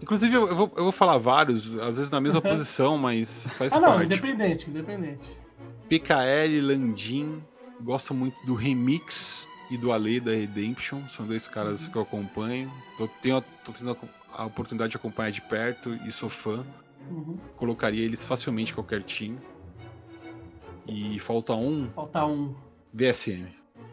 Inclusive, 0.00 0.34
eu, 0.34 0.48
eu, 0.48 0.56
vou, 0.56 0.72
eu 0.76 0.82
vou 0.84 0.92
falar 0.92 1.18
vários, 1.18 1.76
às 1.76 1.96
vezes 1.96 2.10
na 2.10 2.20
mesma 2.20 2.40
posição, 2.40 2.98
mas 2.98 3.46
faz 3.58 3.72
ah, 3.72 3.80
parte. 3.80 3.92
Ah, 3.92 3.96
não, 3.98 4.04
independente, 4.04 4.68
independente. 4.68 5.40
PKL, 5.88 6.60
Landim, 6.60 7.42
gosto 7.80 8.14
muito 8.14 8.44
do 8.44 8.54
Remix 8.54 9.46
e 9.70 9.76
do 9.76 9.92
Ale 9.92 10.20
da 10.20 10.32
Redemption, 10.32 11.06
são 11.08 11.26
dois 11.26 11.46
caras 11.46 11.84
uhum. 11.84 11.92
que 11.92 11.98
eu 11.98 12.02
acompanho. 12.02 12.72
Tô, 12.98 13.08
tenho, 13.20 13.40
tô 13.64 13.72
tendo 13.72 13.96
a 14.32 14.46
oportunidade 14.46 14.90
de 14.90 14.96
acompanhar 14.96 15.30
de 15.30 15.42
perto 15.42 15.94
e 16.06 16.10
sou 16.10 16.28
fã. 16.28 16.64
Uhum. 17.10 17.36
Colocaria 17.56 18.04
eles 18.04 18.24
facilmente 18.24 18.72
em 18.72 18.74
qualquer 18.74 19.02
time. 19.02 19.38
E 20.86 21.18
falta 21.20 21.54
um. 21.54 21.88
Falta 21.90 22.26
um. 22.26 22.54
VSM. 22.92 23.46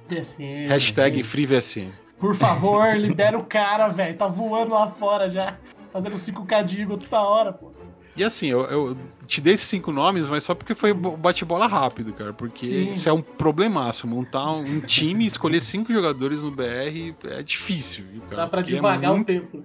VSM. 0.08 0.68
Hashtag 0.68 1.24
FreeVSM. 1.24 1.92
Por 2.20 2.36
favor, 2.36 2.93
libera 2.97 3.38
o 3.38 3.45
cara, 3.45 3.88
velho. 3.88 4.17
Tá 4.17 4.28
voando 4.28 4.74
lá 4.74 4.88
fora 4.88 5.30
já. 5.30 5.55
Fazendo 5.89 6.15
5K 6.15 6.63
de 6.63 6.82
Eagle 6.82 6.97
toda 6.97 7.22
hora, 7.22 7.53
pô. 7.53 7.72
E 8.15 8.24
assim, 8.24 8.47
eu, 8.47 8.61
eu, 8.65 8.97
te 9.28 9.39
dei 9.39 9.53
esses 9.53 9.70
cinco 9.70 9.93
nomes, 9.93 10.28
mas 10.28 10.43
só 10.43 10.53
porque 10.53 10.76
foi 10.76 10.93
bate-bola 10.93 11.67
rápido, 11.67 12.11
cara. 12.11 12.34
Porque 12.34 12.65
Sim. 12.65 12.91
isso 12.91 13.07
é 13.07 13.13
um 13.13 13.22
problemaço. 13.22 14.05
Montar 14.05 14.51
um 14.51 14.82
time 14.82 15.24
e 15.24 15.28
escolher 15.28 15.61
cinco 15.61 15.93
jogadores 15.93 16.43
no 16.43 16.51
BR 16.51 17.15
é 17.24 17.41
difícil, 17.41 18.03
viu, 18.11 18.22
cara? 18.24 18.36
Dá 18.36 18.47
pra 18.47 18.59
porque 18.59 18.74
é 18.74 18.76
devagar 18.76 19.11
é 19.11 19.15
muito, 19.15 19.32
um 19.32 19.34
tempo. 19.34 19.63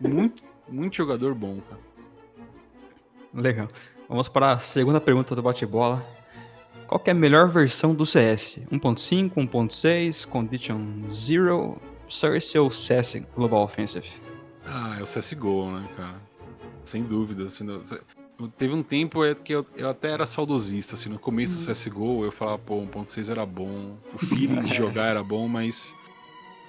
Muito, 0.00 0.42
muito 0.68 0.96
jogador 0.96 1.34
bom, 1.34 1.58
cara. 1.68 1.80
Legal. 3.34 3.68
Vamos 4.08 4.28
para 4.28 4.52
a 4.52 4.58
segunda 4.60 5.00
pergunta 5.00 5.34
do 5.34 5.42
bate-bola. 5.42 6.04
Qual 6.86 7.02
é 7.04 7.10
a 7.10 7.14
melhor 7.14 7.48
versão 7.48 7.92
do 7.92 8.06
CS? 8.06 8.60
1.5, 8.70 9.32
1.6, 9.34 10.28
Condition 10.28 11.10
Zero, 11.10 11.80
Source 12.08 12.58
ou 12.58 12.70
CS 12.70 13.26
Global 13.34 13.62
Offensive? 13.62 14.08
Ah, 14.64 14.96
é 14.98 15.02
o 15.02 15.06
CSGO, 15.06 15.70
né, 15.70 15.88
cara? 15.96 16.20
Sem 16.84 17.02
dúvida. 17.02 17.46
Assim, 17.46 17.66
teve 18.56 18.74
um 18.74 18.82
tempo 18.82 19.24
é, 19.24 19.34
que 19.34 19.52
eu, 19.52 19.66
eu, 19.76 19.88
até 19.88 20.10
era 20.10 20.26
saudosista, 20.26 20.94
assim, 20.94 21.08
no 21.08 21.18
começo 21.18 21.64
do. 21.64 21.72
CSGO 21.72 22.24
eu 22.24 22.32
falava, 22.32 22.58
pô, 22.58 22.76
1.6 22.82 23.30
era 23.30 23.46
bom, 23.46 23.96
o 24.12 24.18
feeling 24.18 24.62
de 24.62 24.74
jogar 24.74 25.06
era 25.06 25.22
bom, 25.22 25.48
mas 25.48 25.94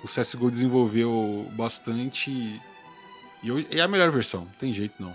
o 0.03 0.07
CSGO 0.07 0.51
desenvolveu 0.51 1.47
bastante 1.53 2.31
e, 2.31 3.49
e 3.71 3.79
é 3.79 3.81
a 3.81 3.87
melhor 3.87 4.11
versão, 4.11 4.41
não 4.41 4.51
tem 4.59 4.73
jeito 4.73 4.93
não 4.99 5.13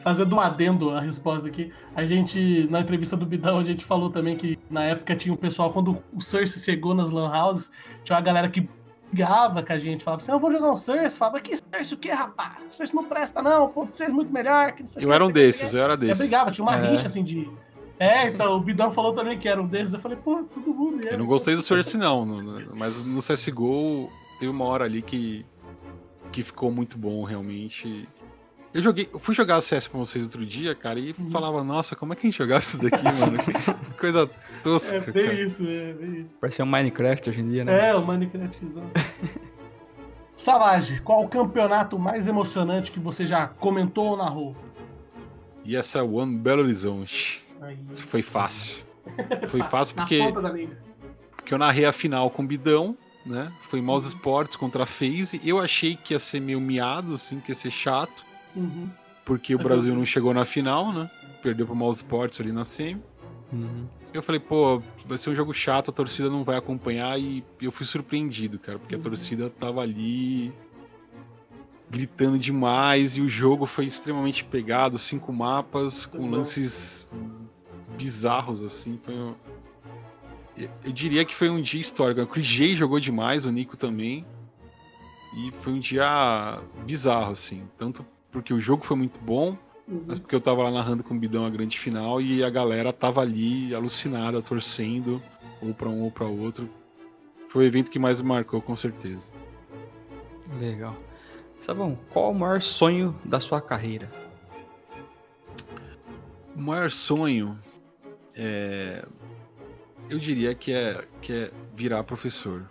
fazendo 0.00 0.34
um 0.34 0.40
adendo 0.40 0.90
à 0.90 1.00
resposta 1.00 1.46
aqui, 1.46 1.70
a 1.94 2.04
gente, 2.04 2.66
na 2.70 2.80
entrevista 2.80 3.16
do 3.16 3.26
Bidão, 3.26 3.58
a 3.58 3.62
gente 3.62 3.84
falou 3.84 4.10
também 4.10 4.36
que 4.36 4.58
na 4.70 4.82
época 4.84 5.14
tinha 5.14 5.32
um 5.32 5.36
pessoal, 5.36 5.70
quando 5.70 6.02
o 6.12 6.20
Cersei 6.20 6.60
chegou 6.60 6.94
nas 6.94 7.10
Lan 7.10 7.30
Houses, 7.30 7.70
tinha 8.02 8.16
uma 8.16 8.22
galera 8.22 8.48
que 8.48 8.68
brigava 9.10 9.62
com 9.62 9.72
a 9.72 9.78
gente, 9.78 10.04
falava 10.04 10.22
assim: 10.22 10.32
eu 10.32 10.38
vou 10.38 10.50
jogar 10.50 10.70
um 10.70 10.76
Cersei, 10.76 11.18
falava, 11.18 11.40
que 11.40 11.56
Cersei 11.56 11.96
o 11.96 12.00
que, 12.00 12.10
rapaz? 12.10 12.56
O 12.68 12.72
Cersei 12.72 12.94
não 12.94 13.04
presta, 13.04 13.42
não, 13.42 13.68
ponto 13.68 13.94
6 13.94 14.10
é 14.10 14.12
muito 14.12 14.32
melhor. 14.32 14.72
Que 14.72 14.80
não 14.80 14.86
sei 14.86 15.04
eu 15.04 15.12
era 15.12 15.24
um 15.24 15.30
desses, 15.30 15.74
eu 15.74 15.82
era 15.82 15.96
desses. 15.96 16.18
Eu 16.18 16.26
brigava, 16.26 16.50
tinha 16.50 16.64
uma 16.64 16.76
é. 16.76 16.90
rincha 16.90 17.06
assim 17.06 17.22
de. 17.22 17.50
É, 17.98 18.28
então 18.28 18.56
o 18.56 18.60
Bidão 18.60 18.90
falou 18.90 19.12
também 19.12 19.38
que 19.38 19.48
era 19.48 19.60
um 19.60 19.66
desses. 19.66 19.92
Eu 19.92 20.00
falei, 20.00 20.16
pô, 20.16 20.42
todo 20.44 20.72
mundo. 20.72 21.04
Eu 21.06 21.18
não 21.18 21.26
gostei 21.26 21.54
do 21.54 21.62
Cersei, 21.62 22.00
não, 22.00 22.24
mas 22.76 23.04
no 23.04 23.20
CSGO 23.20 24.10
teve 24.38 24.50
uma 24.50 24.64
hora 24.64 24.84
ali 24.84 25.02
que, 25.02 25.44
que 26.32 26.42
ficou 26.42 26.70
muito 26.70 26.96
bom, 26.96 27.24
realmente. 27.24 28.08
Eu 28.72 28.80
joguei, 28.80 29.08
eu 29.12 29.18
fui 29.18 29.34
jogar 29.34 29.60
CS 29.60 29.88
com 29.88 29.98
vocês 29.98 30.24
outro 30.24 30.46
dia, 30.46 30.76
cara, 30.76 30.98
e 30.98 31.12
uhum. 31.18 31.30
falava, 31.30 31.64
nossa, 31.64 31.96
como 31.96 32.12
é 32.12 32.16
que 32.16 32.26
a 32.26 32.30
gente 32.30 32.38
jogava 32.38 32.62
isso 32.62 32.78
daqui, 32.78 33.02
mano? 33.02 33.36
Que 33.42 33.52
coisa 33.98 34.30
tosca. 34.62 34.96
É 34.96 35.00
bem 35.00 35.26
cara. 35.26 35.40
isso, 35.42 35.66
é 35.66 35.92
bem 35.92 36.20
isso. 36.20 36.30
Parece 36.40 36.62
um 36.62 36.66
Minecraft 36.66 37.30
hoje 37.30 37.40
em 37.40 37.50
dia, 37.50 37.64
né? 37.64 37.88
É, 37.88 37.94
o 37.94 38.06
Minecraftzão. 38.06 38.84
Savage, 40.36 41.02
qual 41.02 41.24
o 41.24 41.28
campeonato 41.28 41.98
mais 41.98 42.28
emocionante 42.28 42.92
que 42.92 43.00
você 43.00 43.26
já 43.26 43.48
comentou 43.48 44.10
ou 44.10 44.16
narrou? 44.16 44.56
E 45.64 45.76
essa 45.76 45.98
é 45.98 46.02
One 46.02 46.38
Belo 46.38 46.62
Horizonte. 46.62 47.44
Aí. 47.60 47.76
Isso 47.92 48.06
foi 48.06 48.22
fácil. 48.22 48.76
Foi 49.48 49.62
fácil 49.62 49.96
porque. 49.96 50.20
Porque 51.36 51.54
eu 51.54 51.58
narrei 51.58 51.84
a 51.84 51.92
final 51.92 52.30
com 52.30 52.42
o 52.42 52.46
Bidão, 52.46 52.96
né? 53.26 53.50
Foi 53.62 53.80
Mouse 53.80 54.06
uhum. 54.06 54.14
Sports 54.14 54.56
contra 54.56 54.84
a 54.84 54.86
FaZe. 54.86 55.40
Eu 55.44 55.58
achei 55.58 55.96
que 55.96 56.14
ia 56.14 56.18
ser 56.18 56.38
meio 56.38 56.60
miado, 56.60 57.14
assim, 57.14 57.40
que 57.40 57.50
ia 57.50 57.54
ser 57.54 57.70
chato. 57.70 58.24
Uhum. 58.54 58.88
Porque 59.24 59.54
o 59.54 59.58
Brasil 59.58 59.94
não 59.94 60.04
chegou 60.04 60.34
na 60.34 60.44
final, 60.44 60.92
né? 60.92 61.10
Perdeu 61.42 61.66
pro 61.66 61.74
Mouse 61.74 61.98
Sports 61.98 62.40
ali 62.40 62.52
na 62.52 62.64
semi. 62.64 63.00
Uhum. 63.52 63.86
Eu 64.12 64.22
falei, 64.22 64.40
pô, 64.40 64.82
vai 65.06 65.18
ser 65.18 65.30
um 65.30 65.34
jogo 65.34 65.52
chato, 65.52 65.90
a 65.90 65.94
torcida 65.94 66.28
não 66.28 66.42
vai 66.42 66.56
acompanhar 66.56 67.18
e 67.20 67.44
eu 67.60 67.70
fui 67.70 67.86
surpreendido, 67.86 68.58
cara, 68.58 68.78
porque 68.78 68.94
uhum. 68.94 69.00
a 69.00 69.04
torcida 69.04 69.50
tava 69.50 69.80
ali 69.80 70.52
gritando 71.88 72.38
demais 72.38 73.16
e 73.16 73.20
o 73.20 73.28
jogo 73.28 73.66
foi 73.66 73.86
extremamente 73.86 74.44
pegado, 74.44 74.98
cinco 74.98 75.32
mapas 75.32 76.06
com 76.06 76.30
lances 76.30 77.06
bizarros 77.96 78.62
assim, 78.62 78.98
foi 79.02 79.14
um... 79.14 79.34
eu 80.56 80.92
diria 80.92 81.24
que 81.24 81.34
foi 81.34 81.50
um 81.50 81.60
dia 81.60 81.80
histórico. 81.80 82.20
O 82.22 82.26
Chris 82.26 82.46
J 82.46 82.76
jogou 82.76 83.00
demais, 83.00 83.44
o 83.44 83.50
Nico 83.50 83.76
também. 83.76 84.24
E 85.36 85.50
foi 85.62 85.72
um 85.72 85.78
dia 85.78 86.60
bizarro 86.84 87.32
assim, 87.32 87.68
tanto 87.76 88.04
porque 88.30 88.52
o 88.52 88.60
jogo 88.60 88.84
foi 88.84 88.96
muito 88.96 89.20
bom, 89.20 89.56
uhum. 89.86 90.04
mas 90.06 90.18
porque 90.18 90.34
eu 90.34 90.40
tava 90.40 90.62
lá 90.62 90.70
narrando 90.70 91.02
com 91.02 91.14
o 91.14 91.18
Bidão 91.18 91.44
a 91.44 91.50
grande 91.50 91.78
final 91.78 92.20
e 92.20 92.42
a 92.42 92.50
galera 92.50 92.92
tava 92.92 93.20
ali 93.20 93.74
alucinada, 93.74 94.40
torcendo, 94.40 95.22
ou 95.60 95.74
para 95.74 95.88
um 95.88 96.02
ou 96.02 96.10
para 96.10 96.26
outro. 96.26 96.68
Foi 97.48 97.64
o 97.64 97.66
evento 97.66 97.90
que 97.90 97.98
mais 97.98 98.20
me 98.20 98.28
marcou, 98.28 98.60
com 98.62 98.76
certeza. 98.76 99.26
Legal. 100.58 100.96
Sabão, 101.60 101.98
qual 102.10 102.30
o 102.30 102.34
maior 102.34 102.62
sonho 102.62 103.18
da 103.24 103.40
sua 103.40 103.60
carreira? 103.60 104.10
O 106.56 106.60
maior 106.60 106.90
sonho 106.90 107.58
é 108.34 109.04
eu 110.10 110.18
diria 110.18 110.54
que 110.54 110.72
é, 110.72 111.06
que 111.22 111.32
é 111.32 111.52
virar 111.74 112.02
professor. 112.02 112.68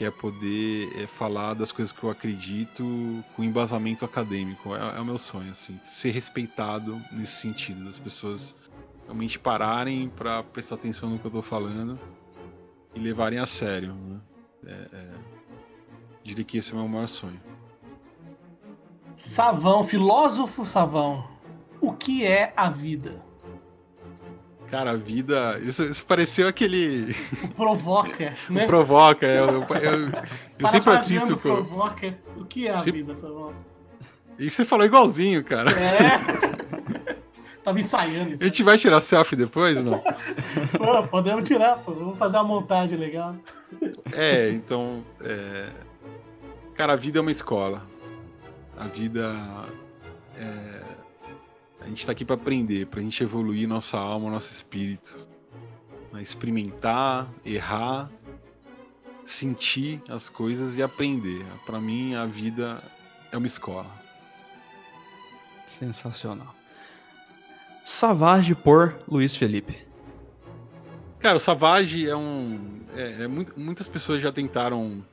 Que 0.00 0.06
é 0.06 0.10
poder 0.10 0.98
é, 0.98 1.06
falar 1.06 1.52
das 1.52 1.70
coisas 1.70 1.92
que 1.92 2.02
eu 2.02 2.08
acredito 2.08 3.22
com 3.36 3.44
embasamento 3.44 4.02
acadêmico. 4.02 4.74
É, 4.74 4.96
é 4.96 4.98
o 4.98 5.04
meu 5.04 5.18
sonho, 5.18 5.50
assim. 5.50 5.78
Ser 5.84 6.10
respeitado 6.12 6.98
nesse 7.12 7.32
sentido, 7.32 7.84
das 7.84 7.98
pessoas 7.98 8.54
realmente 9.04 9.38
pararem 9.38 10.08
para 10.08 10.42
prestar 10.42 10.76
atenção 10.76 11.10
no 11.10 11.18
que 11.18 11.26
eu 11.26 11.30
tô 11.30 11.42
falando 11.42 12.00
e 12.94 12.98
levarem 12.98 13.38
a 13.38 13.44
sério. 13.44 13.92
Né? 13.92 14.20
É, 14.64 14.96
é, 14.96 15.12
diria 16.24 16.46
que 16.46 16.56
esse 16.56 16.70
é 16.70 16.74
o 16.74 16.78
meu 16.78 16.88
maior 16.88 17.06
sonho. 17.06 17.38
Savão, 19.14 19.84
filósofo 19.84 20.64
Savão, 20.64 21.28
o 21.78 21.92
que 21.92 22.24
é 22.24 22.54
a 22.56 22.70
vida? 22.70 23.22
Cara, 24.70 24.92
a 24.92 24.96
vida. 24.96 25.60
Isso, 25.64 25.82
isso 25.84 26.04
pareceu 26.06 26.46
aquele. 26.46 27.14
O 27.42 27.48
provoca, 27.48 28.34
né? 28.48 28.64
o 28.64 28.66
provoca, 28.66 29.26
eu, 29.26 29.46
eu, 29.46 29.62
eu, 29.62 30.10
eu 30.58 30.68
sempre 30.68 30.90
assisto. 30.92 31.36
provoca. 31.36 32.16
O 32.36 32.44
que 32.44 32.68
é 32.68 32.74
a 32.74 32.78
sempre... 32.78 32.92
vida, 32.92 33.16
Savão? 33.16 33.52
E 34.38 34.48
você 34.48 34.64
falou 34.64 34.86
igualzinho, 34.86 35.42
cara. 35.42 35.72
É. 35.72 37.20
Tava 37.64 37.78
ensaiando. 37.78 38.38
A 38.40 38.44
gente 38.44 38.62
vai 38.62 38.78
tirar 38.78 39.02
selfie 39.02 39.36
depois, 39.36 39.84
não? 39.84 40.02
pô, 40.78 41.02
podemos 41.08 41.46
tirar, 41.46 41.76
pô. 41.78 41.92
Vamos 41.92 42.18
fazer 42.18 42.36
uma 42.38 42.44
montagem 42.44 42.98
legal. 42.98 43.36
É, 44.12 44.48
então. 44.50 45.04
É... 45.20 45.68
Cara, 46.74 46.94
a 46.94 46.96
vida 46.96 47.18
é 47.18 47.20
uma 47.20 47.30
escola. 47.30 47.82
A 48.78 48.86
vida 48.86 49.36
é 50.38 50.79
a 51.80 51.86
gente 51.86 52.00
está 52.00 52.12
aqui 52.12 52.24
para 52.24 52.34
aprender, 52.34 52.86
para 52.86 53.00
a 53.00 53.02
gente 53.02 53.22
evoluir 53.22 53.68
nossa 53.68 53.98
alma, 53.98 54.30
nosso 54.30 54.52
espírito. 54.52 55.18
Né? 56.12 56.22
Experimentar, 56.22 57.28
errar, 57.44 58.10
sentir 59.24 60.02
as 60.08 60.28
coisas 60.28 60.76
e 60.76 60.82
aprender. 60.82 61.44
Para 61.64 61.80
mim, 61.80 62.14
a 62.14 62.26
vida 62.26 62.82
é 63.32 63.36
uma 63.36 63.46
escola. 63.46 63.90
Sensacional. 65.66 66.54
Savage 67.82 68.54
por 68.54 68.98
Luiz 69.08 69.34
Felipe. 69.34 69.78
Cara, 71.18 71.36
o 71.36 71.40
Savage 71.40 72.08
é 72.08 72.16
um. 72.16 72.80
É, 72.94 73.24
é 73.24 73.28
muito, 73.28 73.58
muitas 73.58 73.88
pessoas 73.88 74.22
já 74.22 74.32
tentaram 74.32 75.04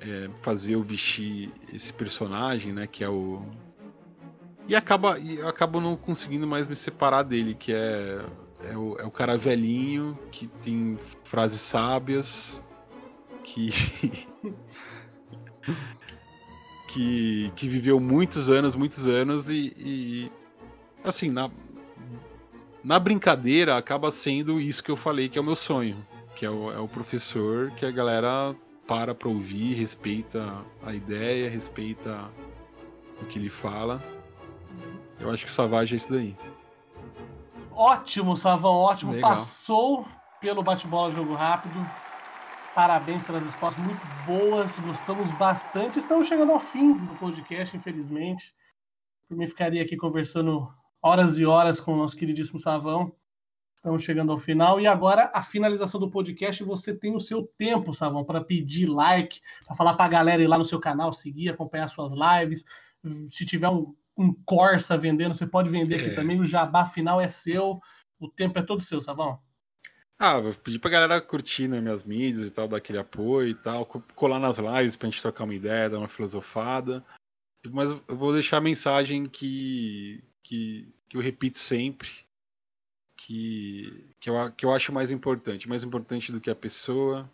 é, 0.00 0.28
fazer 0.40 0.74
eu 0.74 0.82
vestir 0.82 1.50
esse 1.72 1.92
personagem, 1.92 2.72
né? 2.72 2.86
Que 2.86 3.04
é 3.04 3.08
o 3.08 3.42
e 4.66 4.74
acaba 4.74 5.18
e 5.18 5.36
eu 5.36 5.48
acabo 5.48 5.80
não 5.80 5.96
conseguindo 5.96 6.46
mais 6.46 6.66
me 6.66 6.76
separar 6.76 7.22
dele, 7.22 7.54
que 7.54 7.72
é, 7.72 8.24
é, 8.62 8.76
o, 8.76 8.98
é 8.98 9.04
o 9.04 9.10
cara 9.10 9.36
velhinho, 9.36 10.18
que 10.30 10.46
tem 10.46 10.98
frases 11.24 11.60
sábias, 11.60 12.62
que. 13.42 13.70
que, 16.88 17.50
que 17.56 17.68
viveu 17.68 17.98
muitos 17.98 18.48
anos, 18.48 18.76
muitos 18.76 19.08
anos 19.08 19.50
e, 19.50 19.72
e 19.76 20.32
assim, 21.02 21.28
na, 21.28 21.50
na 22.84 23.00
brincadeira 23.00 23.76
acaba 23.76 24.12
sendo 24.12 24.60
isso 24.60 24.84
que 24.84 24.92
eu 24.92 24.96
falei 24.96 25.28
que 25.28 25.36
é 25.36 25.40
o 25.40 25.44
meu 25.44 25.56
sonho, 25.56 25.96
que 26.36 26.46
é 26.46 26.50
o, 26.50 26.70
é 26.70 26.78
o 26.78 26.86
professor 26.86 27.72
que 27.72 27.84
a 27.84 27.90
galera 27.90 28.54
para 28.86 29.14
para 29.14 29.28
ouvir, 29.28 29.74
respeita 29.74 30.64
a 30.82 30.94
ideia, 30.94 31.50
respeita 31.50 32.30
o 33.20 33.24
que 33.26 33.38
ele 33.38 33.48
fala. 33.48 34.13
Eu 35.18 35.30
acho 35.30 35.44
que 35.44 35.50
o 35.50 35.54
Savage 35.54 35.94
é 35.94 35.96
isso 35.96 36.10
daí. 36.10 36.36
Ótimo, 37.72 38.36
Savão, 38.36 38.74
ótimo. 38.74 39.12
Legal. 39.12 39.30
Passou 39.30 40.06
pelo 40.40 40.62
bate-bola 40.62 41.10
jogo 41.10 41.34
rápido. 41.34 41.74
Parabéns 42.74 43.22
pelas 43.22 43.42
respostas 43.42 43.84
muito 43.84 44.00
boas, 44.26 44.78
gostamos 44.78 45.30
bastante. 45.32 45.98
Estamos 45.98 46.26
chegando 46.26 46.52
ao 46.52 46.60
fim 46.60 46.94
do 46.94 47.14
podcast, 47.16 47.76
infelizmente. 47.76 48.54
Por 49.28 49.36
mim, 49.36 49.46
ficaria 49.46 49.82
aqui 49.82 49.96
conversando 49.96 50.68
horas 51.00 51.38
e 51.38 51.46
horas 51.46 51.80
com 51.80 51.94
o 51.94 51.96
nosso 51.96 52.16
queridíssimo 52.16 52.58
Savão. 52.58 53.14
Estamos 53.74 54.02
chegando 54.02 54.32
ao 54.32 54.38
final. 54.38 54.80
E 54.80 54.86
agora, 54.86 55.30
a 55.34 55.42
finalização 55.42 56.00
do 56.00 56.10
podcast, 56.10 56.64
você 56.64 56.94
tem 56.94 57.14
o 57.14 57.20
seu 57.20 57.46
tempo, 57.58 57.92
Savão, 57.92 58.24
para 58.24 58.42
pedir 58.42 58.86
like, 58.86 59.40
para 59.66 59.76
falar 59.76 59.94
para 59.94 60.06
a 60.06 60.08
galera 60.08 60.42
ir 60.42 60.46
lá 60.46 60.58
no 60.58 60.64
seu 60.64 60.80
canal, 60.80 61.12
seguir, 61.12 61.50
acompanhar 61.50 61.88
suas 61.88 62.12
lives. 62.12 62.64
Se 63.30 63.44
tiver 63.44 63.68
um 63.68 63.94
um 64.16 64.32
Corsa 64.44 64.96
vendendo, 64.96 65.34
você 65.34 65.46
pode 65.46 65.70
vender 65.70 65.96
aqui 65.96 66.10
é. 66.10 66.14
também. 66.14 66.40
O 66.40 66.44
jabá 66.44 66.84
final 66.84 67.20
é 67.20 67.28
seu, 67.28 67.80
o 68.18 68.28
tempo 68.28 68.58
é 68.58 68.62
todo 68.62 68.82
seu, 68.82 69.00
Savão. 69.00 69.40
Ah, 70.18 70.40
vou 70.40 70.54
pedir 70.54 70.78
pra 70.78 70.90
galera 70.90 71.20
curtir 71.20 71.66
nas 71.66 71.82
minhas 71.82 72.04
mídias 72.04 72.46
e 72.46 72.50
tal, 72.50 72.68
dar 72.68 72.76
aquele 72.76 72.98
apoio 72.98 73.48
e 73.48 73.54
tal, 73.54 73.84
colar 74.14 74.38
nas 74.38 74.58
lives 74.58 74.96
pra 74.96 75.08
gente 75.08 75.20
trocar 75.20 75.44
uma 75.44 75.54
ideia, 75.54 75.90
dar 75.90 75.98
uma 75.98 76.08
filosofada. 76.08 77.04
Mas 77.70 77.92
eu 77.92 78.16
vou 78.16 78.32
deixar 78.32 78.58
a 78.58 78.60
mensagem 78.60 79.26
que, 79.26 80.22
que, 80.42 80.94
que 81.08 81.16
eu 81.16 81.20
repito 81.20 81.58
sempre, 81.58 82.10
que, 83.16 84.14
que, 84.20 84.30
eu, 84.30 84.52
que 84.52 84.64
eu 84.64 84.72
acho 84.72 84.92
mais 84.92 85.10
importante. 85.10 85.68
Mais 85.68 85.82
importante 85.82 86.30
do 86.30 86.40
que 86.40 86.50
a 86.50 86.54
pessoa 86.54 87.28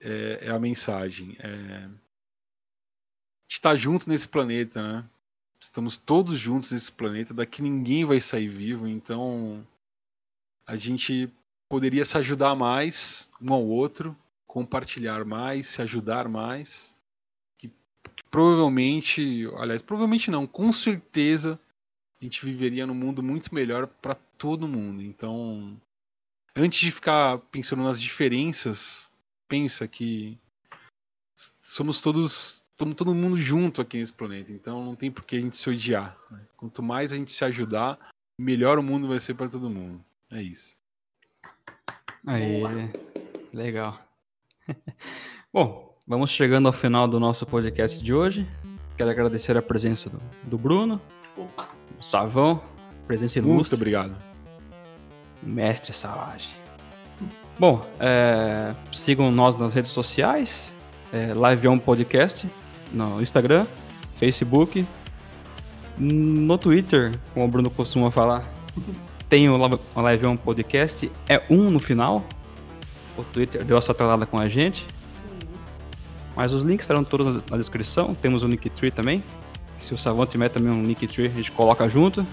é, 0.00 0.46
é 0.46 0.50
a 0.50 0.58
mensagem. 0.58 1.36
É 1.40 1.90
estar 3.48 3.76
junto 3.76 4.08
nesse 4.08 4.26
planeta, 4.26 4.82
né? 4.82 5.10
Estamos 5.66 5.96
todos 5.96 6.38
juntos 6.38 6.70
nesse 6.70 6.92
planeta, 6.92 7.34
daqui 7.34 7.60
ninguém 7.60 8.04
vai 8.04 8.20
sair 8.20 8.48
vivo, 8.48 8.86
então 8.86 9.66
a 10.64 10.76
gente 10.76 11.28
poderia 11.68 12.04
se 12.04 12.16
ajudar 12.16 12.54
mais 12.54 13.28
um 13.42 13.52
ao 13.52 13.66
outro, 13.66 14.16
compartilhar 14.46 15.24
mais, 15.24 15.66
se 15.66 15.82
ajudar 15.82 16.28
mais. 16.28 16.96
Que, 17.58 17.68
provavelmente, 18.30 19.44
aliás, 19.56 19.82
provavelmente 19.82 20.30
não, 20.30 20.46
com 20.46 20.72
certeza 20.72 21.58
a 22.20 22.24
gente 22.24 22.44
viveria 22.44 22.86
num 22.86 22.94
mundo 22.94 23.20
muito 23.20 23.52
melhor 23.52 23.88
para 23.88 24.14
todo 24.14 24.68
mundo. 24.68 25.02
Então, 25.02 25.76
antes 26.54 26.78
de 26.78 26.92
ficar 26.92 27.38
pensando 27.50 27.82
nas 27.82 28.00
diferenças, 28.00 29.10
pensa 29.48 29.88
que 29.88 30.38
somos 31.60 32.00
todos 32.00 32.62
estamos 32.76 32.94
todo 32.94 33.14
mundo 33.14 33.38
junto 33.38 33.80
aqui 33.80 33.96
nesse 33.96 34.12
planeta, 34.12 34.52
então 34.52 34.84
não 34.84 34.94
tem 34.94 35.10
por 35.10 35.24
que 35.24 35.34
a 35.34 35.40
gente 35.40 35.56
se 35.56 35.68
odiar. 35.68 36.14
Né? 36.30 36.40
Quanto 36.58 36.82
mais 36.82 37.10
a 37.10 37.16
gente 37.16 37.32
se 37.32 37.42
ajudar, 37.42 37.98
melhor 38.38 38.78
o 38.78 38.82
mundo 38.82 39.08
vai 39.08 39.18
ser 39.18 39.32
para 39.32 39.48
todo 39.48 39.70
mundo. 39.70 40.04
É 40.30 40.42
isso. 40.42 40.76
Aí, 42.26 42.62
legal. 43.50 43.98
Bom, 45.50 45.96
vamos 46.06 46.30
chegando 46.30 46.66
ao 46.66 46.72
final 46.72 47.08
do 47.08 47.18
nosso 47.18 47.46
podcast 47.46 48.04
de 48.04 48.12
hoje. 48.12 48.46
Quero 48.94 49.10
agradecer 49.10 49.56
a 49.56 49.62
presença 49.62 50.10
do, 50.10 50.20
do 50.42 50.58
Bruno, 50.58 51.00
do 51.34 52.04
Savão, 52.04 52.62
presença 53.06 53.38
ilustre. 53.38 53.54
Muito 53.54 53.74
obrigado. 53.74 54.14
Mestre 55.42 55.94
Salage. 55.94 56.50
Bom, 57.58 57.88
é, 57.98 58.74
sigam 58.92 59.30
nós 59.30 59.56
nas 59.56 59.72
redes 59.72 59.92
sociais, 59.92 60.74
é, 61.10 61.32
Live 61.32 61.68
On 61.68 61.78
Podcast, 61.78 62.46
no 62.92 63.20
Instagram, 63.20 63.66
Facebook, 64.18 64.86
no 65.98 66.58
Twitter, 66.58 67.18
como 67.32 67.46
o 67.46 67.48
Bruno 67.48 67.70
costuma 67.70 68.10
falar, 68.10 68.44
tem 69.28 69.48
o 69.48 69.56
Live 69.96 70.26
On 70.26 70.36
Podcast, 70.36 71.10
é 71.28 71.42
um 71.50 71.70
no 71.70 71.80
final. 71.80 72.24
O 73.16 73.24
Twitter 73.24 73.64
deu 73.64 73.76
essa 73.78 73.94
telada 73.94 74.26
com 74.26 74.38
a 74.38 74.48
gente. 74.48 74.86
Mas 76.36 76.52
os 76.52 76.62
links 76.62 76.84
estarão 76.84 77.02
todos 77.02 77.42
na 77.44 77.56
descrição. 77.56 78.14
Temos 78.14 78.42
o 78.42 78.46
Linktree 78.46 78.90
também. 78.90 79.24
Se 79.78 79.94
o 79.94 79.98
Savão 79.98 80.26
tiver 80.26 80.50
também 80.50 80.70
um 80.70 80.82
Linktree, 80.82 81.26
a 81.26 81.30
gente 81.30 81.50
coloca 81.50 81.88
junto. 81.88 82.26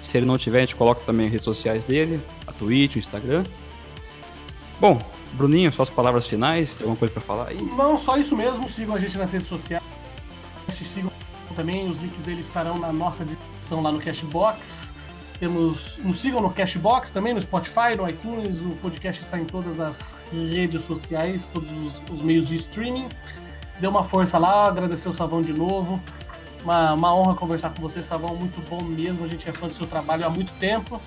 Se 0.00 0.18
ele 0.18 0.26
não 0.26 0.36
tiver, 0.36 0.58
a 0.58 0.60
gente 0.62 0.74
coloca 0.74 1.00
também 1.06 1.26
as 1.26 1.32
redes 1.32 1.44
sociais 1.44 1.84
dele, 1.84 2.20
a 2.46 2.52
Twitch, 2.52 2.96
o 2.96 2.98
Instagram. 2.98 3.44
Bom, 4.80 5.00
Bruninho, 5.34 5.72
suas 5.72 5.88
palavras 5.88 6.26
finais, 6.26 6.74
tem 6.74 6.84
alguma 6.84 6.96
coisa 6.96 7.14
para 7.14 7.22
falar 7.22 7.48
aí? 7.48 7.62
Não, 7.62 7.96
só 7.96 8.16
isso 8.16 8.36
mesmo. 8.36 8.68
Sigam 8.68 8.96
a 8.96 8.98
gente 8.98 9.16
nas 9.16 9.32
redes 9.32 9.46
sociais. 9.46 9.83
Sigam 10.82 11.12
também, 11.54 11.88
os 11.88 11.98
links 11.98 12.22
dele 12.22 12.40
estarão 12.40 12.78
na 12.78 12.92
nossa 12.92 13.24
descrição 13.24 13.80
lá 13.80 13.92
no 13.92 14.00
Cashbox. 14.00 14.94
Temos, 15.38 15.98
nos 15.98 16.20
sigam 16.20 16.40
no 16.40 16.50
Cashbox 16.50 17.10
também, 17.10 17.34
no 17.34 17.40
Spotify, 17.40 17.96
no 17.96 18.08
iTunes. 18.08 18.62
O 18.62 18.70
podcast 18.76 19.22
está 19.22 19.38
em 19.38 19.44
todas 19.44 19.80
as 19.80 20.24
redes 20.32 20.82
sociais, 20.82 21.50
todos 21.52 21.70
os, 21.70 22.04
os 22.10 22.22
meios 22.22 22.48
de 22.48 22.56
streaming. 22.56 23.08
Dê 23.80 23.86
uma 23.86 24.02
força 24.02 24.38
lá, 24.38 24.66
agradecer 24.66 25.08
o 25.08 25.12
Savão 25.12 25.42
de 25.42 25.52
novo. 25.52 26.00
Uma, 26.62 26.94
uma 26.94 27.14
honra 27.14 27.34
conversar 27.34 27.70
com 27.70 27.82
você, 27.82 28.02
Savão. 28.02 28.34
Muito 28.36 28.60
bom 28.68 28.82
mesmo. 28.82 29.24
A 29.24 29.28
gente 29.28 29.48
é 29.48 29.52
fã 29.52 29.68
do 29.68 29.74
seu 29.74 29.86
trabalho 29.86 30.24
há 30.24 30.30
muito 30.30 30.52
tempo. 30.54 31.00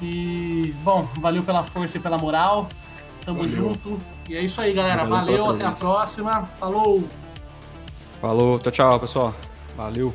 E, 0.00 0.74
bom, 0.84 1.08
valeu 1.16 1.42
pela 1.42 1.64
força 1.64 1.96
e 1.96 2.00
pela 2.00 2.18
moral. 2.18 2.68
Tamo 3.24 3.38
valeu. 3.38 3.50
junto. 3.50 4.00
E 4.28 4.36
é 4.36 4.42
isso 4.42 4.60
aí, 4.60 4.72
galera. 4.72 5.04
Valeu, 5.04 5.46
valeu 5.46 5.50
até 5.50 5.64
a 5.64 5.72
próxima. 5.72 6.44
Falou! 6.56 7.04
Falou, 8.20 8.58
tchau, 8.58 8.72
tchau, 8.72 9.00
pessoal. 9.00 9.34
Valeu. 9.76 10.12